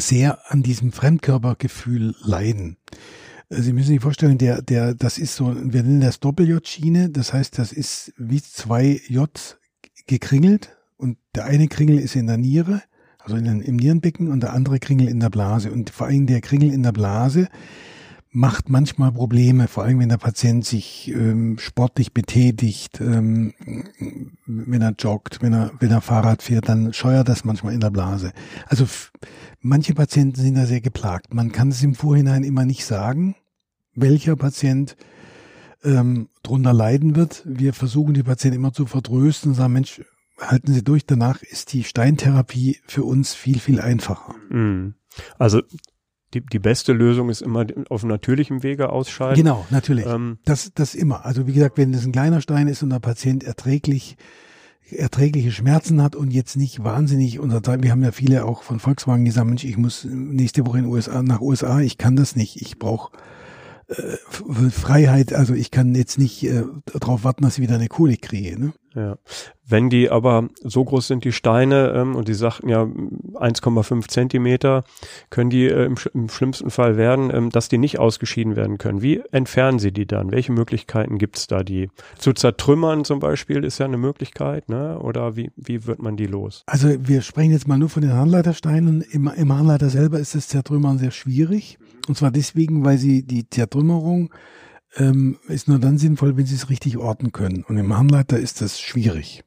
sehr 0.00 0.50
an 0.50 0.62
diesem 0.62 0.92
Fremdkörpergefühl 0.92 2.14
leiden. 2.22 2.76
Äh, 3.48 3.62
Sie 3.62 3.72
müssen 3.72 3.88
sich 3.88 4.00
vorstellen, 4.00 4.38
der, 4.38 4.62
der, 4.62 4.94
das 4.94 5.18
ist 5.18 5.36
so, 5.36 5.54
wir 5.54 5.82
nennen 5.82 6.00
das 6.00 6.20
Doppel-J-Schiene, 6.20 7.10
das 7.10 7.32
heißt, 7.32 7.58
das 7.58 7.72
ist 7.72 8.12
wie 8.16 8.42
zwei 8.42 9.00
J 9.06 9.58
gekringelt 10.06 10.76
und 10.96 11.18
der 11.34 11.44
eine 11.44 11.68
Kringel 11.68 11.98
ist 11.98 12.16
in 12.16 12.26
der 12.26 12.36
Niere, 12.36 12.82
also 13.18 13.36
in 13.36 13.60
im 13.60 13.76
Nierenbecken 13.76 14.28
und 14.28 14.42
der 14.42 14.52
andere 14.54 14.78
Kringel 14.78 15.08
in 15.08 15.20
der 15.20 15.30
Blase 15.30 15.70
und 15.70 15.90
vor 15.90 16.06
allem 16.06 16.26
der 16.26 16.40
Kringel 16.40 16.72
in 16.72 16.82
der 16.82 16.92
Blase 16.92 17.48
macht 18.32 18.68
manchmal 18.68 19.12
Probleme, 19.12 19.66
vor 19.66 19.82
allem 19.84 19.98
wenn 19.98 20.08
der 20.08 20.16
Patient 20.16 20.64
sich 20.64 21.08
ähm, 21.08 21.58
sportlich 21.58 22.12
betätigt, 22.12 23.00
ähm, 23.00 23.54
wenn 24.46 24.82
er 24.82 24.94
joggt, 24.96 25.42
wenn 25.42 25.52
er, 25.52 25.72
wenn 25.80 25.90
er 25.90 26.00
Fahrrad 26.00 26.42
fährt, 26.42 26.68
dann 26.68 26.92
scheuert 26.92 27.28
das 27.28 27.44
manchmal 27.44 27.74
in 27.74 27.80
der 27.80 27.90
Blase. 27.90 28.32
Also 28.66 28.86
manche 29.60 29.94
Patienten 29.94 30.40
sind 30.40 30.54
da 30.54 30.66
sehr 30.66 30.80
geplagt. 30.80 31.34
Man 31.34 31.50
kann 31.50 31.70
es 31.70 31.82
im 31.82 31.94
Vorhinein 31.94 32.44
immer 32.44 32.64
nicht 32.64 32.84
sagen, 32.84 33.34
welcher 33.94 34.36
Patient 34.36 34.96
ähm, 35.82 36.28
drunter 36.44 36.72
leiden 36.72 37.16
wird. 37.16 37.42
Wir 37.46 37.72
versuchen 37.72 38.14
die 38.14 38.22
Patienten 38.22 38.56
immer 38.56 38.72
zu 38.72 38.86
vertrösten 38.86 39.50
und 39.50 39.54
sagen, 39.56 39.72
Mensch, 39.72 40.02
halten 40.38 40.72
Sie 40.72 40.84
durch, 40.84 41.04
danach 41.04 41.42
ist 41.42 41.72
die 41.72 41.82
Steintherapie 41.84 42.78
für 42.86 43.02
uns 43.02 43.34
viel, 43.34 43.58
viel 43.58 43.80
einfacher. 43.80 44.36
Mhm. 44.50 44.94
Also 45.38 45.62
die, 46.34 46.40
die 46.40 46.58
beste 46.58 46.92
Lösung 46.92 47.28
ist 47.28 47.42
immer 47.42 47.66
auf 47.88 48.04
natürlichem 48.04 48.62
Wege 48.62 48.90
ausscheiden. 48.90 49.42
Genau, 49.42 49.66
natürlich. 49.70 50.06
Ähm, 50.06 50.38
das, 50.44 50.72
das 50.74 50.94
immer. 50.94 51.24
Also 51.24 51.46
wie 51.46 51.52
gesagt, 51.52 51.76
wenn 51.78 51.92
es 51.92 52.04
ein 52.04 52.12
kleiner 52.12 52.40
Stein 52.40 52.68
ist 52.68 52.82
und 52.82 52.90
der 52.90 53.00
Patient 53.00 53.44
erträglich 53.44 54.16
erträgliche 54.92 55.52
Schmerzen 55.52 56.02
hat 56.02 56.16
und 56.16 56.32
jetzt 56.32 56.56
nicht 56.56 56.82
wahnsinnig 56.82 57.38
unser 57.38 57.62
wir 57.80 57.92
haben 57.92 58.02
ja 58.02 58.10
viele 58.10 58.44
auch 58.44 58.64
von 58.64 58.80
Volkswagen 58.80 59.24
gesagt, 59.24 59.46
Mensch, 59.46 59.62
ich 59.62 59.76
muss 59.76 60.04
nächste 60.04 60.66
Woche 60.66 60.80
in 60.80 60.86
USA 60.86 61.22
nach 61.22 61.40
USA, 61.40 61.80
ich 61.80 61.96
kann 61.96 62.16
das 62.16 62.34
nicht, 62.34 62.60
ich 62.60 62.78
brauche 62.78 63.12
äh, 63.90 64.70
Freiheit, 64.70 65.32
also 65.32 65.54
ich 65.54 65.70
kann 65.70 65.94
jetzt 65.94 66.18
nicht 66.18 66.44
äh, 66.44 66.62
darauf 66.98 67.24
warten, 67.24 67.42
dass 67.42 67.58
ich 67.58 67.62
wieder 67.62 67.74
eine 67.74 67.88
Kolik 67.88 68.22
kriege. 68.22 68.58
Ne? 68.58 68.72
Ja. 68.94 69.18
Wenn 69.66 69.88
die 69.88 70.10
aber 70.10 70.48
so 70.62 70.84
groß 70.84 71.06
sind, 71.06 71.24
die 71.24 71.32
Steine, 71.32 71.92
ähm, 71.94 72.16
und 72.16 72.26
die 72.26 72.34
sagten 72.34 72.68
ja 72.68 72.82
1,5 72.82 74.08
Zentimeter, 74.08 74.82
können 75.30 75.50
die 75.50 75.66
äh, 75.66 75.84
im, 75.84 75.96
im, 76.14 76.28
schlimmsten 76.28 76.70
Fall 76.70 76.96
werden, 76.96 77.30
ähm, 77.32 77.50
dass 77.50 77.68
die 77.68 77.78
nicht 77.78 77.98
ausgeschieden 78.00 78.56
werden 78.56 78.78
können. 78.78 79.00
Wie 79.00 79.22
entfernen 79.30 79.78
sie 79.78 79.92
die 79.92 80.06
dann? 80.06 80.32
Welche 80.32 80.52
Möglichkeiten 80.52 81.18
gibt's 81.18 81.46
da? 81.46 81.62
Die 81.62 81.88
zu 82.18 82.32
zertrümmern 82.32 83.04
zum 83.04 83.20
Beispiel 83.20 83.64
ist 83.64 83.78
ja 83.78 83.86
eine 83.86 83.96
Möglichkeit, 83.96 84.68
ne? 84.68 84.98
Oder 84.98 85.36
wie, 85.36 85.52
wie 85.56 85.86
wird 85.86 86.02
man 86.02 86.16
die 86.16 86.26
los? 86.26 86.64
Also 86.66 86.88
wir 87.00 87.22
sprechen 87.22 87.52
jetzt 87.52 87.68
mal 87.68 87.78
nur 87.78 87.88
von 87.88 88.02
den 88.02 88.12
Harnleitersteinen. 88.12 89.02
Im, 89.02 89.28
im 89.28 89.52
Harnleiter 89.52 89.88
selber 89.88 90.18
ist 90.18 90.34
das 90.34 90.48
Zertrümmern 90.48 90.98
sehr 90.98 91.12
schwierig. 91.12 91.78
Und 92.10 92.16
zwar 92.16 92.32
deswegen, 92.32 92.84
weil 92.84 92.98
sie 92.98 93.22
die 93.22 93.48
Zertrümmerung 93.48 94.34
ähm, 94.96 95.38
ist 95.46 95.68
nur 95.68 95.78
dann 95.78 95.96
sinnvoll, 95.96 96.36
wenn 96.36 96.44
sie 96.44 96.56
es 96.56 96.68
richtig 96.68 96.96
orten 96.96 97.30
können. 97.30 97.62
Und 97.62 97.76
im 97.76 97.96
Harnleiter 97.96 98.36
ist 98.36 98.60
das 98.60 98.80
schwierig 98.80 99.44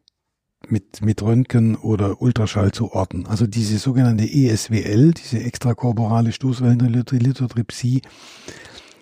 mit, 0.70 1.04
mit 1.04 1.22
Röntgen 1.22 1.76
oder 1.76 2.22
Ultraschall 2.22 2.72
zu 2.72 2.94
orten. 2.94 3.26
Also 3.26 3.48
diese 3.48 3.78
sogenannte 3.80 4.24
ESWL, 4.24 5.12
diese 5.12 5.42
extrakorporale 5.42 6.32
Stoßwellenlithotripsie, 6.32 8.02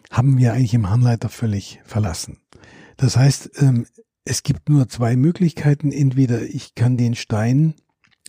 haben 0.10 0.40
wir 0.40 0.54
eigentlich 0.54 0.74
im 0.74 0.90
Harnleiter 0.90 1.30
völlig 1.30 1.82
verlassen. 1.86 2.40
Das 2.98 3.16
heißt, 3.16 3.62
ähm, 3.62 3.86
es 4.26 4.42
gibt 4.42 4.70
nur 4.70 4.90
zwei 4.90 5.16
Möglichkeiten. 5.16 5.92
Entweder 5.92 6.42
ich 6.42 6.74
kann 6.74 6.98
den 6.98 7.14
Stein 7.14 7.76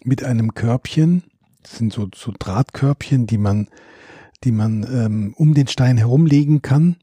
mit 0.04 0.24
einem 0.24 0.52
Körbchen, 0.52 1.22
das 1.62 1.78
sind 1.78 1.90
so, 1.90 2.10
so 2.14 2.34
Drahtkörbchen, 2.38 3.26
die 3.26 3.38
man, 3.38 3.68
die 4.44 4.52
man 4.52 4.84
ähm, 4.84 5.34
um 5.36 5.54
den 5.54 5.68
Stein 5.68 5.96
herumlegen 5.96 6.62
kann, 6.62 6.96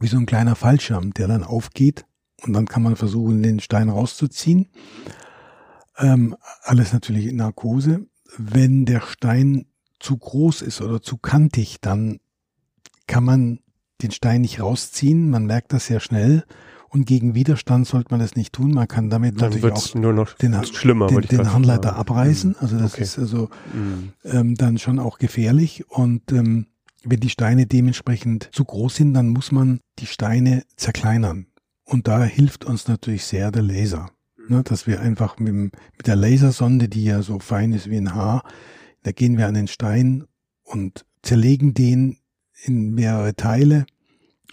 wie 0.00 0.08
so 0.08 0.16
ein 0.16 0.26
kleiner 0.26 0.54
Fallschirm, 0.54 1.12
der 1.14 1.28
dann 1.28 1.42
aufgeht 1.42 2.04
und 2.42 2.52
dann 2.52 2.66
kann 2.66 2.82
man 2.82 2.96
versuchen, 2.96 3.42
den 3.42 3.60
Stein 3.60 3.88
rauszuziehen. 3.88 4.68
Ähm, 5.96 6.36
alles 6.62 6.92
natürlich 6.92 7.26
in 7.26 7.36
Narkose. 7.36 8.06
Wenn 8.36 8.84
der 8.84 9.00
Stein 9.00 9.66
zu 9.98 10.16
groß 10.16 10.62
ist 10.62 10.80
oder 10.80 11.02
zu 11.02 11.18
kantig, 11.18 11.78
dann 11.80 12.20
kann 13.06 13.24
man 13.24 13.60
den 14.02 14.12
Stein 14.12 14.42
nicht 14.42 14.60
rausziehen. 14.60 15.30
Man 15.30 15.46
merkt 15.46 15.72
das 15.72 15.86
sehr 15.86 16.00
schnell. 16.00 16.44
Und 16.90 17.06
gegen 17.06 17.34
Widerstand 17.34 17.86
sollte 17.86 18.10
man 18.10 18.20
das 18.20 18.34
nicht 18.34 18.52
tun. 18.54 18.72
Man 18.72 18.88
kann 18.88 19.10
damit 19.10 19.40
dann 19.40 19.50
natürlich 19.50 19.72
auch 19.72 19.94
nur 19.94 20.12
noch 20.12 20.32
den, 20.34 20.54
schlimmer, 20.64 21.06
den, 21.08 21.20
den 21.20 21.52
Handleiter 21.52 21.96
abreißen. 21.96 22.56
Also 22.58 22.78
das 22.78 22.94
okay. 22.94 23.02
ist 23.02 23.18
also 23.18 23.50
mhm. 23.74 24.12
ähm, 24.24 24.54
dann 24.54 24.78
schon 24.78 24.98
auch 24.98 25.18
gefährlich. 25.18 25.88
Und 25.90 26.32
ähm, 26.32 26.66
wenn 27.04 27.20
die 27.20 27.30
Steine 27.30 27.66
dementsprechend 27.66 28.48
zu 28.52 28.64
groß 28.64 28.96
sind, 28.96 29.14
dann 29.14 29.28
muss 29.28 29.52
man 29.52 29.80
die 29.98 30.06
Steine 30.06 30.64
zerkleinern. 30.76 31.46
Und 31.84 32.08
da 32.08 32.24
hilft 32.24 32.64
uns 32.64 32.88
natürlich 32.88 33.24
sehr 33.24 33.50
der 33.50 33.62
Laser. 33.62 34.10
Ne, 34.48 34.62
dass 34.62 34.86
wir 34.86 35.00
einfach 35.00 35.38
mit, 35.38 35.52
mit 35.52 36.06
der 36.06 36.16
Lasersonde, 36.16 36.88
die 36.88 37.04
ja 37.04 37.20
so 37.20 37.38
fein 37.38 37.74
ist 37.74 37.90
wie 37.90 37.98
ein 37.98 38.14
Haar, 38.14 38.44
da 39.02 39.12
gehen 39.12 39.36
wir 39.36 39.46
an 39.46 39.52
den 39.52 39.68
Stein 39.68 40.24
und 40.62 41.04
zerlegen 41.22 41.74
den 41.74 42.16
in 42.64 42.94
mehrere 42.94 43.34
Teile 43.34 43.84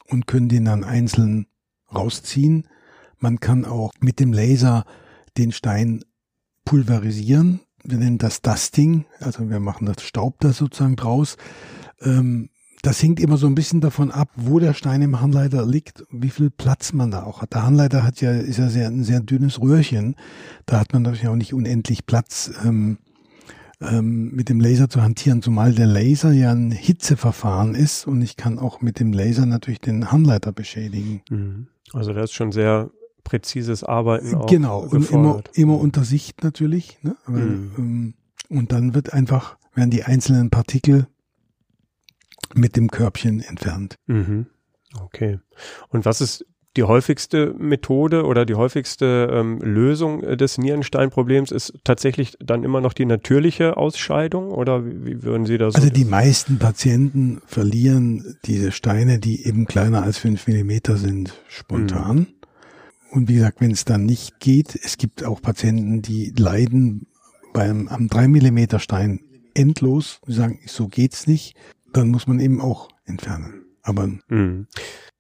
und 0.08 0.28
können 0.28 0.50
den 0.50 0.66
dann 0.66 0.84
einzeln 0.84 1.48
rausziehen. 1.94 2.68
Man 3.20 3.40
kann 3.40 3.66
auch 3.66 3.92
mit 4.00 4.20
dem 4.20 4.34
Laser 4.34 4.86
den 5.38 5.52
Stein 5.52 6.04
pulverisieren. 6.64 7.62
wir 7.84 7.98
nennen 8.00 8.18
das 8.18 8.42
Dusting, 8.42 9.06
also 9.20 9.48
wir 9.50 9.60
machen 9.60 9.86
das 9.86 10.02
Staub 10.04 10.40
da 10.40 10.52
sozusagen 10.52 10.96
draus. 10.96 11.38
Ähm, 12.02 12.50
das 12.82 13.02
hängt 13.02 13.20
immer 13.20 13.38
so 13.38 13.48
ein 13.48 13.56
bisschen 13.56 13.82
davon 13.82 14.12
ab, 14.12 14.30
wo 14.36 14.60
der 14.60 14.74
Stein 14.74 15.02
im 15.02 15.20
Handleiter 15.20 15.66
liegt, 15.66 16.04
wie 16.12 16.30
viel 16.30 16.52
Platz 16.52 16.94
man 16.94 17.10
da 17.10 17.24
auch 17.24 17.42
hat. 17.42 17.54
Der 17.54 17.64
Handleiter 17.64 18.04
hat 18.04 18.22
ja, 18.22 18.32
ist 18.32 18.58
ja 18.58 18.70
sehr, 18.70 18.88
ein 18.88 19.04
sehr 19.04 19.22
dünnes 19.22 19.60
Röhrchen. 19.60 20.16
Da 20.68 20.80
hat 20.80 20.94
man 20.94 21.02
natürlich 21.02 21.28
auch 21.28 21.36
nicht 21.36 21.54
unendlich 21.54 22.06
Platz, 22.06 22.52
ähm, 22.64 23.00
ähm, 23.82 24.32
mit 24.36 24.50
dem 24.50 24.60
Laser 24.60 24.90
zu 24.90 25.02
hantieren, 25.02 25.42
zumal 25.42 25.74
der 25.74 25.88
Laser 25.88 26.32
ja 26.32 26.52
ein 26.52 26.72
Hitzeverfahren 26.72 27.76
ist 27.76 28.06
und 28.06 28.22
ich 28.22 28.38
kann 28.38 28.60
auch 28.60 28.82
mit 28.82 29.00
dem 29.00 29.14
Laser 29.14 29.46
natürlich 29.46 29.82
den 29.82 30.12
Handleiter 30.12 30.52
beschädigen. 30.52 31.22
Mhm. 31.30 31.68
Also 31.96 32.14
das 32.14 32.26
ist 32.26 32.34
schon 32.34 32.52
sehr 32.52 32.92
präzises 33.24 33.84
Arbeiten 33.84 34.36
auch 34.36 34.46
Genau, 34.48 34.82
und 34.82 35.10
immer, 35.10 35.42
immer 35.54 35.80
unter 35.80 36.04
Sicht 36.04 36.44
natürlich. 36.44 37.00
Ne? 37.02 37.16
Weil, 37.26 37.46
Mhm. 37.46 37.72
ähm, 37.78 38.14
und 38.50 38.72
dann 38.72 38.94
wird 38.94 39.14
einfach, 39.14 39.58
werden 39.74 39.90
die 39.90 40.04
einzelnen 40.04 40.50
Partikel 40.52 41.08
mit 42.54 42.76
dem 42.76 42.90
Körbchen 42.92 43.42
entfernt. 43.42 43.98
Mhm. 44.06 44.46
Okay. 45.02 45.40
Und 45.90 46.06
was 46.06 46.22
ist 46.22 46.46
die 46.76 46.84
häufigste 46.84 47.54
Methode 47.58 48.26
oder 48.26 48.46
die 48.46 48.56
häufigste 48.56 49.30
ähm, 49.32 49.60
Lösung 49.60 50.24
äh, 50.24 50.38
des 50.38 50.58
Nierensteinproblems 50.58 51.52
ist 51.52 51.74
tatsächlich 51.84 52.36
dann 52.40 52.64
immer 52.64 52.82
noch 52.82 52.94
die 52.94 53.06
natürliche 53.06 53.78
Ausscheidung 53.78 54.52
oder 54.52 54.86
wie, 54.86 55.06
wie 55.06 55.24
würden 55.24 55.46
Sie 55.46 55.58
das? 55.58 55.76
Also 55.76 55.90
die 55.90 56.06
meisten 56.06 56.60
Patienten 56.60 57.42
verlieren 57.46 58.38
diese 58.46 58.72
Steine, 58.72 59.20
die 59.20 59.46
eben 59.46 59.66
kleiner 59.66 60.04
als 60.04 60.18
fünf 60.18 60.48
Millimeter 60.48 60.98
sind, 60.98 61.34
spontan. 61.48 62.18
Mhm. 62.18 62.28
Und 63.12 63.30
wie 63.30 63.36
gesagt, 63.36 63.62
wenn 63.62 63.72
es 63.72 63.86
dann 63.86 64.06
nicht 64.06 64.40
geht, 64.40 64.76
es 64.76 64.98
gibt 64.98 65.24
auch 65.24 65.42
Patienten, 65.42 66.02
die 66.02 66.34
leiden 66.38 67.08
beim 67.54 67.88
am 67.88 68.10
drei 68.10 68.28
Millimeter 68.28 68.80
Stein 68.80 69.22
endlos, 69.54 70.20
die 70.28 70.34
sagen, 70.34 70.60
so 70.66 70.90
geht's 70.90 71.26
nicht, 71.26 71.56
dann 71.94 72.10
muss 72.10 72.28
man 72.28 72.42
eben 72.42 72.60
auch 72.60 72.90
entfernen. 73.06 73.65
Aber 73.86 74.08
Mhm. 74.28 74.68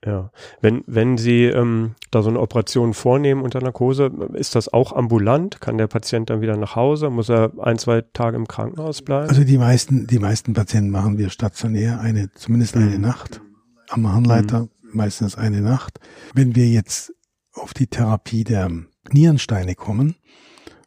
Ja, 0.06 0.32
wenn 0.62 0.84
wenn 0.86 1.18
Sie 1.18 1.46
ähm, 1.46 1.96
da 2.12 2.22
so 2.22 2.30
eine 2.30 2.40
Operation 2.40 2.94
vornehmen 2.94 3.42
unter 3.42 3.60
Narkose, 3.62 4.12
ist 4.34 4.54
das 4.54 4.72
auch 4.72 4.94
ambulant? 4.94 5.62
Kann 5.62 5.78
der 5.80 5.88
Patient 5.88 6.30
dann 6.30 6.42
wieder 6.42 6.58
nach 6.58 6.76
Hause? 6.76 7.10
Muss 7.10 7.30
er 7.30 7.54
ein 7.60 7.80
zwei 7.80 8.02
Tage 8.02 8.38
im 8.38 8.48
Krankenhaus 8.48 9.02
bleiben? 9.02 9.30
Also 9.30 9.44
die 9.44 9.58
meisten, 9.58 10.06
die 10.06 10.20
meisten 10.20 10.54
Patienten 10.54 10.92
machen 10.92 11.18
wir 11.18 11.30
stationär 11.30 12.02
eine, 12.02 12.32
zumindest 12.34 12.76
eine 12.76 12.98
Mhm. 12.98 13.02
Nacht 13.02 13.42
am 13.90 14.12
Harnleiter, 14.12 14.68
meistens 14.84 15.38
eine 15.38 15.62
Nacht. 15.62 16.00
Wenn 16.36 16.56
wir 16.56 16.68
jetzt 16.68 17.14
auf 17.54 17.74
die 17.74 17.88
Therapie 17.88 18.44
der 18.44 18.70
Nierensteine 19.12 19.74
kommen, 19.76 20.16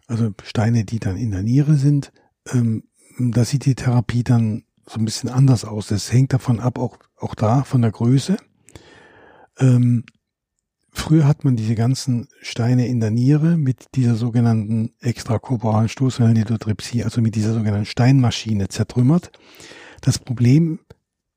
also 0.06 0.30
Steine, 0.44 0.84
die 0.84 1.00
dann 1.00 1.16
in 1.16 1.32
der 1.32 1.42
Niere 1.42 1.74
sind, 1.74 2.12
ähm, 2.52 2.84
da 3.18 3.44
sieht 3.44 3.64
die 3.66 3.74
Therapie 3.74 4.22
dann 4.22 4.62
so 4.86 4.98
ein 5.00 5.04
bisschen 5.04 5.28
anders 5.28 5.64
aus. 5.64 5.90
Es 5.90 6.12
hängt 6.12 6.32
davon 6.32 6.60
ab, 6.60 6.78
auch, 6.78 6.98
auch 7.20 7.34
da 7.34 7.64
von 7.64 7.82
der 7.82 7.92
Größe. 7.92 8.36
Ähm, 9.58 10.04
früher 10.92 11.26
hat 11.26 11.44
man 11.44 11.56
diese 11.56 11.74
ganzen 11.74 12.28
Steine 12.40 12.86
in 12.86 13.00
der 13.00 13.10
Niere 13.10 13.56
mit 13.56 13.86
dieser 13.94 14.14
sogenannten 14.14 14.92
extrakorporalen 15.00 15.88
Stoßwellenlithotripsie, 15.88 17.04
also 17.04 17.20
mit 17.20 17.34
dieser 17.34 17.54
sogenannten 17.54 17.86
Steinmaschine 17.86 18.68
zertrümmert. 18.68 19.32
Das 20.00 20.18
Problem 20.18 20.80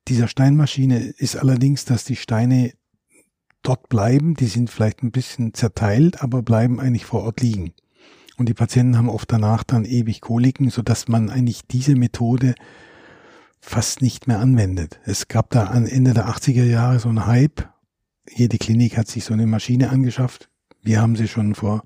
dieser 0.08 0.28
Steinmaschine 0.28 1.00
ist 1.18 1.36
allerdings, 1.36 1.86
dass 1.86 2.04
die 2.04 2.16
Steine 2.16 2.74
dort 3.64 3.90
bleiben, 3.90 4.36
die 4.36 4.48
sind 4.48 4.70
vielleicht 4.70 5.04
ein 5.04 5.12
bisschen 5.12 5.54
zerteilt, 5.54 6.24
aber 6.24 6.42
bleiben 6.42 6.80
eigentlich 6.80 7.06
vor 7.06 7.24
Ort 7.24 7.42
liegen. 7.42 7.74
Und 8.38 8.50
die 8.50 8.54
Patienten 8.56 8.98
haben 8.98 9.10
oft 9.10 9.32
danach 9.32 9.64
dann 9.64 9.86
ewig 9.86 10.22
Koliken, 10.22 10.70
so 10.70 10.82
dass 10.82 11.08
man 11.08 11.30
eigentlich 11.30 11.68
diese 11.68 11.96
Methode 11.96 12.56
fast 13.62 14.02
nicht 14.02 14.28
mehr 14.28 14.40
anwendet. 14.40 15.00
Es 15.06 15.28
gab 15.28 15.52
da 15.52 15.66
an 15.66 15.86
Ende 15.86 16.14
der 16.14 16.28
80er 16.28 16.64
Jahre 16.64 17.00
so 17.00 17.10
einen 17.10 17.28
Hype. 17.28 17.70
Jede 18.30 18.58
Klinik 18.58 18.98
hat 18.98 19.08
sich 19.08 19.24
so 19.24 19.34
eine 19.34 19.48
Maschine 19.48 19.90
angeschafft. 19.90 20.50
Wir 20.82 21.00
haben 21.00 21.16
sie 21.16 21.28
schon 21.28 21.56
vor 21.56 21.84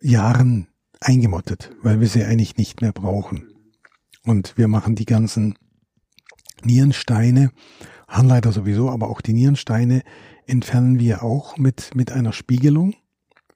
Jahren 0.00 0.68
eingemottet, 1.00 1.70
weil 1.82 2.00
wir 2.00 2.06
sie 2.06 2.24
eigentlich 2.24 2.56
nicht 2.56 2.80
mehr 2.80 2.92
brauchen. 2.92 3.48
Und 4.24 4.56
wir 4.56 4.68
machen 4.68 4.94
die 4.94 5.04
ganzen 5.04 5.56
Nierensteine, 6.62 7.50
Harnleiter 8.08 8.52
sowieso, 8.52 8.90
aber 8.90 9.10
auch 9.10 9.20
die 9.20 9.32
Nierensteine 9.32 10.02
entfernen 10.46 10.98
wir 10.98 11.22
auch 11.22 11.58
mit, 11.58 11.94
mit 11.94 12.12
einer 12.12 12.32
Spiegelung, 12.32 12.94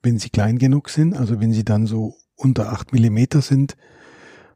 wenn 0.03 0.18
sie 0.18 0.30
klein 0.30 0.59
genug 0.59 0.91
sind. 0.91 1.16
Also 1.16 1.41
wenn 1.41 1.53
sie 1.53 1.64
dann 1.64 1.86
so 1.86 2.16
unter 2.34 2.72
acht 2.72 2.93
Millimeter 2.93 3.43
sind, 3.43 3.76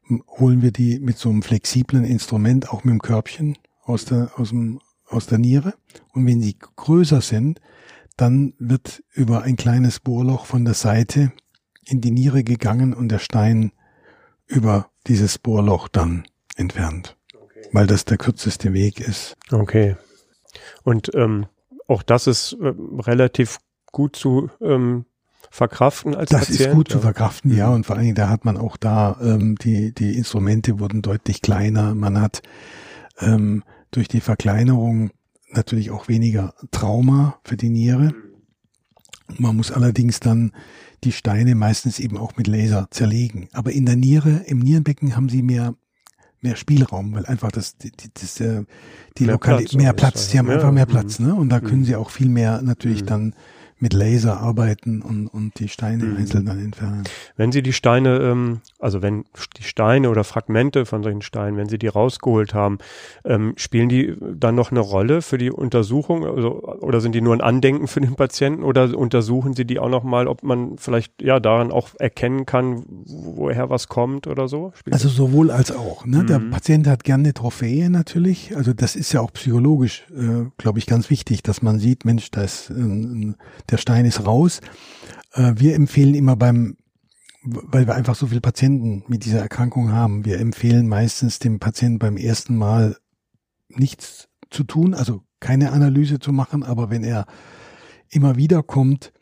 holen 0.09 0.63
wir 0.63 0.73
die 0.73 0.99
mit 0.99 1.19
so 1.19 1.29
einem 1.31 1.43
flexiblen 1.43 2.05
Instrument, 2.05 2.71
auch 2.71 2.85
mit 2.85 2.93
dem 2.93 3.03
Körbchen 3.03 3.59
aus 3.83 4.05
der, 4.05 4.33
aus 4.37 4.51
dem, 4.51 4.81
aus 5.07 5.27
der 5.27 5.39
Niere. 5.39 5.75
Und 6.13 6.27
wenn 6.27 6.43
sie 6.43 6.57
größer 6.59 7.21
sind, 7.21 7.61
dann 8.17 8.55
wird 8.59 9.03
über 9.13 9.43
ein 9.43 9.57
kleines 9.57 10.01
Bohrloch 10.01 10.47
von 10.47 10.65
der 10.65 10.75
Seite 10.75 11.33
in 11.85 12.01
die 12.01 12.11
Niere 12.11 12.45
gegangen 12.45 12.95
und 12.95 13.09
der 13.09 13.19
Stein 13.19 13.73
über 14.47 14.91
dieses 15.07 15.39
Bohrloch 15.39 15.89
dann 15.89 16.25
entfernt, 16.57 17.17
weil 17.73 17.87
das 17.87 18.05
der 18.05 18.19
kürzeste 18.19 18.73
Weg 18.73 19.01
ist. 19.01 19.37
Okay. 19.51 19.97
Und 20.85 21.11
ähm, 21.15 21.47
auch 21.89 22.03
das 22.03 22.27
ist 22.27 22.53
äh, 22.61 22.73
relativ 23.01 23.59
gut 23.91 24.17
zu 24.17 24.51
ähm, 24.61 25.07
verkraften 25.53 26.15
als 26.15 26.31
Das 26.31 26.47
Patient. 26.47 26.61
ist 26.61 26.75
gut 26.75 26.89
zu 26.89 26.97
ja. 26.97 27.03
verkraften, 27.03 27.55
ja. 27.55 27.69
Mhm. 27.69 27.75
Und 27.75 27.87
vor 27.87 27.97
allen 27.97 28.05
Dingen, 28.07 28.15
da 28.15 28.31
hat 28.31 28.47
man 28.47 28.57
auch 28.57 28.79
da, 28.79 29.19
ähm, 29.23 29.57
die, 29.57 29.93
die 29.93 30.17
Instrumente 30.17 30.81
wurden 30.81 31.03
deutlich 31.03 31.43
kleiner. 31.43 31.95
Man 31.95 32.19
hat 32.19 32.41
ähm, 33.21 33.63
durch 33.91 34.09
die 34.09 34.23
Verkleinerung 34.23 35.11
natürlich 35.53 35.91
auch 35.91 36.09
weniger 36.09 36.55
Trauma 36.71 37.37
für 37.45 37.59
die 37.59 37.69
Niere. 37.69 38.15
Man 39.37 39.55
muss 39.57 39.71
allerdings 39.71 40.21
dann 40.21 40.53
die 41.05 41.13
Steine 41.13 41.55
meistens 41.55 42.01
eben 42.01 42.17
auch 42.17 42.37
mit 42.39 42.47
Laser 42.47 42.87
zerlegen. 42.91 43.49
Aber 43.53 43.73
in 43.73 43.85
der 43.85 43.97
Niere, 43.97 44.43
im 44.47 44.59
Nierenbecken 44.59 45.17
haben 45.17 45.29
sie 45.29 45.43
mehr 45.43 45.75
mehr 46.45 46.57
Spielraum, 46.57 47.15
weil 47.15 47.25
einfach 47.27 47.53
das, 47.53 47.77
die, 47.77 47.93
die, 47.93 48.09
das, 48.15 48.41
äh, 48.41 48.65
die 49.17 49.25
Mehr 49.27 49.35
Lokalität, 49.35 49.69
Platz 49.71 49.81
mehr 49.81 49.93
Platz, 49.93 50.31
sie 50.31 50.39
haben 50.41 50.49
ja. 50.49 50.55
einfach 50.55 50.73
mehr 50.73 50.87
mhm. 50.87 50.91
Platz, 50.91 51.21
ne? 51.21 51.35
Und 51.37 51.51
da 51.51 51.61
können 51.61 51.83
Mhm. 51.83 51.85
sie 51.85 51.95
auch 51.95 52.11
viel 52.11 52.29
mehr 52.29 52.63
natürlich 52.63 53.03
Mhm. 53.03 53.07
dann 53.07 53.35
mit 53.83 53.95
Laser 53.95 54.39
arbeiten 54.41 55.03
und, 55.03 55.27
und 55.27 55.59
die 55.59 55.67
Steine 55.69 56.05
Mhm. 56.05 56.17
einzeln 56.17 56.47
dann 56.47 56.61
entfernen. 56.61 57.03
Wenn 57.37 57.51
Sie 57.51 57.63
die 57.65 57.73
Steine, 57.73 58.19
ähm, 58.21 58.61
also 58.79 59.03
wenn 59.03 59.25
die 59.59 59.65
Steine 59.65 60.09
oder 60.09 60.23
Fragmente 60.23 60.87
von 60.87 61.03
solchen 61.03 61.21
Steinen, 61.21 61.57
wenn 61.57 61.69
Sie 61.69 61.79
die 61.79 61.89
rausgeholt 61.89 62.55
haben, 62.55 62.79
ähm, 63.25 63.55
spielen 63.57 63.89
die 63.89 64.15
dann 64.37 64.55
noch 64.55 64.71
eine 64.71 64.79
Rolle 64.79 65.21
für 65.21 65.37
die 65.37 65.51
Untersuchung 65.51 66.25
also, 66.25 66.63
oder 66.63 67.01
sind 67.01 67.13
die 67.17 67.21
nur 67.21 67.35
ein 67.35 67.41
Andenken 67.41 67.89
für 67.89 68.01
den 68.01 68.15
Patienten 68.15 68.63
oder 68.63 68.97
untersuchen 68.97 69.55
Sie 69.55 69.65
die 69.65 69.81
auch 69.81 69.89
noch 69.91 70.05
mal, 70.05 70.29
ob 70.29 70.45
man 70.45 70.79
vielleicht 70.79 71.21
ja 71.21 71.41
daran 71.41 71.73
auch 71.73 71.89
erkennen 71.99 72.47
kann, 72.47 72.85
woher 72.87 73.69
was 73.69 73.89
kommt 73.89 74.29
oder 74.29 74.47
so? 74.47 74.71
Spielt 74.77 74.95
Also 74.95 75.09
sowohl 75.09 75.51
als 75.51 75.73
auch. 75.73 76.07
Ne? 76.07 76.25
Der 76.25 76.39
Mhm. 76.39 76.51
Patient 76.51 76.87
hat 76.87 77.03
gerne 77.03 77.25
eine 77.25 77.35
Trophäe 77.35 77.91
natürlich. 77.91 78.57
Also 78.57 78.73
das 78.75 78.95
ist 78.95 79.13
ja 79.13 79.21
auch 79.21 79.33
psychologisch, 79.33 80.05
äh, 80.17 80.49
glaube 80.57 80.79
ich, 80.79 80.87
ganz 80.87 81.11
wichtig, 81.11 81.43
dass 81.43 81.63
man 81.63 81.81
sieht, 81.81 82.05
Mensch, 82.05 82.31
da 82.31 82.43
ist, 82.43 82.71
äh, 82.71 83.33
der 83.73 83.79
Stein 83.79 84.05
ist 84.05 84.25
raus. 84.25 84.61
Äh, 85.33 85.55
wir 85.57 85.75
empfehlen 85.75 86.15
immer 86.15 86.37
beim, 86.37 86.77
weil 87.43 87.87
wir 87.87 87.95
einfach 87.95 88.15
so 88.15 88.29
viele 88.29 88.41
Patienten 88.41 89.03
mit 89.09 89.25
dieser 89.25 89.41
Erkrankung 89.41 89.91
haben, 89.91 90.25
wir 90.25 90.39
empfehlen 90.39 90.87
meistens 90.87 91.41
dem 91.41 91.59
Patienten 91.59 91.99
beim 91.99 92.17
ersten 92.17 92.57
Mal 92.57 92.97
nichts 93.69 94.29
zu 94.51 94.65
tun, 94.65 94.95
also 94.95 95.23
keine 95.41 95.73
Analyse 95.73 96.21
zu 96.21 96.33
machen, 96.33 96.63
aber 96.63 96.91
wenn 96.91 97.03
er 97.03 97.27
immer 98.11 98.37
wieder 98.37 98.63
kommt, 98.63 99.13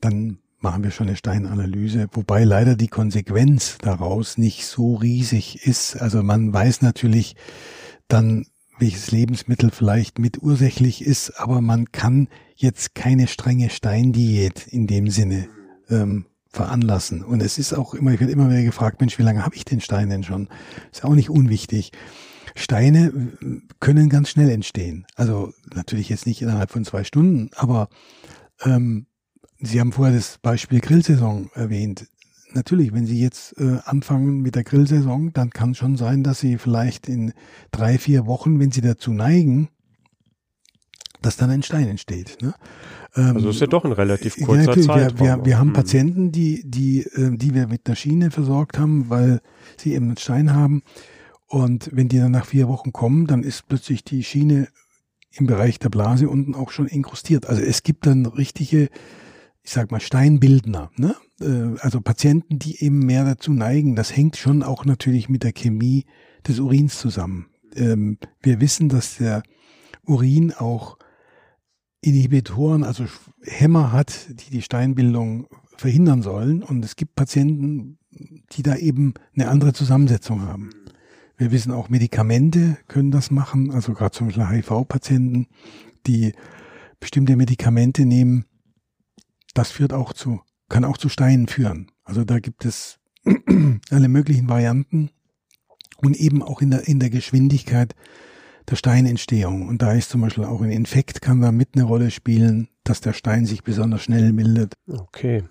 dann 0.00 0.38
machen 0.60 0.82
wir 0.82 0.90
schon 0.90 1.08
eine 1.08 1.16
Steinanalyse, 1.16 2.08
wobei 2.12 2.44
leider 2.44 2.74
die 2.74 2.88
Konsequenz 2.88 3.78
daraus 3.78 4.38
nicht 4.38 4.66
so 4.66 4.94
riesig 4.94 5.66
ist. 5.66 5.96
Also 5.96 6.22
man 6.22 6.52
weiß 6.52 6.82
natürlich 6.82 7.36
dann, 8.08 8.46
welches 8.78 9.10
Lebensmittel 9.10 9.70
vielleicht 9.70 10.18
mit 10.18 10.42
ursächlich 10.42 11.04
ist, 11.04 11.38
aber 11.38 11.60
man 11.60 11.92
kann 11.92 12.28
jetzt 12.56 12.94
keine 12.94 13.26
strenge 13.26 13.70
Steindiät 13.70 14.66
in 14.66 14.86
dem 14.86 15.10
Sinne 15.10 15.48
ähm, 15.90 16.26
veranlassen. 16.48 17.22
Und 17.24 17.42
es 17.42 17.58
ist 17.58 17.72
auch 17.72 17.94
immer, 17.94 18.12
ich 18.12 18.20
werde 18.20 18.32
immer 18.32 18.50
wieder 18.50 18.62
gefragt, 18.62 19.00
Mensch, 19.00 19.18
wie 19.18 19.22
lange 19.22 19.44
habe 19.44 19.56
ich 19.56 19.64
den 19.64 19.80
Stein 19.80 20.10
denn 20.10 20.24
schon? 20.24 20.48
Ist 20.92 21.04
auch 21.04 21.14
nicht 21.14 21.30
unwichtig. 21.30 21.92
Steine 22.54 23.06
äh, 23.08 23.60
können 23.80 24.08
ganz 24.08 24.30
schnell 24.30 24.50
entstehen. 24.50 25.06
Also 25.14 25.52
natürlich 25.74 26.08
jetzt 26.08 26.26
nicht 26.26 26.42
innerhalb 26.42 26.70
von 26.70 26.84
zwei 26.84 27.04
Stunden, 27.04 27.50
aber 27.54 27.88
ähm, 28.64 29.06
Sie 29.60 29.80
haben 29.80 29.92
vorher 29.92 30.14
das 30.14 30.38
Beispiel 30.38 30.80
Grillsaison 30.80 31.50
erwähnt. 31.54 32.06
Natürlich, 32.52 32.92
wenn 32.92 33.06
Sie 33.06 33.20
jetzt 33.20 33.58
äh, 33.60 33.78
anfangen 33.84 34.40
mit 34.40 34.54
der 34.54 34.64
Grillsaison, 34.64 35.32
dann 35.32 35.50
kann 35.50 35.74
schon 35.74 35.96
sein, 35.96 36.22
dass 36.22 36.40
Sie 36.40 36.56
vielleicht 36.58 37.08
in 37.08 37.32
drei, 37.70 37.98
vier 37.98 38.26
Wochen, 38.26 38.58
wenn 38.58 38.70
Sie 38.70 38.80
dazu 38.80 39.12
neigen, 39.12 39.68
dass 41.20 41.36
dann 41.36 41.50
ein 41.50 41.62
Stein 41.62 41.88
entsteht. 41.88 42.38
Ne? 42.40 42.54
Also 43.12 43.50
ist 43.50 43.60
ja 43.60 43.66
doch 43.66 43.84
ein 43.84 43.92
relativ 43.92 44.36
kurzer 44.36 44.76
ja, 44.76 44.82
Zeitraum. 44.82 45.18
Wir, 45.18 45.36
wir, 45.36 45.44
wir 45.44 45.58
haben 45.58 45.68
hm. 45.68 45.74
Patienten, 45.74 46.32
die, 46.32 46.62
die, 46.64 47.02
äh, 47.02 47.36
die 47.36 47.54
wir 47.54 47.66
mit 47.66 47.86
einer 47.86 47.96
Schiene 47.96 48.30
versorgt 48.30 48.78
haben, 48.78 49.10
weil 49.10 49.40
sie 49.76 49.94
eben 49.94 50.06
einen 50.06 50.16
Stein 50.16 50.54
haben. 50.54 50.82
Und 51.46 51.90
wenn 51.92 52.08
die 52.08 52.18
dann 52.18 52.32
nach 52.32 52.46
vier 52.46 52.68
Wochen 52.68 52.92
kommen, 52.92 53.26
dann 53.26 53.42
ist 53.42 53.66
plötzlich 53.68 54.04
die 54.04 54.22
Schiene 54.22 54.68
im 55.32 55.46
Bereich 55.46 55.78
der 55.78 55.88
Blase 55.88 56.28
unten 56.28 56.54
auch 56.54 56.70
schon 56.70 56.86
inkrustiert. 56.86 57.46
Also 57.46 57.62
es 57.62 57.82
gibt 57.82 58.06
dann 58.06 58.26
richtige, 58.26 58.88
ich 59.68 59.74
sag 59.74 59.90
mal, 59.90 60.00
Steinbildner, 60.00 60.90
ne? 60.96 61.14
Äh, 61.42 61.78
also 61.80 62.00
Patienten, 62.00 62.58
die 62.58 62.82
eben 62.82 63.00
mehr 63.00 63.26
dazu 63.26 63.52
neigen. 63.52 63.96
Das 63.96 64.16
hängt 64.16 64.38
schon 64.38 64.62
auch 64.62 64.86
natürlich 64.86 65.28
mit 65.28 65.42
der 65.42 65.52
Chemie 65.52 66.06
des 66.46 66.58
Urins 66.58 66.98
zusammen. 66.98 67.50
Ähm, 67.76 68.16
wir 68.40 68.62
wissen, 68.62 68.88
dass 68.88 69.18
der 69.18 69.42
Urin 70.06 70.54
auch 70.54 70.96
Inhibitoren, 72.00 72.82
also 72.82 73.04
Hämmer 73.42 73.92
hat, 73.92 74.28
die 74.30 74.50
die 74.50 74.62
Steinbildung 74.62 75.48
verhindern 75.76 76.22
sollen. 76.22 76.62
Und 76.62 76.82
es 76.82 76.96
gibt 76.96 77.14
Patienten, 77.14 77.98
die 78.52 78.62
da 78.62 78.74
eben 78.74 79.12
eine 79.34 79.48
andere 79.48 79.74
Zusammensetzung 79.74 80.40
haben. 80.40 80.70
Wir 81.36 81.52
wissen 81.52 81.72
auch, 81.72 81.90
Medikamente 81.90 82.78
können 82.88 83.10
das 83.10 83.30
machen, 83.30 83.70
also 83.70 83.92
gerade 83.92 84.12
zum 84.12 84.28
Beispiel 84.28 84.48
HIV-Patienten, 84.48 85.46
die 86.06 86.32
bestimmte 87.00 87.36
Medikamente 87.36 88.06
nehmen. 88.06 88.46
Das 89.54 89.70
führt 89.70 89.92
auch 89.92 90.12
zu, 90.12 90.40
kann 90.68 90.84
auch 90.84 90.98
zu 90.98 91.08
Steinen 91.08 91.48
führen. 91.48 91.90
Also 92.04 92.24
da 92.24 92.38
gibt 92.38 92.64
es 92.64 92.98
alle 93.90 94.08
möglichen 94.08 94.48
Varianten 94.48 95.10
und 95.98 96.16
eben 96.16 96.42
auch 96.42 96.62
in 96.62 96.70
der, 96.70 96.86
in 96.86 97.00
der 97.00 97.10
Geschwindigkeit 97.10 97.94
der 98.68 98.76
Steinentstehung. 98.76 99.68
Und 99.68 99.82
da 99.82 99.92
ist 99.92 100.10
zum 100.10 100.20
Beispiel 100.20 100.44
auch 100.44 100.60
ein 100.60 100.70
Infekt 100.70 101.22
kann 101.22 101.40
da 101.40 101.52
mit 101.52 101.70
eine 101.74 101.84
Rolle 101.84 102.10
spielen, 102.10 102.68
dass 102.84 103.00
der 103.00 103.12
Stein 103.12 103.46
sich 103.46 103.62
besonders 103.62 104.02
schnell 104.02 104.32
bildet. 104.32 104.74
Okay. 104.86 105.44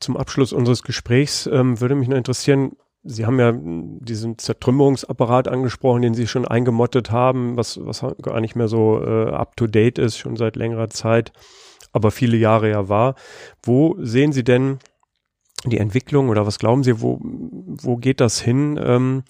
Zum 0.00 0.16
Abschluss 0.16 0.52
unseres 0.52 0.82
Gesprächs 0.82 1.48
ähm, 1.52 1.80
würde 1.80 1.94
mich 1.94 2.08
nur 2.08 2.18
interessieren, 2.18 2.72
Sie 3.04 3.26
haben 3.26 3.40
ja 3.40 3.52
diesen 3.52 4.38
Zertrümmerungsapparat 4.38 5.48
angesprochen, 5.48 6.02
den 6.02 6.14
Sie 6.14 6.28
schon 6.28 6.46
eingemottet 6.46 7.10
haben, 7.10 7.56
was, 7.56 7.80
was 7.82 8.04
gar 8.22 8.40
nicht 8.40 8.54
mehr 8.54 8.68
so 8.68 9.02
äh, 9.02 9.30
up-to-date 9.30 9.98
ist, 9.98 10.18
schon 10.18 10.36
seit 10.36 10.54
längerer 10.54 10.88
Zeit, 10.88 11.32
aber 11.92 12.10
viele 12.10 12.36
Jahre 12.36 12.70
ja 12.70 12.88
war. 12.88 13.14
Wo 13.62 13.96
sehen 14.00 14.32
Sie 14.32 14.44
denn 14.44 14.78
die 15.64 15.78
Entwicklung 15.78 16.28
oder 16.28 16.46
was 16.46 16.58
glauben 16.58 16.82
Sie, 16.82 17.00
wo, 17.00 17.20
wo 17.22 17.96
geht 17.96 18.20
das 18.20 18.40
hin? 18.40 18.78
Ähm, 18.82 19.22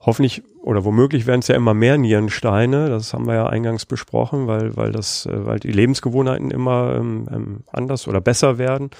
hoffentlich 0.00 0.42
oder 0.62 0.84
womöglich 0.84 1.26
werden 1.26 1.40
es 1.40 1.48
ja 1.48 1.56
immer 1.56 1.74
mehr 1.74 1.98
Nierensteine, 1.98 2.88
das 2.88 3.12
haben 3.12 3.26
wir 3.26 3.34
ja 3.34 3.46
eingangs 3.46 3.86
besprochen, 3.86 4.46
weil, 4.46 4.76
weil 4.76 4.92
das, 4.92 5.26
äh, 5.26 5.46
weil 5.46 5.58
die 5.58 5.72
Lebensgewohnheiten 5.72 6.50
immer 6.50 6.96
ähm, 6.96 7.28
ähm, 7.32 7.64
anders 7.72 8.06
oder 8.06 8.20
besser 8.20 8.58
werden. 8.58 8.90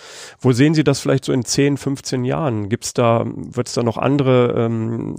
Wo 0.41 0.53
sehen 0.53 0.75
Sie 0.75 0.85
das 0.85 1.01
vielleicht 1.01 1.25
so 1.25 1.33
in 1.33 1.45
10, 1.45 1.77
15 1.77 2.25
Jahren? 2.25 2.69
Gibt's 2.69 2.93
da, 2.93 3.25
wird 3.27 3.69
es 3.69 3.75
da 3.75 3.83
noch 3.83 3.99
andere 3.99 4.55
ähm, 4.57 5.17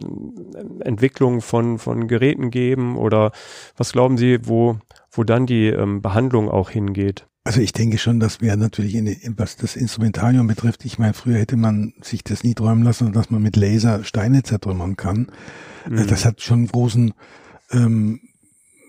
Entwicklungen 0.82 1.42
von, 1.42 1.80
von 1.80 2.08
Geräten 2.08 2.52
geben 2.52 2.98
oder 2.98 3.32
was 3.78 3.94
glauben 3.94 4.18
Sie, 4.18 4.40
wo, 4.44 4.78
wo 5.12 5.24
dann 5.24 5.46
die 5.46 5.68
ähm, 5.68 6.02
Behandlung 6.02 6.50
auch 6.50 6.70
hingeht? 6.70 7.28
Also 7.48 7.62
ich 7.62 7.72
denke 7.72 7.98
schon, 7.98 8.20
dass 8.20 8.42
wir 8.42 8.58
natürlich, 8.58 8.94
in, 8.94 9.08
was 9.38 9.56
das 9.56 9.78
Instrumentarium 9.78 10.48
betrifft, 10.48 10.84
ich 10.84 11.00
meine, 11.00 11.14
früher 11.14 11.38
hätte 11.38 11.56
man 11.56 11.94
sich 12.02 12.22
das 12.22 12.44
nie 12.44 12.54
träumen 12.54 12.84
lassen, 12.84 13.14
dass 13.14 13.30
man 13.30 13.42
mit 13.42 13.56
Laser 13.56 14.04
Steine 14.04 14.44
zertrümmern 14.44 14.98
kann. 14.98 15.32
Mhm. 15.88 16.08
Das 16.08 16.26
hat 16.26 16.42
schon 16.42 16.68
großen 16.68 17.14
ähm, 17.72 18.20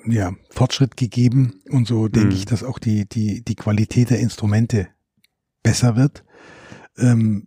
ja, 0.06 0.32
Fortschritt 0.50 0.96
gegeben 0.96 1.60
und 1.70 1.86
so 1.86 2.08
denke 2.08 2.30
mhm. 2.30 2.34
ich, 2.34 2.46
dass 2.46 2.64
auch 2.64 2.80
die, 2.80 3.08
die, 3.08 3.44
die 3.44 3.54
Qualität 3.54 4.10
der 4.10 4.18
Instrumente 4.18 4.88
besser 5.62 5.94
wird. 5.94 6.24
Ähm, 6.96 7.46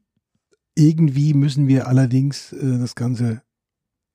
irgendwie 0.76 1.34
müssen 1.34 1.68
wir 1.68 1.90
allerdings 1.90 2.54
äh, 2.54 2.80
das 2.80 2.96
Ganze 2.96 3.42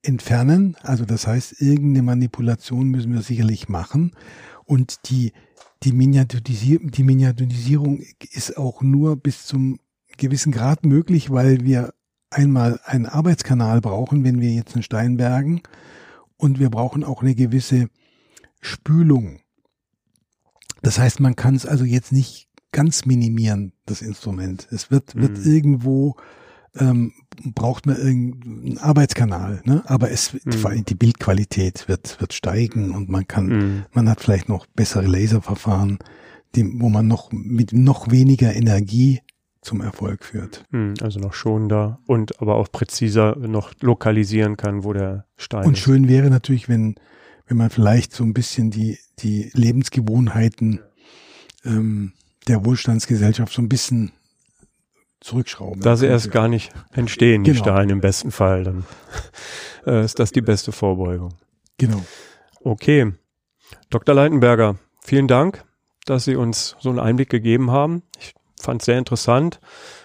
entfernen. 0.01 0.78
Also 0.80 1.05
das 1.05 1.26
heißt, 1.26 1.61
irgendeine 1.61 2.05
Manipulation 2.05 2.88
müssen 2.88 3.12
wir 3.12 3.20
sicherlich 3.20 3.68
machen. 3.68 4.12
Und 4.64 5.11
die 5.11 5.34
die, 5.82 5.92
Miniaturisier 5.92 6.80
die 6.82 7.02
Miniaturisierung 7.02 8.00
ist 8.32 8.56
auch 8.56 8.82
nur 8.82 9.16
bis 9.16 9.46
zum 9.46 9.78
gewissen 10.16 10.52
Grad 10.52 10.84
möglich, 10.84 11.30
weil 11.30 11.64
wir 11.64 11.92
einmal 12.30 12.80
einen 12.84 13.06
Arbeitskanal 13.06 13.80
brauchen, 13.80 14.24
wenn 14.24 14.40
wir 14.40 14.52
jetzt 14.52 14.74
einen 14.74 14.82
Stein 14.82 15.16
bergen 15.16 15.62
und 16.36 16.58
wir 16.58 16.70
brauchen 16.70 17.04
auch 17.04 17.22
eine 17.22 17.34
gewisse 17.34 17.88
Spülung. 18.60 19.40
Das 20.82 20.98
heißt, 20.98 21.20
man 21.20 21.36
kann 21.36 21.54
es 21.54 21.66
also 21.66 21.84
jetzt 21.84 22.12
nicht 22.12 22.48
ganz 22.72 23.06
minimieren, 23.06 23.72
das 23.86 24.02
Instrument. 24.02 24.68
Es 24.70 24.90
wird, 24.90 25.14
wird 25.14 25.38
mhm. 25.38 25.52
irgendwo 25.52 26.16
ähm, 26.78 27.12
braucht 27.54 27.86
man 27.86 27.96
irgendeinen 27.96 28.78
Arbeitskanal, 28.78 29.62
ne? 29.64 29.82
Aber 29.86 30.10
es 30.10 30.32
mhm. 30.32 30.84
die 30.84 30.94
Bildqualität 30.94 31.88
wird 31.88 32.20
wird 32.20 32.32
steigen 32.32 32.92
und 32.94 33.08
man 33.08 33.26
kann, 33.26 33.46
mhm. 33.46 33.84
man 33.92 34.08
hat 34.08 34.20
vielleicht 34.20 34.48
noch 34.48 34.66
bessere 34.66 35.06
Laserverfahren, 35.06 35.98
die, 36.54 36.80
wo 36.80 36.88
man 36.88 37.06
noch 37.06 37.30
mit 37.32 37.72
noch 37.72 38.10
weniger 38.10 38.54
Energie 38.54 39.20
zum 39.60 39.80
Erfolg 39.80 40.24
führt. 40.24 40.64
Mhm, 40.70 40.94
also 41.02 41.20
noch 41.20 41.34
schonender 41.34 41.98
und 42.06 42.40
aber 42.40 42.56
auch 42.56 42.70
präziser 42.70 43.36
noch 43.36 43.72
lokalisieren 43.80 44.56
kann, 44.56 44.84
wo 44.84 44.92
der 44.92 45.26
Stein 45.36 45.66
und 45.66 45.76
ist. 45.76 45.86
Und 45.86 45.92
schön 45.92 46.08
wäre 46.08 46.30
natürlich, 46.30 46.68
wenn 46.68 46.94
wenn 47.48 47.58
man 47.58 47.70
vielleicht 47.70 48.12
so 48.12 48.24
ein 48.24 48.34
bisschen 48.34 48.70
die 48.70 48.98
die 49.18 49.50
Lebensgewohnheiten 49.52 50.80
ähm, 51.64 52.12
der 52.48 52.64
Wohlstandsgesellschaft 52.64 53.52
so 53.52 53.60
ein 53.60 53.68
bisschen 53.68 54.12
zurückschrauben. 55.20 55.80
Da 55.80 55.96
sie 55.96 56.06
erst 56.06 56.30
gar 56.30 56.48
nicht 56.48 56.72
entstehen, 56.92 57.44
die 57.44 57.52
genau. 57.52 57.64
Steine 57.64 57.92
im 57.92 58.00
besten 58.00 58.30
Fall, 58.30 58.64
dann 58.64 58.84
äh, 59.86 60.04
ist 60.04 60.18
das 60.18 60.32
die 60.32 60.42
beste 60.42 60.72
Vorbeugung. 60.72 61.34
Genau. 61.78 62.02
Okay. 62.62 63.12
Dr. 63.90 64.14
Leitenberger, 64.14 64.76
vielen 65.00 65.28
Dank, 65.28 65.64
dass 66.04 66.24
Sie 66.24 66.36
uns 66.36 66.76
so 66.78 66.88
einen 66.90 66.98
Einblick 66.98 67.30
gegeben 67.30 67.70
haben. 67.70 68.02
Ich 68.18 68.34
fand 68.60 68.82
es 68.82 68.86
sehr 68.86 68.98
interessant 68.98 69.60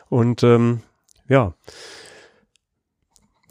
und 0.10 0.44
ähm, 0.44 0.82
ja, 1.28 1.54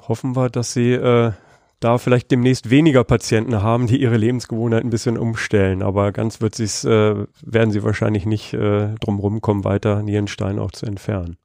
hoffen 0.06 0.36
wir, 0.36 0.50
dass 0.50 0.72
Sie 0.72 0.92
äh, 0.92 1.32
da 1.80 1.96
vielleicht 1.96 2.30
demnächst 2.30 2.68
weniger 2.68 3.04
Patienten 3.04 3.62
haben, 3.62 3.86
die 3.86 4.00
ihre 4.00 4.18
Lebensgewohnheiten 4.18 4.88
ein 4.88 4.90
bisschen 4.90 5.16
umstellen. 5.16 5.82
Aber 5.82 6.12
ganz 6.12 6.42
wird 6.42 6.54
sie's, 6.54 6.84
äh, 6.84 7.14
werden 7.42 7.70
sie 7.70 7.82
wahrscheinlich 7.82 8.26
nicht 8.26 8.52
äh, 8.52 8.94
drum 9.00 9.40
kommen, 9.40 9.64
weiter 9.64 10.02
Nierenstein 10.02 10.58
auch 10.58 10.72
zu 10.72 10.84
entfernen. 10.84 11.38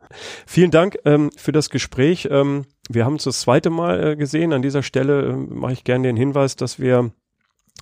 Vielen 0.46 0.72
Dank 0.72 0.98
ähm, 1.06 1.32
für 1.38 1.54
das 1.54 1.70
Gespräch. 1.70 2.28
Ähm, 2.30 2.66
wir 2.90 3.06
haben 3.06 3.14
uns 3.14 3.24
das 3.24 3.40
zweite 3.40 3.70
Mal 3.70 4.12
äh, 4.12 4.16
gesehen. 4.18 4.52
An 4.52 4.62
dieser 4.62 4.84
Stelle 4.84 5.30
äh, 5.30 5.34
mache 5.34 5.74
ich 5.74 5.84
gerne 5.86 6.08
den 6.08 6.18
Hinweis, 6.18 6.58
dass 6.58 6.80
wir 6.80 7.12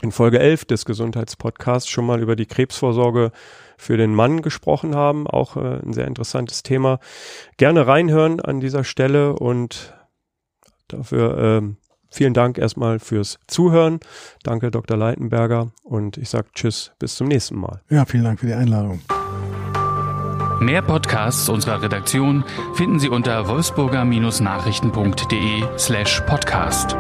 in 0.02 0.12
Folge 0.12 0.40
11 0.40 0.66
des 0.66 0.86
Gesundheitspodcasts 0.86 1.90
schon 1.90 2.06
mal 2.06 2.22
über 2.22 2.36
die 2.36 2.46
Krebsvorsorge 2.46 3.32
für 3.78 3.98
den 3.98 4.14
Mann 4.14 4.44
gesprochen 4.44 4.96
haben. 4.96 5.26
Auch 5.28 5.58
äh, 5.58 5.80
ein 5.84 5.94
sehr 5.94 6.08
interessantes 6.08 6.62
Thema. 6.62 7.00
Gerne 7.58 7.88
reinhören 7.88 8.40
an 8.40 8.60
dieser 8.60 8.84
Stelle 8.84 9.34
und 9.34 9.96
dafür 10.88 11.38
ähm, 11.38 11.78
Vielen 12.14 12.34
Dank 12.36 12.60
erstmal 12.60 13.00
fürs 13.00 13.40
Zuhören. 13.48 14.00
Danke, 14.44 14.70
Dr. 14.70 14.96
Leitenberger. 14.96 15.72
Und 15.82 16.18
ich 16.18 16.30
sage 16.30 16.46
Tschüss, 16.54 16.92
bis 17.00 17.16
zum 17.16 17.28
nächsten 17.28 17.60
Mal. 17.60 17.82
Ja, 17.90 18.06
vielen 18.06 18.24
Dank 18.24 18.40
für 18.40 18.46
die 18.46 18.54
Einladung. 18.54 19.02
Mehr 20.60 20.84
Podcasts 20.84 21.50
unserer 21.50 21.82
Redaktion 21.82 22.44
finden 22.76 23.00
Sie 23.00 23.10
unter 23.10 23.48
wolfsburger-nachrichten.de 23.48 25.64
slash 25.78 26.22
podcast. 26.22 26.96